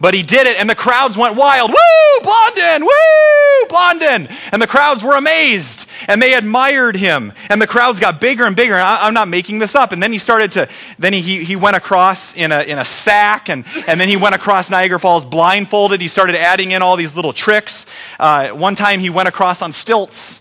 But 0.00 0.14
he 0.14 0.22
did 0.22 0.46
it, 0.46 0.60
and 0.60 0.70
the 0.70 0.76
crowds 0.76 1.16
went 1.16 1.36
wild. 1.36 1.70
Woo, 1.70 2.22
Blondin! 2.22 2.84
Woo, 2.84 3.68
Blondin! 3.68 4.28
And 4.52 4.62
the 4.62 4.66
crowds 4.68 5.02
were 5.02 5.16
amazed, 5.16 5.88
and 6.06 6.22
they 6.22 6.34
admired 6.34 6.94
him. 6.94 7.32
And 7.50 7.60
the 7.60 7.66
crowds 7.66 7.98
got 7.98 8.20
bigger 8.20 8.44
and 8.44 8.54
bigger. 8.54 8.74
And 8.74 8.82
I, 8.82 9.08
am 9.08 9.14
not 9.14 9.26
making 9.26 9.58
this 9.58 9.74
up. 9.74 9.90
And 9.90 10.00
then 10.00 10.12
he 10.12 10.18
started 10.18 10.52
to, 10.52 10.68
then 11.00 11.12
he, 11.12 11.42
he, 11.42 11.56
went 11.56 11.76
across 11.76 12.36
in 12.36 12.52
a, 12.52 12.62
in 12.62 12.78
a 12.78 12.84
sack, 12.84 13.48
and, 13.48 13.64
and 13.88 14.00
then 14.00 14.08
he 14.08 14.16
went 14.16 14.36
across 14.36 14.70
Niagara 14.70 15.00
Falls 15.00 15.24
blindfolded. 15.24 16.00
He 16.00 16.08
started 16.08 16.36
adding 16.36 16.70
in 16.70 16.80
all 16.80 16.94
these 16.94 17.16
little 17.16 17.32
tricks. 17.32 17.84
Uh, 18.20 18.50
one 18.50 18.76
time 18.76 19.00
he 19.00 19.10
went 19.10 19.28
across 19.28 19.62
on 19.62 19.72
stilts 19.72 20.40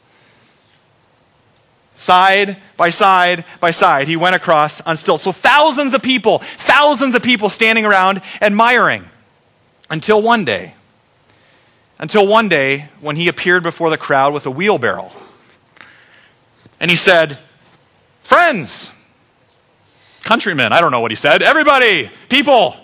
side 1.97 2.57
by 2.77 2.91
side 2.91 3.43
by 3.59 3.71
side. 3.71 4.07
He 4.07 4.15
went 4.15 4.35
across 4.35 4.81
on 4.81 4.95
stilts. 4.95 5.23
So 5.23 5.31
thousands 5.31 5.95
of 5.95 6.03
people, 6.03 6.39
thousands 6.39 7.15
of 7.15 7.23
people 7.23 7.49
standing 7.49 7.85
around 7.85 8.21
admiring 8.39 9.03
until 9.89 10.21
one 10.21 10.45
day. 10.45 10.75
Until 11.99 12.27
one 12.27 12.47
day 12.47 12.89
when 12.99 13.15
he 13.15 13.27
appeared 13.27 13.63
before 13.63 13.89
the 13.89 13.97
crowd 13.97 14.31
with 14.31 14.45
a 14.45 14.51
wheelbarrow. 14.51 15.11
And 16.79 16.91
he 16.91 16.97
said, 16.97 17.39
Friends, 18.21 18.91
countrymen, 20.21 20.73
I 20.73 20.81
don't 20.81 20.91
know 20.91 20.99
what 20.99 21.11
he 21.11 21.15
said. 21.15 21.41
Everybody, 21.41 22.11
people, 22.29 22.75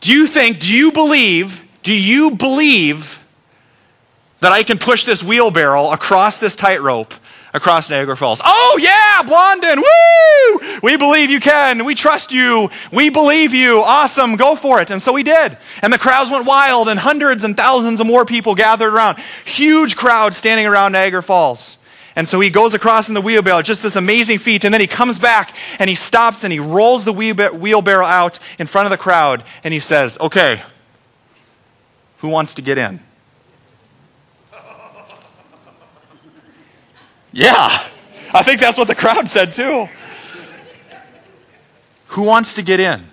do 0.00 0.12
you 0.12 0.28
think, 0.28 0.60
do 0.60 0.72
you 0.72 0.92
believe, 0.92 1.64
do 1.82 1.92
you 1.92 2.32
believe 2.32 3.24
that 4.38 4.52
I 4.52 4.62
can 4.62 4.78
push 4.78 5.04
this 5.04 5.24
wheelbarrow 5.24 5.90
across 5.90 6.38
this 6.38 6.54
tightrope 6.54 7.14
across 7.54 7.88
Niagara 7.88 8.16
Falls. 8.16 8.42
Oh, 8.44 8.78
yeah, 8.82 9.22
Blondin, 9.22 9.80
woo! 9.80 10.80
We 10.82 10.96
believe 10.96 11.30
you 11.30 11.40
can. 11.40 11.84
We 11.84 11.94
trust 11.94 12.32
you. 12.32 12.68
We 12.92 13.08
believe 13.08 13.54
you. 13.54 13.80
Awesome, 13.80 14.36
go 14.36 14.56
for 14.56 14.82
it. 14.82 14.90
And 14.90 15.00
so 15.00 15.12
we 15.12 15.22
did. 15.22 15.56
And 15.80 15.92
the 15.92 15.98
crowds 15.98 16.30
went 16.30 16.46
wild, 16.46 16.88
and 16.88 16.98
hundreds 16.98 17.44
and 17.44 17.56
thousands 17.56 18.00
of 18.00 18.06
more 18.06 18.24
people 18.24 18.54
gathered 18.54 18.92
around. 18.92 19.18
Huge 19.44 19.96
crowd 19.96 20.34
standing 20.34 20.66
around 20.66 20.92
Niagara 20.92 21.22
Falls. 21.22 21.78
And 22.16 22.28
so 22.28 22.38
he 22.38 22.50
goes 22.50 22.74
across 22.74 23.08
in 23.08 23.14
the 23.14 23.20
wheelbarrow, 23.20 23.62
just 23.62 23.82
this 23.82 23.96
amazing 23.96 24.38
feat. 24.38 24.64
And 24.64 24.72
then 24.72 24.80
he 24.80 24.86
comes 24.86 25.18
back 25.18 25.56
and 25.78 25.90
he 25.90 25.96
stops 25.96 26.44
and 26.44 26.52
he 26.52 26.60
rolls 26.60 27.04
the 27.04 27.12
wheelbarrow 27.12 28.06
out 28.06 28.38
in 28.58 28.66
front 28.66 28.86
of 28.86 28.90
the 28.90 28.98
crowd 28.98 29.42
and 29.64 29.74
he 29.74 29.80
says, 29.80 30.16
Okay, 30.20 30.62
who 32.18 32.28
wants 32.28 32.54
to 32.54 32.62
get 32.62 32.78
in? 32.78 33.00
Yeah, 37.34 37.68
I 38.32 38.44
think 38.44 38.60
that's 38.60 38.78
what 38.78 38.86
the 38.86 38.94
crowd 38.94 39.28
said 39.28 39.50
too. 39.50 39.88
Who 42.08 42.22
wants 42.22 42.54
to 42.54 42.62
get 42.62 42.78
in? 42.78 43.10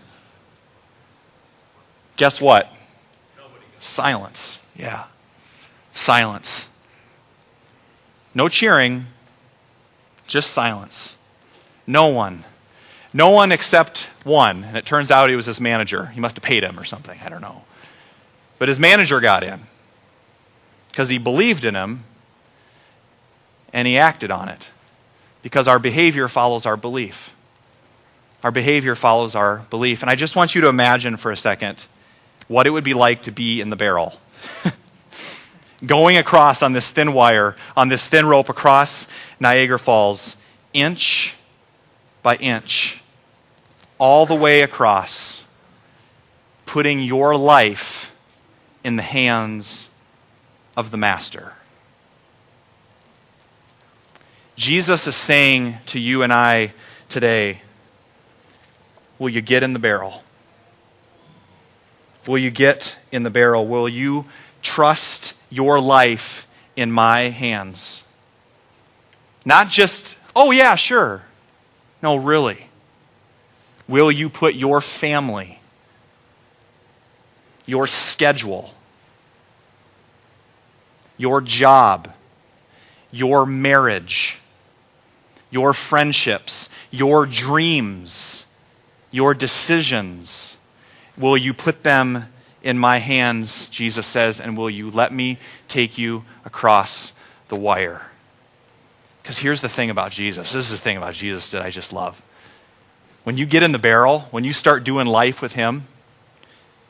Guess 2.17 2.39
what? 2.39 2.71
Silence. 3.79 4.63
Yeah. 4.75 5.05
Silence. 5.91 6.69
No 8.35 8.47
cheering, 8.47 9.07
just 10.27 10.51
silence. 10.51 11.17
No 11.87 12.07
one. 12.07 12.43
No 13.13 13.31
one 13.31 13.51
except 13.51 14.03
one. 14.23 14.63
And 14.65 14.77
it 14.77 14.85
turns 14.85 15.09
out 15.09 15.31
he 15.31 15.35
was 15.35 15.47
his 15.47 15.59
manager. 15.59 16.05
He 16.07 16.21
must 16.21 16.35
have 16.35 16.43
paid 16.43 16.63
him 16.63 16.79
or 16.79 16.85
something. 16.85 17.19
I 17.25 17.29
don't 17.29 17.41
know. 17.41 17.63
But 18.59 18.67
his 18.69 18.79
manager 18.79 19.19
got 19.19 19.43
in 19.43 19.61
because 20.91 21.09
he 21.09 21.17
believed 21.17 21.65
in 21.65 21.73
him 21.73 22.03
and 23.73 23.87
he 23.87 23.97
acted 23.97 24.31
on 24.31 24.49
it. 24.49 24.69
Because 25.41 25.67
our 25.67 25.79
behavior 25.79 26.27
follows 26.27 26.65
our 26.65 26.77
belief. 26.77 27.35
Our 28.43 28.51
behavior 28.51 28.95
follows 28.95 29.35
our 29.35 29.59
belief. 29.69 30.01
And 30.01 30.09
I 30.09 30.15
just 30.15 30.35
want 30.35 30.55
you 30.55 30.61
to 30.61 30.67
imagine 30.67 31.17
for 31.17 31.31
a 31.31 31.37
second 31.37 31.85
what 32.47 32.67
it 32.67 32.71
would 32.71 32.83
be 32.83 32.93
like 32.93 33.23
to 33.23 33.31
be 33.31 33.61
in 33.61 33.69
the 33.69 33.75
barrel. 33.75 34.13
Going 35.85 36.17
across 36.17 36.61
on 36.61 36.73
this 36.73 36.91
thin 36.91 37.13
wire, 37.13 37.55
on 37.75 37.87
this 37.87 38.07
thin 38.07 38.25
rope 38.25 38.49
across 38.49 39.07
Niagara 39.39 39.79
Falls, 39.79 40.35
inch 40.73 41.35
by 42.21 42.35
inch, 42.35 43.01
all 43.97 44.25
the 44.25 44.35
way 44.35 44.61
across, 44.61 45.43
putting 46.65 47.01
your 47.01 47.35
life 47.35 48.15
in 48.83 48.95
the 48.95 49.03
hands 49.03 49.89
of 50.75 50.91
the 50.91 50.97
Master. 50.97 51.53
Jesus 54.61 55.07
is 55.07 55.15
saying 55.15 55.75
to 55.87 55.99
you 55.99 56.21
and 56.21 56.31
I 56.31 56.71
today, 57.09 57.63
Will 59.17 59.29
you 59.29 59.41
get 59.41 59.63
in 59.63 59.73
the 59.73 59.79
barrel? 59.79 60.21
Will 62.27 62.37
you 62.37 62.51
get 62.51 62.95
in 63.11 63.23
the 63.23 63.31
barrel? 63.31 63.65
Will 63.65 63.89
you 63.89 64.25
trust 64.61 65.33
your 65.49 65.81
life 65.81 66.45
in 66.75 66.91
my 66.91 67.29
hands? 67.29 68.03
Not 69.45 69.67
just, 69.67 70.15
oh, 70.35 70.51
yeah, 70.51 70.75
sure. 70.75 71.23
No, 72.03 72.17
really. 72.17 72.67
Will 73.87 74.11
you 74.11 74.29
put 74.29 74.53
your 74.53 74.79
family, 74.79 75.59
your 77.65 77.87
schedule, 77.87 78.75
your 81.17 81.41
job, 81.41 82.13
your 83.11 83.47
marriage, 83.47 84.37
your 85.51 85.73
friendships, 85.73 86.69
your 86.89 87.27
dreams, 87.27 88.47
your 89.11 89.33
decisions, 89.33 90.57
will 91.17 91.37
you 91.37 91.53
put 91.53 91.83
them 91.83 92.27
in 92.63 92.77
my 92.77 92.97
hands, 92.97 93.69
Jesus 93.69 94.07
says, 94.07 94.39
and 94.39 94.57
will 94.57 94.69
you 94.69 94.89
let 94.89 95.13
me 95.13 95.37
take 95.67 95.97
you 95.97 96.23
across 96.45 97.13
the 97.49 97.55
wire? 97.55 98.07
Because 99.21 99.39
here's 99.39 99.61
the 99.61 99.69
thing 99.69 99.89
about 99.89 100.11
Jesus. 100.11 100.51
This 100.51 100.65
is 100.65 100.71
the 100.71 100.83
thing 100.83 100.97
about 100.97 101.13
Jesus 101.13 101.51
that 101.51 101.61
I 101.61 101.69
just 101.69 101.93
love. 101.93 102.23
When 103.23 103.37
you 103.37 103.45
get 103.45 103.61
in 103.61 103.71
the 103.71 103.79
barrel, 103.79 104.21
when 104.31 104.43
you 104.43 104.53
start 104.53 104.83
doing 104.83 105.05
life 105.05 105.41
with 105.41 105.53
Him, 105.53 105.85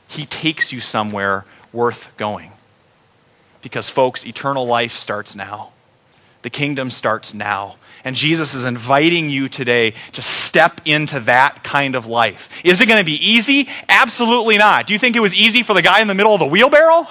He 0.07 0.25
takes 0.25 0.71
you 0.71 0.79
somewhere 0.79 1.45
worth 1.73 2.15
going. 2.17 2.51
Because, 3.61 3.89
folks, 3.89 4.25
eternal 4.25 4.65
life 4.65 4.93
starts 4.93 5.35
now. 5.35 5.71
The 6.41 6.49
kingdom 6.49 6.89
starts 6.89 7.33
now. 7.33 7.75
And 8.03 8.15
Jesus 8.15 8.53
is 8.53 8.65
inviting 8.65 9.29
you 9.29 9.47
today 9.47 9.93
to 10.13 10.21
step 10.21 10.81
into 10.85 11.19
that 11.21 11.63
kind 11.63 11.95
of 11.95 12.07
life. 12.07 12.49
Is 12.65 12.81
it 12.81 12.87
going 12.87 12.99
to 12.99 13.05
be 13.05 13.15
easy? 13.25 13.69
Absolutely 13.87 14.57
not. 14.57 14.87
Do 14.87 14.93
you 14.93 14.99
think 14.99 15.15
it 15.15 15.19
was 15.19 15.35
easy 15.35 15.63
for 15.63 15.73
the 15.73 15.81
guy 15.81 16.01
in 16.01 16.07
the 16.07 16.15
middle 16.15 16.33
of 16.33 16.39
the 16.39 16.47
wheelbarrow? 16.47 17.07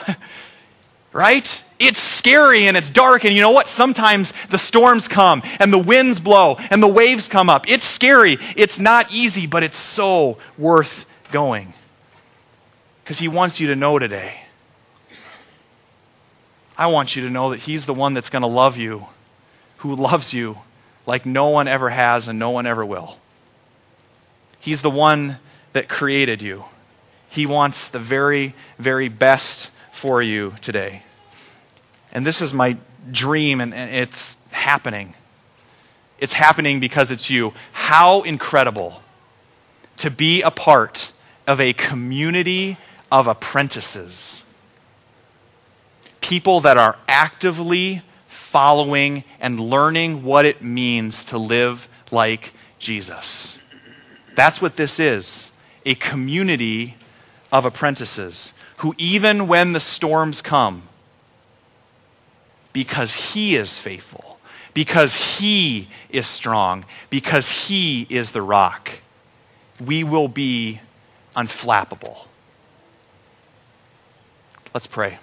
right? 1.13 1.65
It's 1.79 1.99
scary 1.99 2.67
and 2.67 2.77
it's 2.77 2.91
dark, 2.91 3.25
and 3.25 3.35
you 3.35 3.41
know 3.41 3.53
what? 3.53 3.69
Sometimes 3.69 4.33
the 4.49 4.59
storms 4.59 5.09
come 5.09 5.43
and 5.59 5.73
the 5.73 5.79
winds 5.79 6.21
blow 6.21 6.57
and 6.71 6.83
the 6.83 6.89
waves 6.89 7.29
come 7.29 7.49
up. 7.49 7.71
It's 7.71 7.87
scary. 7.87 8.37
It's 8.57 8.79
not 8.79 9.13
easy, 9.13 9.47
but 9.47 9.63
it's 9.63 9.79
so 9.79 10.39
worth 10.59 11.07
going. 11.33 11.73
Because 13.03 13.19
he 13.19 13.29
wants 13.29 13.61
you 13.61 13.69
to 13.69 13.77
know 13.77 13.99
today. 13.99 14.43
I 16.77 16.87
want 16.89 17.15
you 17.15 17.23
to 17.25 17.31
know 17.31 17.51
that 17.51 17.61
he's 17.61 17.87
the 17.87 17.95
one 17.95 18.15
that's 18.15 18.31
going 18.31 18.43
to 18.43 18.49
love 18.49 18.77
you, 18.77 19.07
who 19.79 19.95
loves 19.95 20.33
you 20.33 20.59
like 21.11 21.27
no 21.27 21.49
one 21.49 21.67
ever 21.67 21.91
has 21.91 22.29
and 22.29 22.39
no 22.39 22.51
one 22.51 22.67
ever 22.67 22.87
will. 22.87 23.17
He's 24.61 24.81
the 24.81 24.91
one 24.91 25.39
that 25.73 25.89
created 25.89 26.41
you. 26.41 26.67
He 27.29 27.47
wants 27.47 27.89
the 27.89 27.99
very, 27.99 28.55
very 28.79 29.09
best 29.09 29.73
for 29.91 30.23
you 30.23 30.55
today. 30.63 31.03
And 32.13 32.25
this 32.25 32.41
is 32.41 32.55
my 32.55 32.77
dream, 33.11 33.61
and, 33.61 33.75
and 33.75 33.93
it's 33.93 34.39
happening. 34.53 35.15
It's 36.21 36.35
happening 36.35 36.79
because 36.79 37.11
it's 37.11 37.29
you. 37.29 37.55
How 37.73 38.23
incredible 38.23 39.03
to 39.97 40.13
be 40.13 40.43
a 40.43 40.51
part 40.53 41.11
of 41.45 41.61
a 41.61 41.73
community 41.73 42.77
of 43.11 43.27
apprentices. 43.27 44.45
People 46.21 46.61
that 46.61 46.77
are 46.77 46.97
actively 47.09 48.03
following 48.51 49.23
and 49.41 49.61
learning 49.61 50.25
what 50.25 50.45
it 50.45 50.61
means 50.61 51.23
to 51.23 51.39
live 51.39 51.89
like 52.11 52.53
Jesus. 52.81 53.61
That's 54.35 54.61
what 54.61 54.75
this 54.75 54.99
is 54.99 55.53
a 55.87 55.95
community 55.95 56.97
of 57.53 57.65
apprentices 57.65 58.53
who, 58.79 58.93
even 58.99 59.47
when 59.47 59.73
the 59.73 59.79
storms 59.79 60.43
come, 60.43 60.83
because 62.73 63.15
He 63.15 63.55
is 63.55 63.79
faithful, 63.79 64.41
because 64.75 65.39
He 65.39 65.89
is 66.09 66.27
strong, 66.27 66.85
because 67.09 67.69
He 67.69 68.05
is 68.11 68.33
the 68.33 68.43
rock, 68.43 68.91
we 69.81 70.03
will 70.03 70.29
be 70.29 70.81
unflappable. 71.37 72.27
Let's 74.75 74.89
pray. 74.89 75.19